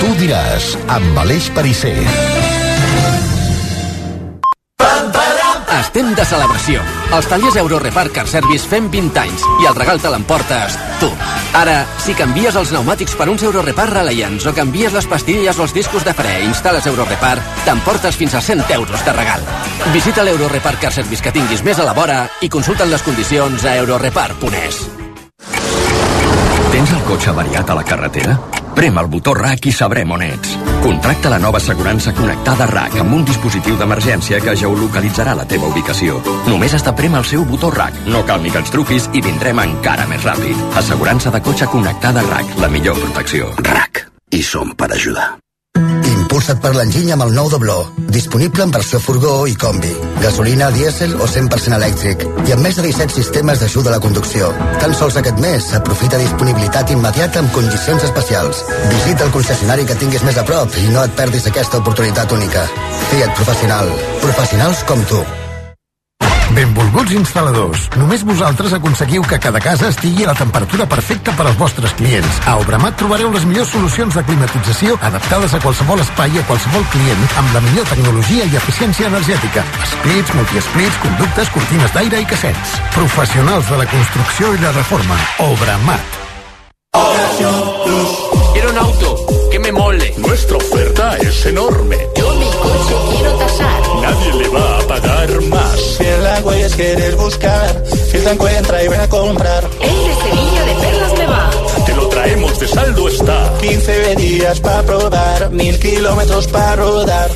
Tu 0.00 0.16
diràs, 0.24 0.74
amb 0.90 1.22
Aleix 1.22 1.52
Parisser. 1.54 2.33
Estem 5.94 6.08
de 6.18 6.24
celebració. 6.26 6.80
Els 7.14 7.26
tallers 7.30 7.54
Euro 7.60 7.78
Repar 7.78 8.08
Car 8.10 8.24
Service 8.26 8.66
fem 8.66 8.88
20 8.90 9.20
anys 9.20 9.44
i 9.62 9.68
el 9.68 9.76
regal 9.78 10.00
te 10.02 10.10
l'emportes 10.10 10.74
tu. 10.98 11.06
Ara, 11.54 11.84
si 12.02 12.16
canvies 12.18 12.56
els 12.58 12.72
pneumàtics 12.72 13.14
per 13.14 13.28
uns 13.30 13.44
Euro 13.46 13.62
Repar 13.62 13.86
Reliance 13.92 14.48
o 14.50 14.54
canvies 14.56 14.90
les 14.96 15.06
pastilles 15.06 15.54
o 15.54 15.62
els 15.62 15.74
discos 15.76 16.02
de 16.02 16.16
fre 16.18 16.32
i 16.40 16.48
instal·les 16.48 16.88
Euro 16.90 17.06
Repar, 17.06 17.36
t'emportes 17.62 18.18
fins 18.18 18.34
a 18.34 18.42
100 18.42 18.66
euros 18.74 19.06
de 19.06 19.14
regal. 19.14 19.46
Visita 19.94 20.26
l'Euro 20.26 20.48
Repar 20.50 20.74
Car 20.82 20.90
Service 20.90 21.22
que 21.22 21.30
tinguis 21.30 21.62
més 21.62 21.78
a 21.78 21.86
la 21.86 21.94
vora 21.94 22.24
i 22.42 22.50
consulta'n 22.50 22.90
les 22.90 23.06
condicions 23.06 23.62
a 23.62 23.76
eurorepar.es. 23.84 24.82
Tens 26.74 26.90
el 26.90 27.06
cotxe 27.06 27.30
avariat 27.30 27.70
a 27.70 27.78
la 27.78 27.86
carretera? 27.86 28.38
Prem 28.74 28.98
el 28.98 29.06
botó 29.06 29.34
RAC 29.38 29.68
i 29.70 29.72
sabrem 29.72 30.10
on 30.10 30.24
ets. 30.26 30.56
Contracta 30.82 31.30
la 31.30 31.38
nova 31.38 31.60
assegurança 31.62 32.12
connectada 32.16 32.66
RAC 32.66 32.98
amb 33.00 33.14
un 33.16 33.22
dispositiu 33.28 33.78
d'emergència 33.80 34.40
que 34.42 34.56
geolocalitzarà 34.58 35.36
la 35.38 35.46
teva 35.48 35.70
ubicació. 35.70 36.18
Només 36.50 36.74
has 36.74 36.84
de 36.84 36.92
prem 36.98 37.14
el 37.14 37.24
seu 37.28 37.46
botó 37.48 37.70
RAC. 37.74 38.02
No 38.10 38.24
cal 38.26 38.42
ni 38.42 38.50
que 38.50 38.60
ens 38.64 38.74
truquis 38.74 39.08
i 39.14 39.22
vindrem 39.24 39.62
encara 39.62 40.08
més 40.10 40.26
ràpid. 40.26 40.66
Assegurança 40.82 41.30
de 41.30 41.42
cotxe 41.46 41.70
connectada 41.70 42.26
RAC. 42.26 42.58
La 42.58 42.68
millor 42.68 42.98
protecció. 43.00 43.54
RAC. 43.62 44.06
I 44.34 44.42
som 44.42 44.74
per 44.74 44.90
ajudar. 44.92 45.43
Impulsa't 46.34 46.58
per 46.58 46.72
l'enginy 46.74 47.12
amb 47.14 47.22
el 47.28 47.30
nou 47.30 47.46
dobló. 47.46 47.76
Disponible 48.10 48.64
en 48.64 48.72
versió 48.74 48.98
furgó 48.98 49.44
i 49.46 49.52
combi. 49.54 49.92
Gasolina, 50.18 50.72
dièsel 50.74 51.12
o 51.14 51.28
100% 51.30 51.76
elèctric. 51.76 52.24
I 52.48 52.56
amb 52.56 52.66
més 52.66 52.74
de 52.74 52.82
17 52.88 53.14
sistemes 53.14 53.62
d'ajuda 53.62 53.92
a 53.92 53.94
la 53.94 54.00
conducció. 54.02 54.48
Tan 54.82 54.96
sols 54.98 55.20
aquest 55.20 55.38
mes, 55.44 55.70
aprofita 55.78 56.18
disponibilitat 56.18 56.90
immediata 56.90 57.38
amb 57.44 57.54
condicions 57.54 58.08
especials. 58.10 58.64
Visita 58.96 59.28
el 59.28 59.32
concessionari 59.38 59.86
que 59.86 60.00
tinguis 60.02 60.26
més 60.26 60.42
a 60.42 60.46
prop 60.50 60.74
i 60.82 60.90
no 60.90 61.06
et 61.06 61.14
perdis 61.22 61.46
aquesta 61.52 61.78
oportunitat 61.78 62.34
única. 62.34 62.66
Fiat 63.12 63.38
Professional. 63.38 63.94
Professionals 64.26 64.82
com 64.90 65.06
tu. 65.14 65.22
Benvolguts 66.54 67.10
instal·ladors. 67.18 67.88
Només 67.98 68.22
vosaltres 68.22 68.72
aconseguiu 68.76 69.24
que 69.26 69.40
cada 69.42 69.58
casa 69.62 69.88
estigui 69.90 70.22
a 70.22 70.28
la 70.28 70.36
temperatura 70.38 70.86
perfecta 70.86 71.34
per 71.34 71.48
als 71.48 71.58
vostres 71.58 71.94
clients. 71.98 72.38
A 72.46 72.54
Obramat 72.62 72.94
trobareu 73.00 73.32
les 73.34 73.46
millors 73.48 73.72
solucions 73.74 74.14
de 74.14 74.22
climatització 74.28 74.94
adaptades 75.02 75.56
a 75.56 75.60
qualsevol 75.64 76.04
espai 76.04 76.30
i 76.36 76.38
a 76.38 76.46
qualsevol 76.46 76.86
client 76.94 77.26
amb 77.42 77.56
la 77.56 77.64
millor 77.66 77.90
tecnologia 77.90 78.46
i 78.46 78.58
eficiència 78.62 79.10
energètica. 79.10 79.66
Splits, 79.96 80.34
multisplits, 80.38 81.02
conductes, 81.02 81.50
cortines 81.58 81.98
d'aire 81.98 82.22
i 82.22 82.30
cassets. 82.30 82.78
Professionals 82.94 83.74
de 83.74 83.82
la 83.82 83.90
construcció 83.90 84.54
i 84.54 84.62
la 84.62 84.74
reforma. 84.78 85.18
Obramat. 85.50 86.22
Quiero 88.54 88.70
un 88.70 88.78
auto 88.78 89.23
me 89.64 89.72
mole. 89.72 90.14
Nuestra 90.18 90.56
oferta 90.58 91.16
es 91.18 91.46
enorme. 91.46 91.96
Yo 92.16 92.34
mi 92.34 92.46
coche 92.46 92.94
quiero 93.10 93.32
tasar. 93.36 93.80
Nadie 94.02 94.32
le 94.34 94.48
va 94.48 94.78
a 94.78 94.82
pagar 94.82 95.42
más. 95.42 95.80
Si 95.96 96.04
en 96.04 96.22
la 96.22 96.40
huellas 96.40 96.74
quieres 96.74 97.16
buscar, 97.16 97.84
filtra, 98.10 98.32
encuentra 98.32 98.84
y 98.84 98.88
ven 98.88 99.00
a 99.00 99.08
comprar. 99.08 99.64
El 99.80 100.04
de 100.06 100.14
Sevilla 100.22 100.64
de 100.64 100.74
Perlas 100.74 101.18
me 101.18 101.26
va. 101.26 101.50
Te 101.86 101.94
lo 101.94 102.08
traemos 102.08 102.58
de 102.58 102.68
saldo 102.68 103.08
está. 103.08 103.52
15 103.60 104.16
días 104.16 104.60
para 104.60 104.82
probar, 104.82 105.50
mil 105.50 105.78
kilómetros 105.78 106.46
para 106.48 106.76
rodar. 106.76 107.30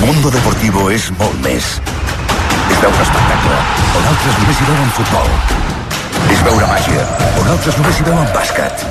Mundo 0.00 0.30
Deportivo 0.30 0.90
és 0.90 1.10
molt 1.18 1.40
més. 1.42 1.64
És 2.70 2.78
veure 2.82 3.02
espectacle, 3.06 3.56
on 3.98 4.12
altres 4.12 4.38
només 4.42 4.60
hi 4.60 4.70
veuen 4.70 4.94
futbol. 4.98 5.75
És 6.32 6.42
veure 6.46 6.66
màgia, 6.70 7.02
on 7.40 7.50
altres 7.54 7.76
només 7.78 7.98
hi 8.00 8.06
veuen 8.08 8.30
bàsquet. 8.34 8.84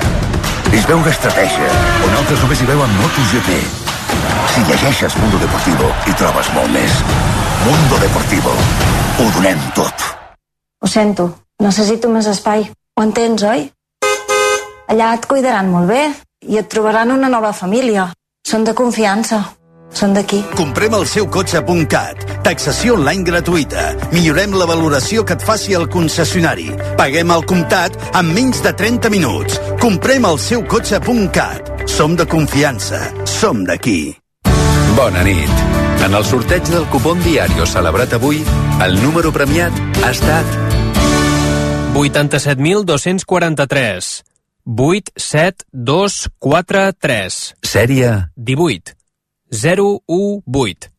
És 0.76 0.86
veure 0.88 1.12
estratègia, 1.12 1.68
on 2.06 2.16
altres 2.20 2.42
només 2.44 2.60
hi 2.62 2.68
veuen 2.68 2.94
MotoGP. 3.00 3.58
Si 4.54 4.64
llegeixes 4.68 5.16
Mundo 5.20 5.40
Deportivo, 5.42 5.90
hi 6.06 6.14
trobes 6.20 6.48
molt 6.56 6.72
més. 6.72 7.00
Mundo 7.64 7.98
Deportivo. 8.02 8.54
Ho 9.20 9.28
donem 9.36 9.60
tot. 9.76 10.06
Ho 10.80 10.88
sento, 10.88 11.28
necessito 11.62 12.08
més 12.12 12.28
espai. 12.30 12.68
Ho 12.96 13.04
entens, 13.04 13.44
oi? 13.44 13.66
Allà 14.92 15.12
et 15.16 15.26
cuidaran 15.28 15.68
molt 15.72 15.90
bé 15.90 16.02
i 16.46 16.60
et 16.60 16.68
trobaran 16.72 17.10
una 17.12 17.28
nova 17.32 17.52
família. 17.52 18.08
Són 18.46 18.64
de 18.64 18.76
confiança. 18.78 19.42
Són 19.94 20.14
d'aquí. 20.16 20.42
Comprem 20.56 20.94
el 20.98 21.06
seu 21.08 21.28
cotxe.cat. 21.32 22.16
Taxació 22.46 22.94
online 22.98 23.24
gratuïta. 23.26 23.84
Millorem 24.12 24.52
la 24.58 24.66
valoració 24.68 25.24
que 25.24 25.34
et 25.38 25.44
faci 25.46 25.72
el 25.78 25.86
concessionari. 25.92 26.68
Paguem 26.98 27.30
al 27.30 27.44
comptat 27.48 27.92
en 28.14 28.26
menys 28.34 28.62
de 28.64 28.72
30 28.72 29.10
minuts. 29.14 29.60
Comprem 29.82 30.24
el 30.28 30.38
seu 30.42 30.60
cotxe.cat. 30.66 31.62
Som 31.86 32.16
de 32.16 32.26
confiança. 32.26 33.00
Som 33.24 33.64
d'aquí. 33.68 34.16
Bona 34.96 35.22
nit. 35.26 35.50
En 36.06 36.14
el 36.14 36.24
sorteig 36.24 36.62
del 36.70 36.86
cupón 36.92 37.18
diario 37.24 37.66
celebrat 37.66 38.12
avui, 38.16 38.38
el 38.84 39.02
número 39.02 39.32
premiat 39.32 39.72
ha 40.04 40.10
estat 40.12 40.46
87.243. 41.96 44.22
87243. 44.66 47.54
Sèrie 47.62 48.28
18. 48.36 48.95
018. 49.50 50.90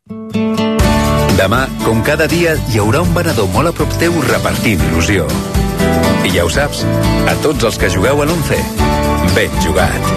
Demà, 1.37 1.67
com 1.83 2.01
cada 2.01 2.27
dia, 2.27 2.55
hi 2.71 2.79
haurà 2.81 3.01
un 3.03 3.11
venedor 3.13 3.49
molt 3.53 3.69
a 3.69 3.73
prop 3.75 3.91
teu 4.01 4.15
repartint 4.25 4.81
il·lusió. 4.87 5.27
I 6.25 6.31
ja 6.33 6.45
ho 6.47 6.49
saps, 6.51 6.83
a 7.27 7.35
tots 7.43 7.67
els 7.67 7.77
que 7.77 7.91
jugueu 7.93 8.23
a 8.23 8.25
l'11, 8.25 8.63
ben 9.35 9.59
jugat. 9.61 10.13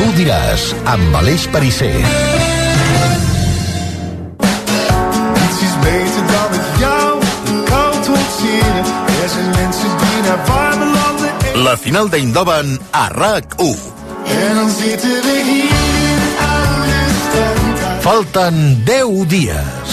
Tu 0.00 0.10
diràs, 0.18 0.72
amb 0.96 1.22
Aleix 1.22 1.46
Parisser. 1.52 1.94
is 5.62 5.74
beter 5.84 6.26
dan 6.32 6.50
met 6.50 6.66
jou 6.78 7.20
een 7.46 7.64
koud 7.64 8.04
zien. 8.38 8.84
Er 9.22 9.28
zijn 9.28 9.50
mensen 9.50 9.90
die 9.98 10.22
naar 10.22 10.46
warme 10.46 10.71
landen 10.71 10.71
La 11.54 11.76
final 11.76 12.08
d'Eindhoven 12.08 12.78
a 12.92 13.08
RAC1. 13.10 13.76
en 14.24 14.54
dan 14.56 14.70
zitten 14.70 15.20
we 15.24 15.36
hier 15.44 15.68
in 15.68 16.22
oude 16.48 17.00
stand. 17.28 18.00
Falten 18.00 18.84
10 18.84 19.28
dies. 19.28 19.92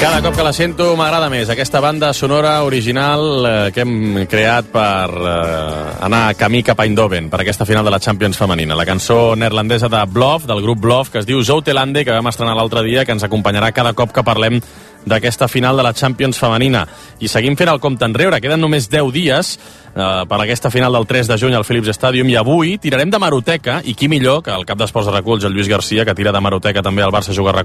Cada 0.00 0.20
cop 0.20 0.36
que 0.36 0.44
la 0.44 0.52
sento 0.52 0.90
m'agrada 1.00 1.30
més 1.32 1.48
aquesta 1.48 1.80
banda 1.80 2.12
sonora 2.12 2.58
original 2.66 3.46
eh, 3.48 3.52
que 3.72 3.86
hem 3.86 4.24
creat 4.28 4.68
per 4.68 5.08
eh, 5.08 6.04
anar 6.04 6.34
camí 6.36 6.60
cap 6.66 6.82
a 6.82 6.84
Eindhoven, 6.84 7.30
per 7.32 7.40
aquesta 7.40 7.64
final 7.64 7.88
de 7.88 7.94
la 7.94 8.02
Champions 8.04 8.36
femenina. 8.36 8.76
La 8.76 8.84
cançó 8.84 9.32
neerlandesa 9.32 9.88
de 9.88 10.04
Bluff, 10.12 10.44
del 10.44 10.60
grup 10.60 10.82
Bluff, 10.84 11.08
que 11.08 11.22
es 11.22 11.28
diu 11.30 11.40
Zoutelande, 11.40 12.04
que 12.04 12.12
vam 12.12 12.28
estrenar 12.28 12.52
l'altre 12.58 12.84
dia, 12.84 13.06
que 13.06 13.16
ens 13.16 13.24
acompanyarà 13.24 13.72
cada 13.72 13.94
cop 13.96 14.12
que 14.12 14.26
parlem 14.26 14.60
d'aquesta 15.06 15.48
final 15.48 15.76
de 15.76 15.84
la 15.86 15.92
Champions 15.92 16.38
femenina. 16.38 16.84
I 17.20 17.28
seguim 17.28 17.56
fent 17.56 17.70
el 17.72 17.80
compte 17.80 18.06
enrere, 18.06 18.40
queden 18.40 18.62
només 18.62 18.88
10 18.90 19.12
dies 19.14 19.54
eh, 19.94 20.24
per 20.28 20.40
aquesta 20.40 20.70
final 20.70 20.92
del 20.96 21.06
3 21.06 21.30
de 21.30 21.38
juny 21.40 21.54
al 21.54 21.64
Philips 21.64 21.92
Stadium 21.96 22.30
i 22.30 22.36
avui 22.40 22.76
tirarem 22.78 23.10
de 23.10 23.20
Maroteca 23.20 23.80
i 23.84 23.94
qui 23.94 24.08
millor 24.08 24.42
que 24.44 24.54
el 24.54 24.66
cap 24.68 24.78
d'esports 24.80 25.10
de 25.10 25.16
reculls, 25.16 25.44
el 25.44 25.54
Lluís 25.54 25.68
Garcia, 25.68 26.04
que 26.04 26.14
tira 26.14 26.32
de 26.32 26.40
Maroteca 26.40 26.82
també 26.82 27.02
al 27.02 27.14
Barça 27.14 27.34
Juga 27.36 27.52
rac 27.52 27.64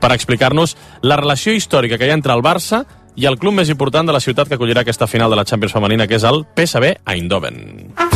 per 0.00 0.12
explicar-nos 0.14 0.76
la 1.02 1.16
relació 1.18 1.52
històrica 1.52 1.98
que 1.98 2.06
hi 2.06 2.12
ha 2.12 2.18
entre 2.18 2.32
el 2.32 2.42
Barça 2.42 2.84
i 3.16 3.26
el 3.26 3.38
club 3.38 3.56
més 3.58 3.68
important 3.72 4.06
de 4.06 4.14
la 4.14 4.22
ciutat 4.22 4.48
que 4.48 4.56
acollirà 4.56 4.84
aquesta 4.84 5.08
final 5.10 5.30
de 5.30 5.40
la 5.40 5.44
Champions 5.44 5.74
femenina, 5.74 6.06
que 6.06 6.16
és 6.20 6.24
el 6.24 6.44
PSV 6.54 6.94
Eindhoven. 7.10 7.60
El 7.98 8.09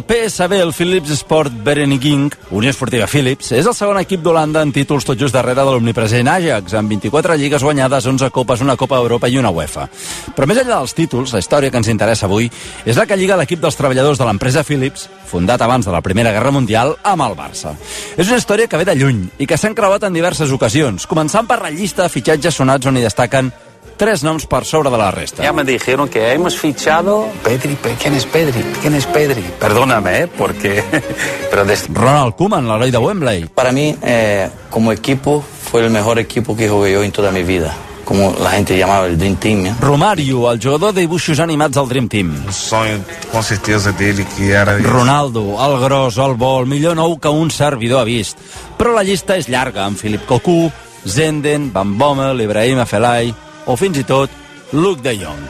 El 0.00 0.06
PSV, 0.06 0.52
el 0.54 0.72
Philips 0.72 1.10
Sport 1.10 1.52
Vereniging, 1.62 2.30
Unió 2.50 2.70
Esportiva 2.70 3.06
Philips, 3.06 3.50
és 3.52 3.66
el 3.68 3.74
segon 3.76 3.98
equip 4.00 4.22
d'Holanda 4.24 4.62
en 4.64 4.72
títols 4.72 5.04
tot 5.04 5.18
just 5.20 5.36
darrere 5.36 5.60
de 5.60 5.74
l'omnipresent 5.74 6.30
Ajax, 6.32 6.72
amb 6.78 6.88
24 6.88 7.36
lligues 7.36 7.60
guanyades, 7.60 8.06
11 8.08 8.30
copes, 8.32 8.62
una 8.64 8.78
Copa 8.80 8.96
d'Europa 8.96 9.28
i 9.28 9.36
una 9.36 9.52
UEFA. 9.52 9.90
Però 10.32 10.48
més 10.48 10.62
enllà 10.62 10.78
dels 10.78 10.96
títols, 10.96 11.34
la 11.36 11.44
història 11.44 11.68
que 11.68 11.76
ens 11.82 11.92
interessa 11.92 12.24
avui 12.30 12.48
és 12.86 12.96
la 12.96 13.04
que 13.04 13.18
lliga 13.20 13.36
l'equip 13.36 13.60
dels 13.60 13.76
treballadors 13.76 14.16
de 14.16 14.24
l'empresa 14.24 14.64
Philips, 14.64 15.04
fundat 15.28 15.60
abans 15.60 15.84
de 15.84 15.92
la 15.92 16.00
Primera 16.00 16.32
Guerra 16.32 16.56
Mundial, 16.56 16.96
amb 17.04 17.28
el 17.28 17.36
Barça. 17.36 17.76
És 18.16 18.24
una 18.24 18.40
història 18.40 18.72
que 18.72 18.80
ve 18.80 18.88
de 18.88 18.96
lluny 18.96 19.26
i 19.36 19.44
que 19.44 19.60
s'ha 19.60 19.68
encreuat 19.68 20.08
en 20.08 20.16
diverses 20.16 20.48
ocasions, 20.56 21.04
començant 21.04 21.44
per 21.44 21.60
la 21.60 21.74
llista 21.74 22.06
de 22.06 22.14
fitxatges 22.14 22.56
sonats 22.56 22.88
on 22.88 22.96
hi 22.96 23.04
destaquen 23.04 23.52
tres 24.00 24.22
noms 24.24 24.46
per 24.48 24.64
sobre 24.64 24.88
de 24.90 24.96
la 24.96 25.10
resta. 25.12 25.42
Ya 25.44 25.52
me 25.52 25.62
dijeron 25.62 26.08
que 26.08 26.32
hemos 26.32 26.56
fichado 26.58 27.26
Pedri. 27.44 27.74
Pe- 27.76 27.94
¿Quién 28.00 28.14
es 28.14 28.24
Pedri? 28.24 28.62
¿Quién 28.80 28.94
es 28.94 29.04
Pedri? 29.06 29.44
Perdóname, 29.60 30.22
¿eh? 30.22 30.26
Porque... 30.26 30.82
Pero 31.50 31.64
de... 31.66 31.76
Ronald 31.92 32.34
Koeman, 32.34 32.66
l'heroi 32.66 32.90
de 32.90 32.98
Wembley. 32.98 33.44
Para 33.54 33.72
mí, 33.72 33.94
eh, 34.02 34.48
como 34.70 34.90
equipo, 34.92 35.44
fue 35.70 35.84
el 35.84 35.90
mejor 35.90 36.18
equipo 36.18 36.56
que 36.56 36.68
jugué 36.68 36.92
yo 36.92 37.02
en 37.04 37.12
toda 37.12 37.30
mi 37.30 37.42
vida. 37.42 37.74
Como 38.06 38.34
la 38.42 38.50
gente 38.52 38.76
llamaba 38.78 39.06
el 39.06 39.18
Dream 39.18 39.36
Team. 39.36 39.66
¿eh? 39.66 39.74
Romario, 39.80 40.50
el 40.50 40.58
jugador 40.60 40.94
de 40.94 41.02
dibuixos 41.02 41.38
animats 41.38 41.76
del 41.76 41.86
Dream 41.88 42.08
Team. 42.08 42.44
O 42.48 42.52
sonho, 42.52 42.98
com 43.30 43.42
certeza, 43.42 43.92
dele 43.92 44.24
que 44.36 44.48
era... 44.50 44.78
Ronaldo, 44.78 45.44
el 45.60 45.78
gros, 45.84 46.16
el 46.18 46.34
bo, 46.34 46.58
el 46.60 46.66
millor 46.66 46.96
nou 46.96 47.18
que 47.20 47.28
un 47.28 47.50
servidor 47.52 48.00
ha 48.00 48.08
vist. 48.08 48.40
Però 48.80 48.96
la 48.96 49.04
llista 49.04 49.36
és 49.36 49.46
llarga, 49.52 49.84
amb 49.84 50.00
Philip 50.00 50.24
Cocu, 50.26 50.72
Zenden, 51.06 51.68
Van 51.72 51.94
Bommel, 51.98 52.40
Ibrahim 52.40 52.80
Afelai 52.80 53.30
o 53.66 53.76
fins 53.76 53.98
i 54.00 54.04
tot 54.04 54.30
Luke 54.72 55.02
de 55.02 55.16
Jong. 55.18 55.40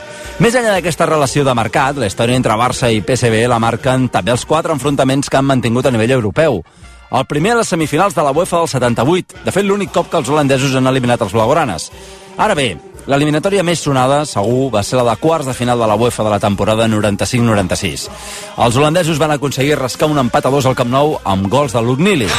Més 0.41 0.55
enllà 0.57 0.73
d'aquesta 0.73 1.05
relació 1.05 1.45
de 1.45 1.53
mercat, 1.53 1.99
la 2.01 2.09
història 2.09 2.39
entre 2.39 2.57
Barça 2.57 2.89
i 2.89 3.03
PSV 3.05 3.43
la 3.51 3.59
marquen 3.61 4.09
també 4.09 4.33
els 4.33 4.47
quatre 4.49 4.73
enfrontaments 4.73 5.29
que 5.29 5.37
han 5.37 5.45
mantingut 5.45 5.85
a 5.85 5.93
nivell 5.93 6.17
europeu. 6.17 6.63
El 7.11 7.27
primer 7.27 7.53
a 7.53 7.59
les 7.59 7.69
semifinals 7.69 8.15
de 8.15 8.23
la 8.25 8.33
UEFA 8.33 8.63
del 8.63 8.71
78, 8.73 9.43
de 9.45 9.53
fet 9.53 9.67
l'únic 9.67 9.93
cop 9.93 10.09
que 10.09 10.17
els 10.17 10.31
holandesos 10.31 10.77
han 10.79 10.89
eliminat 10.89 11.21
els 11.27 11.35
blaugranes. 11.37 11.91
Ara 12.39 12.55
bé, 12.55 12.71
l'eliminatòria 13.11 13.67
més 13.67 13.83
sonada, 13.85 14.23
segur, 14.25 14.71
va 14.73 14.85
ser 14.87 14.97
la 15.01 15.09
de 15.11 15.19
quarts 15.21 15.51
de 15.51 15.59
final 15.59 15.83
de 15.83 15.91
la 15.91 15.99
UEFA 16.01 16.25
de 16.25 16.33
la 16.33 16.41
temporada 16.41 16.89
95-96. 16.89 18.09
Els 18.57 18.81
holandesos 18.81 19.21
van 19.21 19.37
aconseguir 19.37 19.77
rascar 19.77 20.09
un 20.09 20.25
empat 20.25 20.47
a 20.47 20.55
dos 20.57 20.65
al 20.65 20.79
Camp 20.79 20.89
Nou 20.95 21.19
amb 21.25 21.51
gols 21.53 21.77
de 21.77 21.85
Luke 21.85 22.07
Nili. 22.07 22.31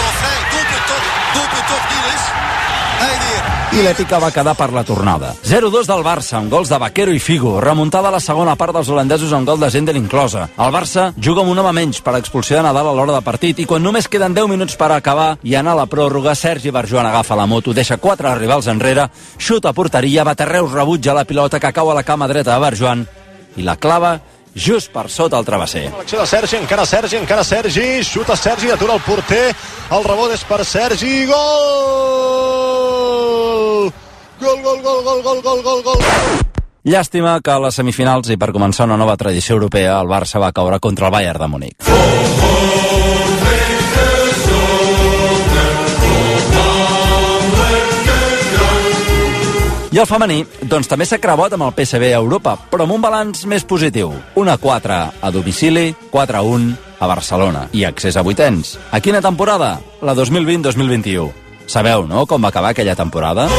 I 3.71 3.79
l'èpica 3.85 4.17
va 4.19 4.33
quedar 4.35 4.51
per 4.59 4.67
la 4.75 4.81
tornada. 4.83 5.29
0-2 5.47 5.87
del 5.87 6.01
Barça, 6.03 6.35
amb 6.41 6.51
gols 6.51 6.67
de 6.67 6.75
Vaquero 6.75 7.13
i 7.15 7.21
Figo. 7.23 7.53
Remuntada 7.63 8.09
a 8.09 8.11
la 8.11 8.19
segona 8.19 8.57
part 8.59 8.75
dels 8.75 8.89
holandesos 8.91 9.31
amb 9.31 9.47
gol 9.47 9.61
de 9.61 9.69
Zendel 9.71 9.95
inclosa. 9.95 10.49
El 10.59 10.73
Barça 10.75 11.05
juga 11.15 11.39
amb 11.45 11.53
un 11.53 11.61
home 11.61 11.71
menys 11.77 12.01
per 12.03 12.17
expulsió 12.19 12.57
de 12.57 12.65
Nadal 12.65 12.89
a 12.89 12.95
l'hora 12.97 13.15
de 13.15 13.23
partit 13.23 13.61
i 13.63 13.65
quan 13.69 13.79
només 13.79 14.09
queden 14.11 14.35
10 14.35 14.51
minuts 14.51 14.75
per 14.75 14.91
acabar 14.91 15.37
i 15.47 15.55
anar 15.55 15.77
a 15.77 15.79
la 15.79 15.87
pròrroga, 15.87 16.35
Sergi 16.35 16.69
Barjoan 16.69 17.07
agafa 17.07 17.39
la 17.39 17.47
moto, 17.47 17.71
deixa 17.71 17.95
quatre 17.95 18.35
rivals 18.35 18.67
enrere, 18.67 19.07
xuta 19.39 19.71
a 19.71 19.73
porteria, 19.73 20.27
Baterreus 20.27 20.75
rebutja 20.75 21.15
la 21.15 21.23
pilota 21.23 21.59
que 21.59 21.71
cau 21.71 21.91
a 21.91 21.95
la 21.95 22.03
cama 22.03 22.27
dreta 22.27 22.51
de 22.51 22.59
Barjoan 22.59 23.07
i 23.55 23.63
la 23.63 23.77
clava 23.79 24.17
just 24.55 24.91
per 24.91 25.09
sota 25.09 25.37
el 25.39 25.45
travesser. 25.45 25.91
L'acció 25.97 26.19
de 26.19 26.27
Sergi, 26.27 26.55
encara 26.59 26.85
Sergi, 26.85 27.17
encara 27.17 27.43
Sergi, 27.43 28.03
xuta 28.03 28.35
Sergi, 28.35 28.71
atura 28.71 28.93
el 28.97 29.01
porter, 29.05 29.55
el 29.91 30.03
rebot 30.03 30.31
és 30.33 30.43
per 30.47 30.65
Sergi, 30.65 31.25
gol! 31.31 31.41
Gol, 34.41 34.61
gol, 34.63 34.81
gol, 34.81 35.03
gol, 35.05 35.21
gol, 35.21 35.41
gol, 35.41 35.61
gol, 35.63 35.83
gol! 35.85 36.01
Llàstima 36.81 37.37
que 37.45 37.51
a 37.53 37.59
les 37.61 37.75
semifinals 37.77 38.29
i 38.33 38.37
per 38.41 38.49
començar 38.55 38.89
una 38.89 38.97
nova 38.97 39.13
tradició 39.17 39.53
europea, 39.59 39.99
el 40.01 40.09
Barça 40.09 40.41
va 40.41 40.51
caure 40.51 40.79
contra 40.81 41.07
el 41.07 41.13
Bayern 41.13 41.39
de 41.45 41.47
Múnich. 41.47 43.00
I 49.91 49.99
el 49.99 50.07
femení, 50.07 50.45
doncs 50.71 50.87
també 50.87 51.03
s'ha 51.03 51.19
creuat 51.19 51.51
amb 51.57 51.65
el 51.65 51.73
PSV 51.75 52.13
a 52.13 52.21
Europa, 52.21 52.53
però 52.71 52.85
amb 52.87 52.95
un 52.95 53.03
balanç 53.03 53.43
més 53.43 53.65
positiu. 53.67 54.13
Una 54.39 54.55
4 54.55 54.99
a 55.19 55.31
domicili, 55.35 55.89
4 56.13 56.39
a 56.39 56.43
1 56.47 56.71
a 57.01 57.09
Barcelona 57.11 57.67
i 57.75 57.83
accés 57.83 58.15
a 58.15 58.23
vuitens. 58.23 58.77
A 58.91 59.03
quina 59.03 59.19
temporada? 59.19 59.81
La 60.01 60.15
2020-2021. 60.15 61.27
Sabeu, 61.67 62.07
no?, 62.07 62.23
com 62.25 62.39
va 62.39 62.55
acabar 62.55 62.71
aquella 62.71 62.95
temporada? 62.95 63.49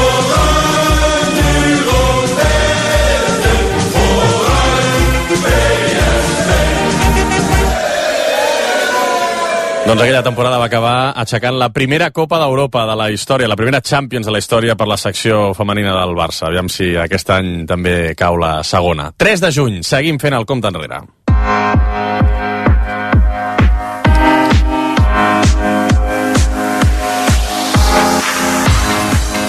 Doncs 9.82 9.98
aquella 9.98 10.22
temporada 10.22 10.60
va 10.62 10.68
acabar 10.70 10.96
aixecant 11.18 11.56
la 11.58 11.68
primera 11.74 12.12
Copa 12.14 12.38
d'Europa 12.38 12.84
de 12.86 12.94
la 12.96 13.08
història, 13.10 13.48
la 13.50 13.58
primera 13.58 13.80
Champions 13.82 14.28
de 14.28 14.32
la 14.32 14.38
història 14.38 14.76
per 14.78 14.86
la 14.86 14.96
secció 14.96 15.50
femenina 15.58 15.96
del 15.98 16.14
Barça. 16.14 16.46
Aviam 16.46 16.70
si 16.70 16.92
aquest 16.94 17.34
any 17.34 17.66
també 17.66 18.14
cau 18.14 18.38
la 18.38 18.60
segona. 18.62 19.10
3 19.18 19.42
de 19.42 19.50
juny, 19.58 19.82
seguim 19.82 20.22
fent 20.22 20.38
el 20.38 20.46
compte 20.46 20.70
enrere. 20.70 21.02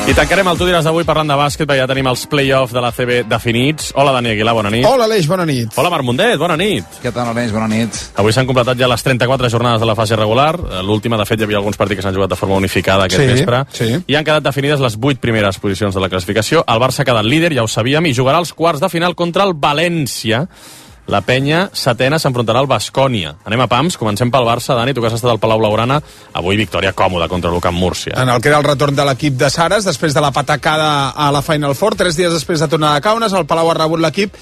I 0.04 0.12
tancarem 0.12 0.48
el 0.52 0.58
Tu 0.60 0.66
diràs 0.68 0.84
d'avui 0.84 1.06
parlant 1.08 1.30
de 1.32 1.36
bàsquet, 1.40 1.64
perquè 1.64 1.80
ja 1.80 1.86
tenim 1.88 2.10
els 2.12 2.26
play-off 2.28 2.74
de 2.76 2.82
la 2.84 2.90
CB 2.92 3.22
definits. 3.32 3.94
Hola, 3.96 4.12
Dani 4.18 4.34
Aguilar, 4.34 4.52
bona 4.58 4.70
nit. 4.74 4.84
Hola, 4.86 5.06
Aleix, 5.08 5.30
bona 5.32 5.46
nit. 5.48 5.72
Hola, 5.80 5.90
Marc 5.94 6.04
Mundet, 6.04 6.36
bona 6.42 6.58
nit. 6.60 6.98
Què 7.02 7.14
tal, 7.16 7.30
Aleix? 7.32 7.54
Bona 7.56 7.70
nit. 7.72 7.96
Avui 8.20 8.36
s'han 8.36 8.46
completat 8.50 8.76
ja 8.78 8.90
les 8.92 9.02
34 9.06 9.48
jornades 9.54 9.80
de 9.80 9.88
la 9.88 9.96
fase 9.96 10.18
regular. 10.20 10.58
Eh, 10.60 10.82
L'última, 10.84 11.16
de 11.22 11.26
fet, 11.30 11.40
hi 11.40 11.48
havia 11.48 11.62
alguns 11.62 11.80
partits 11.80 12.02
que 12.02 12.06
s'han 12.06 12.18
jugat 12.18 12.34
de 12.36 12.40
forma 12.42 12.60
unificada 12.60 13.06
aquest 13.08 13.24
Sí, 13.24 13.30
vespre. 13.32 13.64
sí. 13.72 13.90
I 14.12 14.16
han 14.20 14.28
quedat 14.28 14.44
definides 14.44 14.84
les 14.84 14.98
8 15.00 15.22
primeres 15.24 15.58
posicions 15.64 15.96
de 15.96 16.02
la 16.04 16.10
classificació. 16.12 16.66
El 16.68 16.84
Barça 16.84 17.00
ha 17.00 17.08
quedat 17.08 17.24
líder, 17.24 17.54
ja 17.56 17.64
ho 17.64 17.72
sabíem, 17.72 18.06
i 18.12 18.14
jugarà 18.14 18.40
els 18.44 18.52
quarts 18.54 18.82
de 18.84 18.90
final 18.90 19.16
contra 19.16 19.46
el 19.48 19.54
València. 19.56 20.48
La 21.12 21.20
penya 21.22 21.66
setena 21.76 22.16
s'enfrontarà 22.22 22.62
al 22.64 22.70
Bascònia. 22.72 23.34
Anem 23.44 23.66
a 23.66 23.68
pams, 23.68 23.98
comencem 24.00 24.32
pel 24.32 24.48
Barça. 24.48 24.78
Dani, 24.78 24.94
tu 24.96 25.04
que 25.04 25.10
has 25.12 25.18
estat 25.18 25.34
al 25.34 25.42
Palau 25.44 25.60
Blaugrana, 25.60 26.00
avui 26.34 26.56
victòria 26.56 26.94
còmoda 26.96 27.28
contra 27.28 27.52
l'Ucamp 27.52 27.76
Múrcia. 27.76 28.16
En 28.22 28.32
el 28.32 28.42
que 28.42 28.50
era 28.54 28.62
el 28.62 28.68
retorn 28.68 28.96
de 28.96 29.06
l'equip 29.06 29.36
de 29.36 29.50
Sares, 29.52 29.84
després 29.84 30.16
de 30.16 30.24
la 30.24 30.32
patacada 30.32 31.12
a 31.12 31.30
la 31.36 31.44
Final 31.44 31.76
Four, 31.76 31.98
tres 32.00 32.16
dies 32.16 32.32
després 32.32 32.64
de 32.64 32.72
tornar 32.72 32.96
a 32.96 33.02
Kaunas, 33.04 33.36
el 33.36 33.48
Palau 33.50 33.72
ha 33.72 33.80
rebut 33.82 34.00
l'equip 34.00 34.38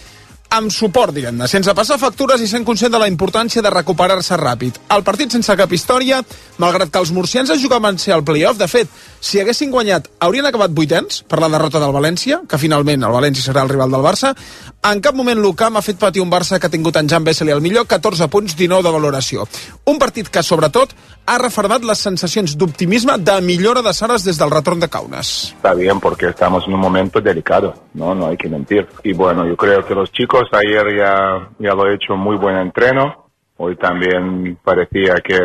amb 0.51 0.71
suport, 0.71 1.15
diguem-ne, 1.15 1.47
sense 1.47 1.71
passar 1.73 1.95
factures 1.99 2.41
i 2.43 2.47
sent 2.51 2.65
conscient 2.67 2.91
de 2.91 2.99
la 2.99 3.07
importància 3.07 3.63
de 3.63 3.71
recuperar-se 3.71 4.35
ràpid. 4.35 4.81
El 4.91 5.03
partit 5.07 5.31
sense 5.31 5.55
cap 5.55 5.71
història, 5.71 6.19
malgrat 6.59 6.91
que 6.91 6.99
els 6.99 7.13
murcians 7.15 7.53
es 7.55 7.61
jugaven 7.63 7.97
ser 7.97 8.17
al 8.17 8.25
playoff, 8.27 8.59
de 8.59 8.67
fet, 8.67 8.91
si 9.21 9.37
haguessin 9.37 9.69
guanyat, 9.69 10.07
haurien 10.25 10.47
acabat 10.49 10.71
vuitens 10.73 11.19
per 11.29 11.37
la 11.43 11.47
derrota 11.53 11.77
del 11.79 11.93
València, 11.93 12.39
que 12.49 12.57
finalment 12.57 13.03
el 13.05 13.13
València 13.13 13.45
serà 13.45 13.61
el 13.61 13.69
rival 13.69 13.93
del 13.93 14.01
Barça. 14.01 14.31
En 14.89 15.01
cap 15.05 15.13
moment 15.13 15.37
l'UCAM 15.37 15.77
ha 15.77 15.83
fet 15.85 15.99
patir 16.01 16.23
un 16.23 16.31
Barça 16.31 16.57
que 16.57 16.65
ha 16.65 16.73
tingut 16.73 16.97
en 16.97 17.09
Jan 17.09 17.23
Bessel 17.23 17.51
i 17.51 17.53
el 17.53 17.61
millor, 17.61 17.85
14 17.85 18.27
punts, 18.33 18.55
19 18.57 18.81
de 18.81 18.93
valoració. 18.95 19.45
Un 19.85 19.99
partit 20.01 20.31
que, 20.33 20.41
sobretot, 20.41 20.95
ha 21.29 21.37
refermat 21.37 21.85
les 21.85 22.01
sensacions 22.01 22.55
d'optimisme 22.57 23.19
de 23.21 23.35
millora 23.45 23.83
de 23.85 23.93
Saras 23.93 24.25
des 24.25 24.41
del 24.41 24.49
retorn 24.49 24.81
de 24.81 24.89
Kaunas. 24.89 25.53
Está 25.55 25.75
bien 25.75 25.99
porque 25.99 26.29
estamos 26.29 26.65
en 26.67 26.73
un 26.73 26.79
momento 26.79 27.21
delicado, 27.21 27.75
¿no? 27.93 28.15
No 28.15 28.25
hay 28.25 28.37
que 28.37 28.49
mentir. 28.49 28.87
Y 29.03 29.13
bueno, 29.13 29.45
yo 29.45 29.55
creo 29.55 29.85
que 29.85 29.93
los 29.93 30.11
chicos 30.11 30.49
ayer 30.51 30.97
ya, 30.97 31.47
ya 31.59 31.75
lo 31.75 31.85
he 31.85 31.93
hecho 31.93 32.15
muy 32.15 32.37
buen 32.37 32.57
entreno. 32.57 33.29
Hoy 33.57 33.75
también 33.75 34.57
parecía 34.63 35.21
que 35.23 35.37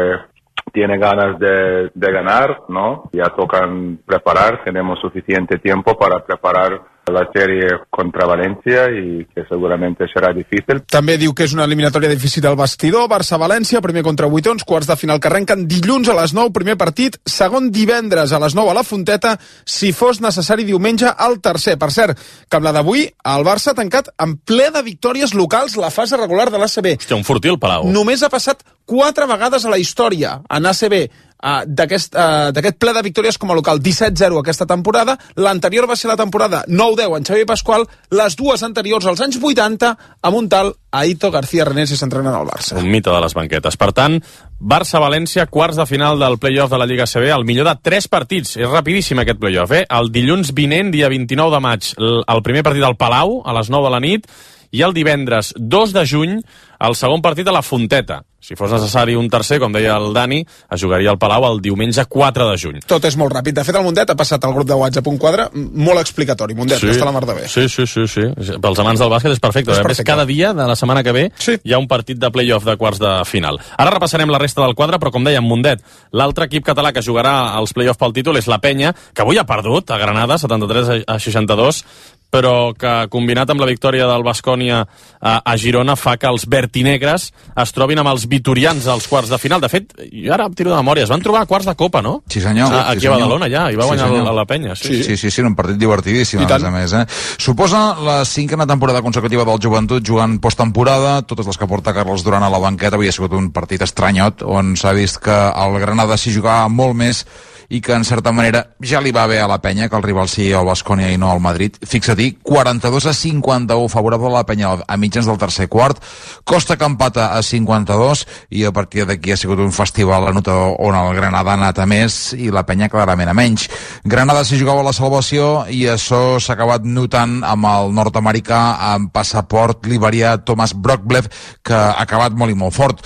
tiene 0.77 0.99
ganas 0.99 1.39
de, 1.39 1.91
de 1.95 2.13
ganar, 2.13 2.65
¿no? 2.69 3.09
Ya 3.11 3.31
tocan 3.35 3.99
preparar, 4.05 4.63
tenemos 4.63 5.01
suficiente 5.01 5.59
tiempo 5.59 5.97
para 5.97 6.23
preparar 6.23 6.83
la 7.13 7.29
serie 7.33 7.69
contra 7.91 8.27
Valencia 8.27 8.91
y 8.91 9.25
que 9.35 9.45
seguramente 9.49 10.07
será 10.13 10.33
difícil. 10.33 10.83
També 10.91 11.17
diu 11.19 11.35
que 11.35 11.47
és 11.47 11.55
una 11.55 11.65
eliminatòria 11.65 12.11
difícil 12.11 12.47
al 12.47 12.59
vestidor. 12.59 13.07
Barça-València, 13.11 13.83
primer 13.85 14.03
contra 14.07 14.27
vuitons, 14.31 14.65
quarts 14.67 14.91
de 14.91 14.97
final 14.99 15.21
que 15.21 15.31
arrenquen 15.31 15.67
dilluns 15.71 16.11
a 16.11 16.17
les 16.19 16.35
9, 16.35 16.53
primer 16.57 16.77
partit, 16.77 17.19
segon 17.25 17.71
divendres 17.71 18.33
a 18.33 18.41
les 18.43 18.57
9 18.59 18.73
a 18.73 18.77
la 18.79 18.85
Fonteta, 18.87 19.37
si 19.65 19.93
fos 19.93 20.21
necessari 20.21 20.67
diumenge 20.67 21.07
al 21.07 21.39
tercer. 21.41 21.77
Per 21.79 21.93
cert, 21.95 22.19
que 22.51 22.59
amb 22.59 22.67
la 22.67 22.75
d'avui, 22.75 23.07
el 23.07 23.47
Barça 23.47 23.73
ha 23.73 23.79
tancat 23.79 24.11
en 24.23 24.37
ple 24.39 24.71
de 24.75 24.83
victòries 24.83 25.35
locals 25.35 25.77
la 25.79 25.93
fase 25.95 26.19
regular 26.19 26.51
de 26.51 26.59
l'ACB. 26.59 26.97
Hòstia, 26.99 27.19
un 27.19 27.27
fortí 27.27 27.53
el 27.53 27.61
Palau. 27.63 27.87
Només 27.87 28.23
ha 28.23 28.33
passat 28.33 28.65
quatre 28.87 29.27
vegades 29.27 29.65
a 29.67 29.71
la 29.71 29.79
història 29.83 30.41
en 30.51 30.67
ACB 30.71 30.95
uh, 31.43 31.63
d'aquest 31.67 32.17
uh, 32.17 32.75
ple 32.79 32.95
de 32.97 33.03
victòries 33.07 33.39
com 33.39 33.51
a 33.51 33.59
local 33.59 33.81
17-0 33.83 34.41
aquesta 34.41 34.67
temporada 34.67 35.17
l'anterior 35.37 35.89
va 35.89 35.97
ser 35.97 36.11
la 36.11 36.19
temporada 36.19 36.65
9-10 36.69 37.17
en 37.19 37.29
Xavier 37.29 37.47
Pasqual 37.47 37.87
les 38.11 38.37
dues 38.37 38.63
anteriors 38.63 39.07
als 39.07 39.23
anys 39.25 39.39
80 39.43 39.95
amb 40.23 40.37
un 40.37 40.49
tal 40.49 40.75
Aito 40.97 41.31
García 41.31 41.67
René 41.69 41.87
si 41.87 41.97
s'entrenen 41.97 42.35
al 42.35 42.47
Barça 42.49 42.79
Un 42.81 42.89
mite 42.91 43.11
de 43.11 43.21
les 43.21 43.35
banquetes. 43.37 43.77
Per 43.77 43.91
tant, 43.93 44.17
Barça-València, 44.57 45.45
quarts 45.53 45.77
de 45.77 45.85
final 45.89 46.19
del 46.19 46.39
play-off 46.41 46.73
de 46.73 46.79
la 46.81 46.87
Lliga 46.89 47.07
CB, 47.07 47.29
el 47.35 47.45
millor 47.45 47.69
de 47.69 47.75
tres 47.85 48.09
partits. 48.09 48.57
És 48.57 48.71
rapidíssim 48.71 49.21
aquest 49.21 49.41
play-off, 49.43 49.75
eh? 49.77 49.85
El 49.93 50.09
dilluns 50.15 50.55
vinent, 50.57 50.91
dia 50.95 51.11
29 51.13 51.53
de 51.53 51.61
maig, 51.61 51.91
el 52.01 52.45
primer 52.47 52.65
partit 52.65 52.87
al 52.87 52.97
Palau, 52.97 53.43
a 53.45 53.57
les 53.59 53.69
9 53.73 53.89
de 53.89 53.93
la 53.93 54.01
nit, 54.01 54.31
i 54.73 54.83
el 54.83 54.95
divendres 54.97 55.53
2 55.57 55.93
de 55.97 56.05
juny 56.09 56.39
el 56.81 56.97
segon 56.99 57.23
partit 57.23 57.49
a 57.49 57.55
la 57.55 57.63
Fonteta. 57.63 58.23
Si 58.47 58.55
fos 58.55 58.71
necessari 58.71 59.17
un 59.19 59.27
tercer, 59.27 59.57
com 59.59 59.73
deia 59.75 59.97
el 59.99 60.13
Dani, 60.15 60.37
es 60.71 60.83
jugaria 60.83 61.11
al 61.11 61.19
Palau 61.19 61.49
el 61.49 61.57
diumenge 61.65 62.05
4 62.07 62.45
de 62.47 62.59
juny. 62.63 62.77
Tot 62.87 63.03
és 63.09 63.17
molt 63.19 63.33
ràpid. 63.35 63.57
De 63.57 63.65
fet, 63.67 63.75
el 63.75 63.83
Mundet 63.83 64.13
ha 64.13 64.15
passat 64.15 64.45
al 64.47 64.55
grup 64.55 64.69
de 64.69 64.77
WhatsApp 64.79 65.09
un 65.11 65.17
quadre 65.19 65.49
molt 65.57 65.99
explicatori. 65.99 66.55
Mundet, 66.55 66.79
sí. 66.79 66.93
està 66.93 67.09
la 67.09 67.15
mar 67.17 67.25
de 67.27 67.35
bé. 67.41 67.49
Sí, 67.51 67.65
sí, 67.73 67.89
sí, 67.91 68.07
sí. 68.07 68.29
Pels 68.63 68.83
amants 68.85 69.03
del 69.03 69.11
bàsquet 69.11 69.35
és 69.35 69.43
perfecte. 69.43 69.73
És 69.73 69.81
És 69.81 69.83
a 69.83 69.83
més, 69.83 69.97
perfecte. 69.97 70.07
cada 70.13 70.27
dia 70.29 70.53
de 70.55 70.67
la 70.69 70.77
setmana 70.79 71.03
que 71.03 71.17
ve 71.17 71.25
sí. 71.43 71.57
hi 71.65 71.75
ha 71.75 71.81
un 71.83 71.89
partit 71.91 72.21
de 72.23 72.31
play-off 72.31 72.69
de 72.69 72.77
quarts 72.79 73.03
de 73.03 73.17
final. 73.27 73.59
Ara 73.77 73.97
repassarem 73.97 74.31
la 74.31 74.39
resta 74.39 74.63
del 74.63 74.77
quadre, 74.79 75.01
però 75.03 75.11
com 75.11 75.27
dèiem, 75.27 75.43
Mundet, 75.43 75.83
l'altre 76.13 76.47
equip 76.47 76.69
català 76.71 76.93
que 76.95 77.03
jugarà 77.03 77.57
als 77.57 77.75
play-off 77.75 77.99
pel 77.99 78.15
títol 78.15 78.39
és 78.39 78.47
la 78.47 78.61
Penya, 78.63 78.95
que 79.13 79.27
avui 79.27 79.43
ha 79.43 79.49
perdut 79.49 79.91
a 79.91 79.99
Granada, 79.99 80.39
73 80.39 81.03
a 81.03 81.19
62, 81.19 81.83
però 82.31 82.75
que 82.77 83.07
combinat 83.11 83.51
amb 83.51 83.63
la 83.63 83.69
victòria 83.71 84.07
del 84.11 84.25
Bascònia 84.27 84.83
a, 84.83 85.37
a 85.41 85.57
Girona 85.57 85.97
fa 85.97 86.17
que 86.21 86.29
els 86.29 86.47
vertinegres 86.67 87.31
es 87.57 87.73
trobin 87.75 87.99
amb 88.03 88.11
els 88.13 88.27
vitorians 88.31 88.87
als 88.91 89.07
quarts 89.09 89.31
de 89.33 89.39
final. 89.41 89.61
De 89.63 89.71
fet, 89.73 89.93
jo 90.11 90.33
ara 90.35 90.47
em 90.51 90.55
tiro 90.55 90.71
de 90.71 90.77
memòria, 90.77 91.05
es 91.07 91.13
van 91.13 91.23
trobar 91.25 91.43
a 91.45 91.47
quarts 91.49 91.67
de 91.67 91.75
Copa, 91.79 92.03
no? 92.03 92.23
Sí, 92.29 92.41
senyor. 92.41 92.73
A, 92.73 92.83
sí, 92.93 92.97
aquí 92.97 92.97
a 92.99 93.01
senyor. 93.01 93.17
Badalona, 93.17 93.49
ja, 93.53 93.65
i 93.73 93.77
va 93.79 93.87
Sí, 93.87 93.89
guanyar 93.93 94.09
senyor. 94.11 94.25
la, 94.27 94.33
la 94.33 94.45
penya. 94.47 94.75
Sí, 94.77 94.89
Sí, 94.97 95.03
sí, 95.05 95.17
sí, 95.17 95.31
sí, 95.31 95.41
era 95.41 95.49
un 95.49 95.57
partit 95.57 95.77
divertidíssim, 95.81 96.41
I 96.41 96.45
a 96.45 96.47
tant. 96.51 96.63
més 96.63 96.69
a 96.69 96.75
més. 96.77 96.93
Eh? 96.93 97.37
Suposa 97.39 97.97
la 98.03 98.25
cinquena 98.25 98.67
temporada 98.67 99.03
consecutiva 99.03 99.45
del 99.45 99.61
joventut 99.63 100.05
jugant 100.07 100.39
posttemporada, 100.41 101.23
totes 101.23 101.47
les 101.47 101.57
que 101.59 101.67
porta 101.67 101.95
Carles 101.95 102.25
Duran 102.25 102.43
a 102.43 102.51
la 102.51 102.59
banqueta, 102.63 102.97
havia 102.97 103.13
sigut 103.13 103.33
un 103.33 103.51
partit 103.53 103.83
estranyot, 103.83 104.43
on 104.43 104.75
s'ha 104.77 104.93
vist 104.97 105.19
que 105.23 105.33
el 105.35 105.79
Granada 105.81 106.17
s'hi 106.17 106.33
jugava 106.35 106.69
molt 106.69 106.97
més 106.97 107.25
i 107.69 107.81
que 107.81 107.95
en 107.95 108.05
certa 108.05 108.33
manera 108.33 108.63
ja 108.81 109.01
li 109.01 109.13
va 109.13 109.27
bé 109.27 109.41
a 109.41 109.49
la 109.51 109.61
penya 109.63 109.89
que 109.89 109.97
el 109.97 110.05
rival 110.05 110.29
sigui 110.29 110.53
el 110.57 110.67
Bascònia 110.67 111.11
i 111.13 111.19
no 111.19 111.33
el 111.33 111.41
Madrid. 111.41 111.77
Fixa-t'hi, 111.83 112.39
42 112.43 113.07
a 113.07 113.15
51 113.15 113.89
favorable 113.93 114.31
a 114.31 114.37
la 114.39 114.47
penya 114.47 114.73
a 114.87 114.97
mitjans 114.97 115.27
del 115.27 115.39
tercer 115.39 115.69
quart, 115.69 116.03
Costa 116.45 116.77
que 116.77 116.85
empata 116.85 117.33
a 117.37 117.43
52 117.43 118.27
i 118.51 118.65
a 118.65 118.73
partir 118.73 119.07
d'aquí 119.07 119.33
ha 119.33 119.37
sigut 119.37 119.59
un 119.59 119.73
festival 119.75 120.29
anotador 120.29 120.77
on 120.79 120.95
el 120.95 121.15
Granada 121.17 121.53
ha 121.53 121.59
anat 121.59 121.81
a 121.83 121.87
més 121.91 122.35
i 122.39 122.51
la 122.55 122.65
penya 122.67 122.91
clarament 122.93 123.31
a 123.31 123.35
menys. 123.35 123.69
Granada 124.05 124.45
s'hi 124.45 124.61
jugava 124.61 124.85
la 124.87 124.95
salvació 124.97 125.67
i 125.71 125.87
això 125.91 126.39
s'ha 126.41 126.55
acabat 126.55 126.87
notant 126.87 127.41
amb 127.45 127.67
el 127.71 127.95
nord-americà 127.97 128.61
amb 128.93 129.11
passaport 129.15 129.87
liberià 129.91 130.37
Thomas 130.45 130.75
Brockblev 130.75 131.31
que 131.67 131.75
ha 131.75 131.97
acabat 132.03 132.37
molt 132.37 132.55
i 132.55 132.59
molt 132.59 132.77
fort. 132.77 133.03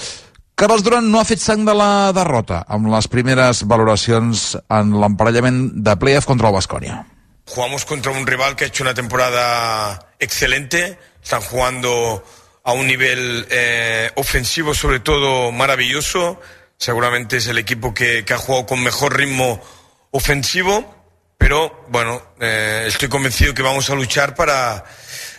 Carles 0.60 0.82
Duran 0.84 1.06
no 1.08 1.22
ha 1.22 1.24
fet 1.24 1.40
sang 1.40 1.62
de 1.64 1.72
la 1.72 2.12
derrota 2.12 2.58
amb 2.68 2.90
les 2.92 3.06
primeres 3.08 3.62
valoracions 3.64 4.42
en 4.60 4.90
l'emparellament 5.00 5.60
de 5.86 5.94
playoff 5.96 6.26
contra 6.28 6.50
el 6.50 6.52
Bascònia. 6.58 6.98
Jugamos 7.48 7.86
contra 7.88 8.12
un 8.12 8.26
rival 8.26 8.56
que 8.56 8.64
ha 8.64 8.68
hecho 8.68 8.84
una 8.84 8.92
temporada 8.92 10.10
excelente, 10.18 10.98
están 11.24 11.40
jugando 11.40 12.22
a 12.62 12.74
un 12.74 12.86
nivel 12.86 13.46
eh, 13.48 14.10
ofensivo 14.16 14.74
sobre 14.74 15.00
todo 15.00 15.50
maravilloso, 15.50 16.38
seguramente 16.76 17.38
es 17.38 17.46
el 17.46 17.56
equipo 17.56 17.94
que, 17.94 18.26
que 18.26 18.34
ha 18.34 18.36
jugado 18.36 18.66
con 18.66 18.82
mejor 18.82 19.16
ritmo 19.16 19.62
ofensivo, 20.10 20.84
pero 21.38 21.86
bueno, 21.88 22.20
eh, 22.38 22.84
estoy 22.86 23.08
convencido 23.08 23.54
que 23.54 23.62
vamos 23.62 23.88
a 23.88 23.94
luchar 23.94 24.34
para, 24.34 24.84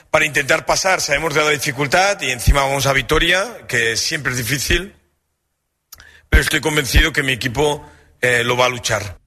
para 0.10 0.26
intentar 0.26 0.66
pasar, 0.66 1.00
sabemos 1.00 1.36
de 1.36 1.44
la 1.44 1.52
dificultad 1.52 2.20
y 2.22 2.32
encima 2.32 2.62
vamos 2.62 2.88
a 2.88 2.94
Vitoria, 2.94 3.68
que 3.68 3.96
siempre 3.98 4.32
es 4.32 4.40
difícil, 4.40 4.96
pero 6.32 6.42
estoy 6.42 6.62
convencido 6.62 7.12
que 7.12 7.24
mi 7.24 7.34
equipo 7.34 7.84
eh, 8.22 8.44
lo 8.44 8.56
va 8.56 8.66
a 8.66 8.70
luchar. 8.70 9.20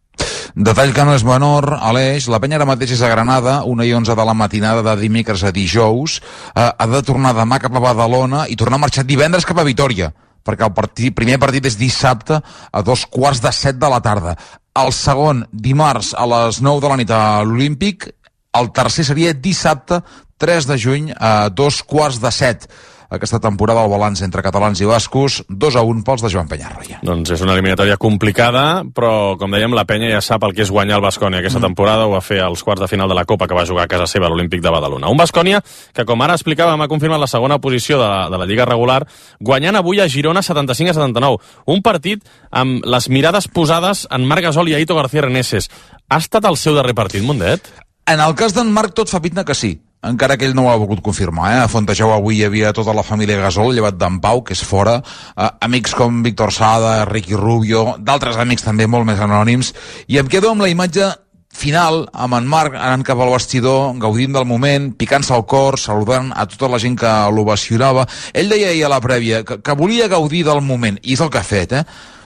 Detall 0.54 0.94
que 0.94 1.04
no 1.04 1.12
és 1.18 1.24
menor, 1.26 1.66
Aleix, 1.82 2.28
la 2.30 2.38
penya 2.40 2.56
ara 2.60 2.66
mateix 2.66 2.94
és 2.94 3.00
a 3.02 3.10
Granada, 3.10 3.58
una 3.66 3.84
i 3.84 3.90
onze 3.92 4.14
de 4.14 4.24
la 4.24 4.36
matinada 4.38 4.84
de 4.86 4.94
dimecres 5.00 5.42
a 5.42 5.50
dijous, 5.52 6.20
eh, 6.54 6.70
ha 6.70 6.86
de 6.86 7.02
tornar 7.02 7.34
demà 7.36 7.58
cap 7.60 7.74
a 7.74 7.82
Badalona 7.82 8.46
i 8.48 8.56
tornar 8.56 8.78
a 8.78 8.84
marxar 8.86 9.04
divendres 9.04 9.44
cap 9.44 9.58
a 9.58 9.66
Vitoria, 9.66 10.12
perquè 10.46 10.64
el 10.64 10.72
partit, 10.72 11.14
primer 11.14 11.40
partit 11.42 11.66
és 11.66 11.76
dissabte 11.76 12.38
a 12.38 12.82
dos 12.86 13.04
quarts 13.10 13.42
de 13.42 13.52
set 13.52 13.82
de 13.82 13.90
la 13.90 14.00
tarda. 14.00 14.36
El 14.78 14.94
segon, 14.94 15.44
dimarts 15.52 16.14
a 16.16 16.24
les 16.30 16.62
9 16.62 16.80
de 16.86 16.92
la 16.92 17.00
nit 17.02 17.10
a 17.10 17.22
l'Olímpic, 17.42 18.08
el 18.54 18.70
tercer 18.72 19.04
seria 19.10 19.34
dissabte 19.34 20.00
3 20.38 20.70
de 20.70 20.78
juny 20.78 21.12
a 21.18 21.50
dos 21.50 21.82
quarts 21.82 22.22
de 22.22 22.30
set. 22.32 22.70
Aquesta 23.14 23.38
temporada 23.40 23.84
el 23.84 23.90
balanç 23.90 24.22
entre 24.22 24.42
catalans 24.42 24.80
i 24.80 24.86
bascos, 24.88 25.44
2 25.48 25.76
a 25.76 25.82
1 25.82 26.02
pels 26.04 26.22
de 26.22 26.30
Joan 26.32 26.48
Penyarroia. 26.48 26.98
Doncs 27.02 27.30
és 27.30 27.40
una 27.44 27.52
eliminatòria 27.54 27.96
complicada, 27.96 28.82
però, 28.84 29.36
com 29.38 29.50
dèiem, 29.52 29.72
la 29.74 29.84
penya 29.86 30.10
ja 30.10 30.20
sap 30.24 30.42
el 30.44 30.54
que 30.54 30.62
és 30.62 30.70
guanyar 30.70 30.96
el 30.98 31.02
Bascònia 31.04 31.38
aquesta 31.40 31.58
Mm. 31.58 31.62
temporada, 31.68 32.06
ho 32.06 32.10
va 32.12 32.20
fer 32.20 32.40
als 32.40 32.62
quarts 32.64 32.80
de 32.80 32.88
final 32.88 33.08
de 33.08 33.14
la 33.14 33.24
Copa 33.24 33.46
que 33.46 33.54
va 33.54 33.64
jugar 33.66 33.84
a 33.84 33.88
casa 33.88 34.06
seva 34.06 34.26
a 34.26 34.28
l'Olímpic 34.30 34.60
de 34.62 34.70
Badalona. 34.70 35.08
Un 35.08 35.16
Bascònia 35.16 35.62
que, 35.92 36.04
com 36.04 36.20
ara 36.22 36.34
explicàvem, 36.34 36.80
ha 36.82 36.88
confirmat 36.88 37.20
la 37.20 37.26
segona 37.26 37.58
posició 37.58 37.98
de, 37.98 38.04
la- 38.08 38.28
de 38.30 38.38
la 38.38 38.46
Lliga 38.46 38.64
regular, 38.64 39.06
guanyant 39.40 39.76
avui 39.76 40.00
a 40.00 40.08
Girona 40.08 40.42
75 40.42 40.90
a 40.90 40.94
79. 40.94 41.38
Un 41.66 41.82
partit 41.82 42.22
amb 42.50 42.84
les 42.84 43.08
mirades 43.08 43.48
posades 43.48 44.06
en 44.10 44.24
Marc 44.26 44.42
Gasol 44.42 44.68
i 44.68 44.74
Aito 44.74 44.94
García 44.94 45.22
Reneses. 45.22 45.70
Ha 46.08 46.16
estat 46.18 46.44
el 46.44 46.56
seu 46.56 46.74
darrer 46.74 46.94
partit, 46.94 47.22
Mundet? 47.22 47.62
En 48.06 48.20
el 48.20 48.34
cas 48.34 48.52
d'en 48.52 48.70
Marc 48.70 48.92
tot 48.94 49.08
fa 49.08 49.20
pinta 49.22 49.44
que 49.44 49.54
sí, 49.54 49.80
encara 50.08 50.36
que 50.36 50.46
ell 50.48 50.54
no 50.56 50.66
ho 50.66 50.70
ha 50.72 50.78
volgut 50.80 51.02
confirmar. 51.04 51.50
Eh? 51.54 51.58
A 51.64 51.70
Fontejau 51.72 52.12
avui 52.14 52.38
hi 52.38 52.46
havia 52.46 52.72
tota 52.76 52.94
la 52.96 53.04
família 53.06 53.40
Gasol, 53.40 53.74
llevat 53.74 53.98
d'en 53.98 54.20
Pau, 54.20 54.44
que 54.44 54.54
és 54.56 54.62
fora, 54.64 55.00
eh, 55.36 55.50
amics 55.64 55.94
com 55.98 56.22
Víctor 56.22 56.52
Sada, 56.52 57.04
Ricky 57.10 57.34
Rubio, 57.34 57.96
d'altres 57.98 58.36
amics 58.36 58.64
també 58.66 58.86
molt 58.86 59.06
més 59.08 59.20
anònims, 59.20 59.74
i 60.08 60.18
em 60.18 60.28
quedo 60.30 60.50
amb 60.52 60.64
la 60.64 60.72
imatge 60.72 61.12
final, 61.54 62.08
amb 62.12 62.34
en 62.34 62.48
Marc 62.50 62.74
anant 62.74 63.04
cap 63.06 63.20
al 63.22 63.32
vestidor, 63.32 63.94
gaudint 64.02 64.34
del 64.34 64.46
moment, 64.48 64.90
picant-se 64.98 65.32
al 65.34 65.46
cor, 65.46 65.78
saludant 65.78 66.32
a 66.34 66.46
tota 66.50 66.68
la 66.72 66.80
gent 66.82 66.98
que 66.98 67.12
l'ovacionava. 67.30 68.08
Ell 68.34 68.50
deia 68.50 68.72
ahir 68.72 68.84
a 68.88 68.90
la 68.92 69.00
prèvia 69.04 69.44
que, 69.46 69.60
que 69.62 69.78
volia 69.78 70.10
gaudir 70.10 70.44
del 70.44 70.60
moment, 70.66 70.98
i 71.02 71.14
és 71.14 71.22
el 71.22 71.30
que 71.30 71.40
ha 71.40 71.46
fet, 71.46 71.72
eh? 71.72 71.84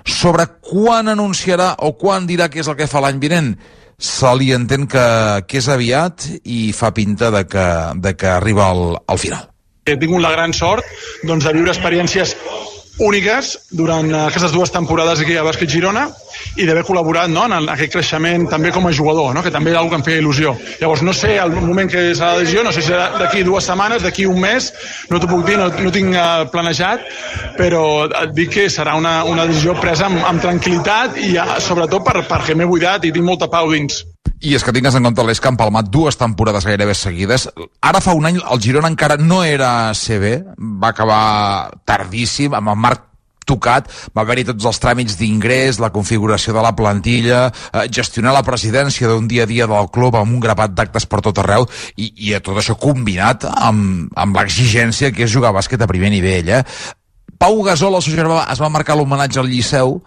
Sobre 0.08 0.46
quan 0.64 1.10
anunciarà 1.12 1.74
o 1.84 1.92
quan 2.00 2.26
dirà 2.26 2.48
què 2.48 2.62
és 2.62 2.70
el 2.70 2.78
que 2.78 2.88
fa 2.88 3.02
l'any 3.04 3.20
vinent, 3.20 3.52
se 3.98 4.30
li 4.38 4.52
entén 4.54 4.86
que, 4.86 5.04
que 5.50 5.58
és 5.58 5.68
aviat 5.68 6.28
i 6.46 6.70
fa 6.72 6.92
pinta 6.94 7.32
de 7.34 7.44
que, 7.50 7.66
de 7.98 8.14
que 8.14 8.30
arriba 8.30 8.68
al, 8.70 8.96
al 9.06 9.18
final. 9.18 9.48
He 9.88 9.96
tingut 9.98 10.22
la 10.22 10.30
gran 10.30 10.54
sort 10.54 10.86
doncs, 11.26 11.44
de 11.44 11.54
viure 11.56 11.72
experiències 11.74 12.36
úniques 12.98 13.54
durant 13.70 14.10
eh, 14.10 14.24
aquestes 14.26 14.52
dues 14.52 14.72
temporades 14.74 15.22
aquí 15.22 15.36
a 15.38 15.44
Bàsquet 15.46 15.70
Girona 15.70 16.08
i 16.58 16.66
d'haver 16.66 16.84
col·laborat 16.86 17.30
no, 17.30 17.46
en 17.46 17.70
aquest 17.70 17.94
creixement 17.94 18.48
també 18.50 18.72
com 18.74 18.86
a 18.88 18.92
jugador, 18.94 19.32
no, 19.34 19.42
que 19.42 19.52
també 19.54 19.72
era 19.72 19.82
una 19.82 19.92
que 19.92 20.00
em 20.00 20.06
feia 20.06 20.22
il·lusió. 20.22 20.54
Llavors, 20.80 21.02
no 21.06 21.14
sé 21.14 21.36
el 21.38 21.54
moment 21.54 21.90
que 21.90 22.10
serà 22.18 22.34
la 22.34 22.42
decisió, 22.42 22.64
no 22.66 22.72
sé 22.74 22.82
si 22.82 22.92
serà 22.92 23.08
d'aquí 23.18 23.44
dues 23.46 23.66
setmanes, 23.70 24.02
d'aquí 24.02 24.26
un 24.26 24.40
mes, 24.42 24.72
no 25.10 25.20
t'ho 25.20 25.30
puc 25.30 25.46
dir, 25.46 25.58
no, 25.60 25.70
no 25.70 25.94
tinc 25.94 26.14
eh, 26.14 26.26
planejat, 26.52 27.06
però 27.58 27.82
et 28.08 28.34
dic 28.36 28.54
que 28.58 28.68
serà 28.72 28.96
una, 28.98 29.22
una 29.28 29.46
decisió 29.48 29.78
presa 29.80 30.08
amb, 30.10 30.22
amb 30.26 30.42
tranquil·litat 30.44 31.18
i 31.22 31.34
eh, 31.38 31.48
sobretot 31.64 32.06
per, 32.06 32.22
perquè 32.28 32.58
m'he 32.58 32.68
buidat 32.68 33.06
i 33.06 33.14
tinc 33.14 33.26
molta 33.26 33.50
pau 33.52 33.70
dins. 33.72 34.02
I 34.40 34.54
és 34.54 34.62
que 34.62 34.72
tingues 34.74 34.94
en 34.94 35.02
compte 35.02 35.24
l'Eix 35.26 35.40
que 35.42 35.50
dues 35.90 36.16
temporades 36.16 36.64
gairebé 36.64 36.94
seguides. 36.94 37.48
Ara 37.82 38.00
fa 38.00 38.14
un 38.14 38.26
any 38.26 38.38
el 38.38 38.60
Girona 38.62 38.88
encara 38.88 39.16
no 39.16 39.42
era 39.42 39.92
CB, 39.94 40.54
va 40.78 40.88
acabar 40.94 41.70
tardíssim, 41.84 42.54
amb 42.54 42.68
el 42.68 42.76
Marc 42.76 43.08
tocat, 43.48 43.88
va 44.14 44.22
haver-hi 44.22 44.44
tots 44.50 44.68
els 44.68 44.80
tràmits 44.82 45.16
d'ingrés, 45.18 45.80
la 45.80 45.90
configuració 45.94 46.52
de 46.54 46.62
la 46.64 46.74
plantilla, 46.76 47.46
eh, 47.48 47.86
gestionar 47.90 48.34
la 48.36 48.44
presidència 48.44 49.08
d'un 49.08 49.26
dia 49.30 49.46
a 49.46 49.50
dia 49.50 49.66
del 49.66 49.90
club 49.94 50.18
amb 50.20 50.36
un 50.36 50.44
grapat 50.44 50.76
d'actes 50.76 51.08
per 51.08 51.22
tot 51.24 51.40
arreu 51.42 51.66
i, 51.96 52.12
i 52.28 52.34
a 52.36 52.42
tot 52.44 52.60
això 52.60 52.76
combinat 52.78 53.48
amb, 53.48 54.12
amb 54.14 54.36
l'exigència 54.36 55.12
que 55.14 55.24
és 55.24 55.32
jugar 55.32 55.50
a 55.50 55.58
bàsquet 55.58 55.82
a 55.82 55.90
primer 55.90 56.12
nivell. 56.12 56.52
Eh? 56.60 56.62
Pau 57.38 57.62
Gasol, 57.62 57.96
el 57.96 58.04
seu 58.04 58.16
germà, 58.18 58.44
es 58.52 58.60
va 58.60 58.72
marcar 58.72 58.98
l'homenatge 58.98 59.40
al 59.40 59.48
Liceu 59.48 59.98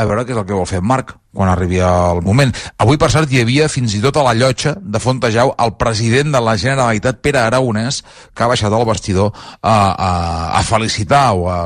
a 0.00 0.06
veure 0.08 0.24
què 0.24 0.32
és 0.32 0.40
el 0.40 0.46
que 0.48 0.56
vol 0.56 0.68
fer 0.68 0.80
Marc 0.80 1.12
quan 1.36 1.50
arribi 1.52 1.78
el 1.84 2.22
moment. 2.26 2.52
Avui, 2.80 2.98
per 2.98 3.10
cert, 3.12 3.30
hi 3.30 3.42
havia 3.44 3.68
fins 3.70 3.94
i 3.94 4.00
tot 4.02 4.16
a 4.16 4.24
la 4.26 4.34
llotja 4.34 4.74
de 4.80 5.02
Fontejau 5.02 5.52
el 5.60 5.74
president 5.80 6.32
de 6.34 6.40
la 6.42 6.56
Generalitat, 6.58 7.20
Pere 7.22 7.42
Aragonès, 7.42 8.00
que 8.34 8.44
ha 8.44 8.50
baixat 8.50 8.72
al 8.72 8.88
vestidor 8.88 9.30
a, 9.60 9.76
a, 9.92 10.10
a 10.58 10.64
felicitar 10.66 11.28
o 11.36 11.46
a 11.52 11.60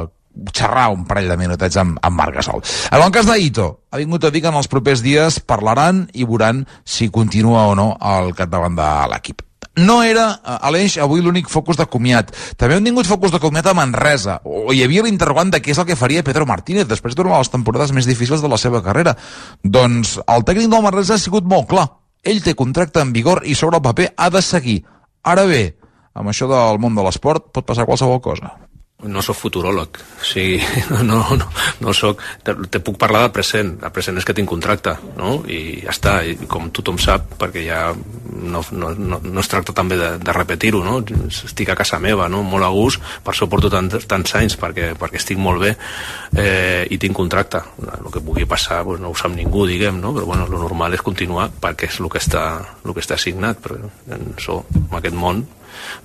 xerrar 0.51 0.89
un 0.91 1.07
parell 1.07 1.31
de 1.31 1.39
minutets 1.39 1.79
amb, 1.79 1.99
amb 2.03 2.19
Marc 2.19 2.41
Gasol. 2.41 2.63
En 2.91 3.01
el 3.01 3.15
cas 3.15 3.31
d'Aito, 3.31 3.71
ha 3.95 4.03
vingut 4.03 4.27
a 4.27 4.35
dir 4.35 4.43
que 4.43 4.51
en 4.51 4.59
els 4.59 4.71
propers 4.71 5.05
dies 5.05 5.39
parlaran 5.41 6.09
i 6.13 6.27
veuran 6.27 6.65
si 6.85 7.11
continua 7.15 7.69
o 7.71 7.79
no 7.79 7.93
al 8.01 8.35
capdavant 8.35 8.75
de 8.81 8.93
l'equip. 9.15 9.44
No 9.77 10.03
era, 10.07 10.41
eh, 10.45 10.59
Aleix, 10.69 10.99
avui 11.03 11.21
l'únic 11.21 11.49
focus 11.51 11.77
de 11.77 11.87
comiat. 11.91 12.31
També 12.57 12.77
han 12.77 12.85
tingut 12.87 13.09
focus 13.11 13.33
de 13.35 13.41
comiat 13.43 13.67
a 13.67 13.75
Manresa, 13.75 14.41
o 14.45 14.73
hi 14.73 14.85
havia 14.85 15.03
l'interrogant 15.03 15.51
de 15.51 15.61
què 15.61 15.73
és 15.75 15.81
el 15.83 15.89
que 15.89 15.99
faria 15.99 16.23
Pedro 16.23 16.47
Martínez 16.47 16.87
després 16.87 17.15
d'una 17.15 17.33
de 17.33 17.39
les 17.43 17.51
temporades 17.51 17.93
més 17.93 18.07
difícils 18.07 18.43
de 18.43 18.49
la 18.49 18.59
seva 18.59 18.83
carrera. 18.83 19.17
Doncs 19.63 20.21
el 20.27 20.45
tècnic 20.47 20.71
del 20.71 20.83
Manresa 20.83 21.15
ha 21.15 21.19
sigut 21.19 21.45
molt 21.45 21.69
clar. 21.69 21.89
Ell 22.23 22.43
té 22.43 22.55
contracte 22.55 23.03
en 23.03 23.13
vigor 23.13 23.43
i 23.45 23.55
sobre 23.55 23.83
el 23.83 23.83
paper 23.83 24.13
ha 24.17 24.31
de 24.31 24.43
seguir. 24.43 24.85
Ara 25.25 25.45
bé, 25.45 25.77
amb 26.15 26.31
això 26.31 26.47
del 26.47 26.79
món 26.79 26.95
de 26.95 27.03
l'esport 27.03 27.51
pot 27.53 27.67
passar 27.67 27.89
qualsevol 27.89 28.23
cosa. 28.23 28.55
No 29.05 29.23
sóc 29.23 29.39
futuròleg, 29.39 29.99
o 30.21 30.25
sigui, 30.25 30.59
no, 31.09 31.21
no, 31.37 31.49
no 31.81 31.95
sóc... 31.97 32.23
Te, 32.45 32.55
te 32.71 32.81
puc 32.85 32.99
parlar 33.01 33.25
del 33.25 33.35
present, 33.35 33.75
el 33.85 33.93
present 33.95 34.19
és 34.21 34.27
que 34.27 34.35
tinc 34.37 34.49
contracte, 34.51 34.97
no? 35.19 35.37
I 35.49 35.81
ja 35.85 35.93
està, 35.93 36.15
i 36.27 36.37
com 36.51 36.71
tothom 36.75 36.99
sap, 37.01 37.37
perquè 37.41 37.65
ja 37.67 37.81
no, 37.95 38.63
no, 38.73 38.93
no, 38.95 39.21
no 39.23 39.43
es 39.43 39.51
tracta 39.51 39.75
també 39.77 39.99
de, 40.01 40.11
de 40.23 40.37
repetir-ho, 40.37 40.83
no? 40.85 40.99
Estic 41.29 41.73
a 41.73 41.79
casa 41.79 42.01
meva, 42.03 42.29
no? 42.33 42.43
Molt 42.47 42.67
a 42.67 42.71
gust, 42.75 43.03
per 43.25 43.35
això 43.35 43.49
porto 43.51 43.71
tant, 43.73 43.91
tants 44.11 44.37
anys, 44.41 44.59
perquè, 44.61 44.93
perquè 45.01 45.21
estic 45.21 45.41
molt 45.41 45.63
bé 45.65 45.75
eh, 45.75 46.85
i 46.91 47.01
tinc 47.01 47.17
contracte. 47.17 47.63
El 47.85 48.11
que 48.13 48.23
pugui 48.25 48.49
passar 48.51 48.83
pues, 48.87 49.03
no 49.03 49.13
ho 49.13 49.19
sap 49.19 49.35
ningú, 49.35 49.67
diguem, 49.71 50.01
no? 50.03 50.15
Però 50.17 50.29
bueno, 50.31 50.49
lo 50.51 50.63
normal 50.63 50.97
és 50.97 51.05
continuar 51.05 51.51
perquè 51.61 51.91
és 51.91 52.01
el 52.01 52.11
que 52.13 52.23
està, 52.23 52.47
el 52.85 52.95
que 52.95 53.05
està 53.05 53.19
assignat, 53.19 53.61
però 53.65 53.79
en, 54.15 54.33
so, 54.43 54.63
en 54.75 54.99
aquest 55.01 55.17
món 55.19 55.45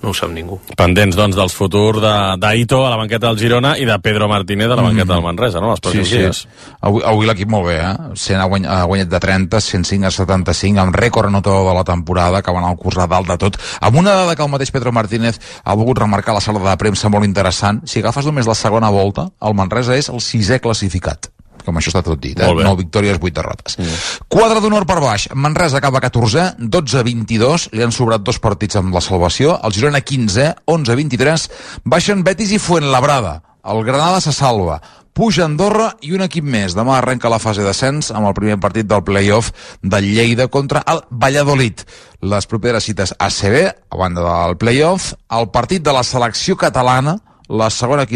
no 0.02 0.10
ho 0.10 0.14
sap 0.16 0.32
ningú. 0.34 0.58
Pendents, 0.78 1.16
doncs, 1.18 1.36
dels 1.38 1.54
futurs 1.56 2.02
d'Aito 2.40 2.82
a 2.86 2.90
la 2.92 2.98
banqueta 3.00 3.28
del 3.28 3.38
Girona 3.40 3.76
i 3.78 3.86
de 3.88 3.96
Pedro 4.02 4.28
Martínez 4.28 4.70
a 4.70 4.76
la 4.78 4.86
banqueta 4.86 5.14
del 5.14 5.24
Manresa, 5.24 5.60
no? 5.60 5.72
Mm. 5.74 5.92
Sí, 5.92 6.04
sí. 6.04 6.18
dies. 6.18 6.42
Avui, 6.80 7.02
avui 7.06 7.28
l'equip 7.28 7.50
molt 7.50 7.68
bé, 7.68 7.78
eh? 7.80 7.94
100 8.14 8.40
ha, 8.40 8.46
guany, 8.50 8.68
ha 8.68 8.82
guanyat 8.90 9.10
de 9.12 9.20
30, 9.26 9.60
105 9.60 10.08
a 10.08 10.14
75, 10.14 10.80
amb 10.84 10.96
rècord 10.96 11.30
anotador 11.32 11.68
de 11.68 11.74
la 11.80 11.84
temporada, 11.84 12.42
que 12.42 12.54
van 12.54 12.68
al 12.68 12.78
curs 12.80 12.98
a 12.98 13.08
dalt 13.10 13.28
de 13.30 13.38
tot. 13.40 13.58
Amb 13.80 14.00
una 14.00 14.16
dada 14.22 14.36
que 14.36 14.46
el 14.46 14.52
mateix 14.52 14.72
Pedro 14.74 14.92
Martínez 14.92 15.40
ha 15.64 15.74
volgut 15.74 16.04
remarcar 16.04 16.34
a 16.34 16.40
la 16.40 16.44
sala 16.44 16.62
de 16.64 16.78
premsa 16.80 17.12
molt 17.12 17.28
interessant, 17.28 17.82
si 17.84 18.00
agafes 18.00 18.26
només 18.28 18.48
la 18.48 18.58
segona 18.58 18.90
volta, 18.94 19.30
el 19.40 19.58
Manresa 19.58 19.98
és 19.98 20.10
el 20.12 20.24
sisè 20.24 20.60
classificat 20.60 21.30
com 21.66 21.80
això 21.80 21.92
està 21.92 22.02
tot 22.06 22.20
dit, 22.20 22.38
eh? 22.38 22.46
Molt 22.46 22.60
bé. 22.60 22.66
9 22.68 22.82
victòries, 22.84 23.18
8 23.20 23.34
derrotes. 23.36 23.78
Mm. 23.80 23.98
Quadre 24.32 24.62
d'honor 24.62 24.86
per 24.88 25.00
baix. 25.02 25.28
Manresa 25.34 25.80
acaba 25.80 26.02
14è, 26.02 26.54
12-22, 26.60 27.70
li 27.76 27.84
han 27.84 27.94
sobrat 27.94 28.24
dos 28.26 28.40
partits 28.42 28.80
amb 28.80 28.94
la 28.94 29.04
salvació. 29.04 29.58
El 29.64 29.76
Girona 29.76 30.00
15è, 30.00 30.48
11-23. 30.66 31.50
Baixen 31.84 32.24
Betis 32.24 32.56
i 32.56 32.62
Fuenlabrada. 32.62 33.40
El 33.64 33.84
Granada 33.84 34.20
se 34.24 34.32
salva. 34.32 34.80
Puja 35.12 35.44
Andorra 35.44 35.90
i 36.06 36.14
un 36.16 36.22
equip 36.24 36.46
més. 36.46 36.72
Demà 36.72 36.94
arrenca 36.96 37.28
la 37.28 37.40
fase 37.42 37.64
d'ascens 37.66 38.08
amb 38.14 38.28
el 38.30 38.34
primer 38.38 38.56
partit 38.62 38.86
del 38.88 39.02
playoff 39.04 39.50
del 39.82 40.06
Lleida 40.14 40.46
contra 40.48 40.80
el 40.88 41.02
Valladolid. 41.10 41.82
Les 42.22 42.46
properes 42.46 42.86
cites 42.86 43.12
ACB, 43.18 43.56
a 43.90 43.98
banda 44.00 44.24
del 44.24 44.56
playoff, 44.56 45.12
el 45.28 45.50
partit 45.52 45.84
de 45.84 45.92
la 45.92 46.04
selecció 46.06 46.56
catalana, 46.56 47.18
la 47.50 47.68
segona 47.68 48.04
equip 48.06 48.08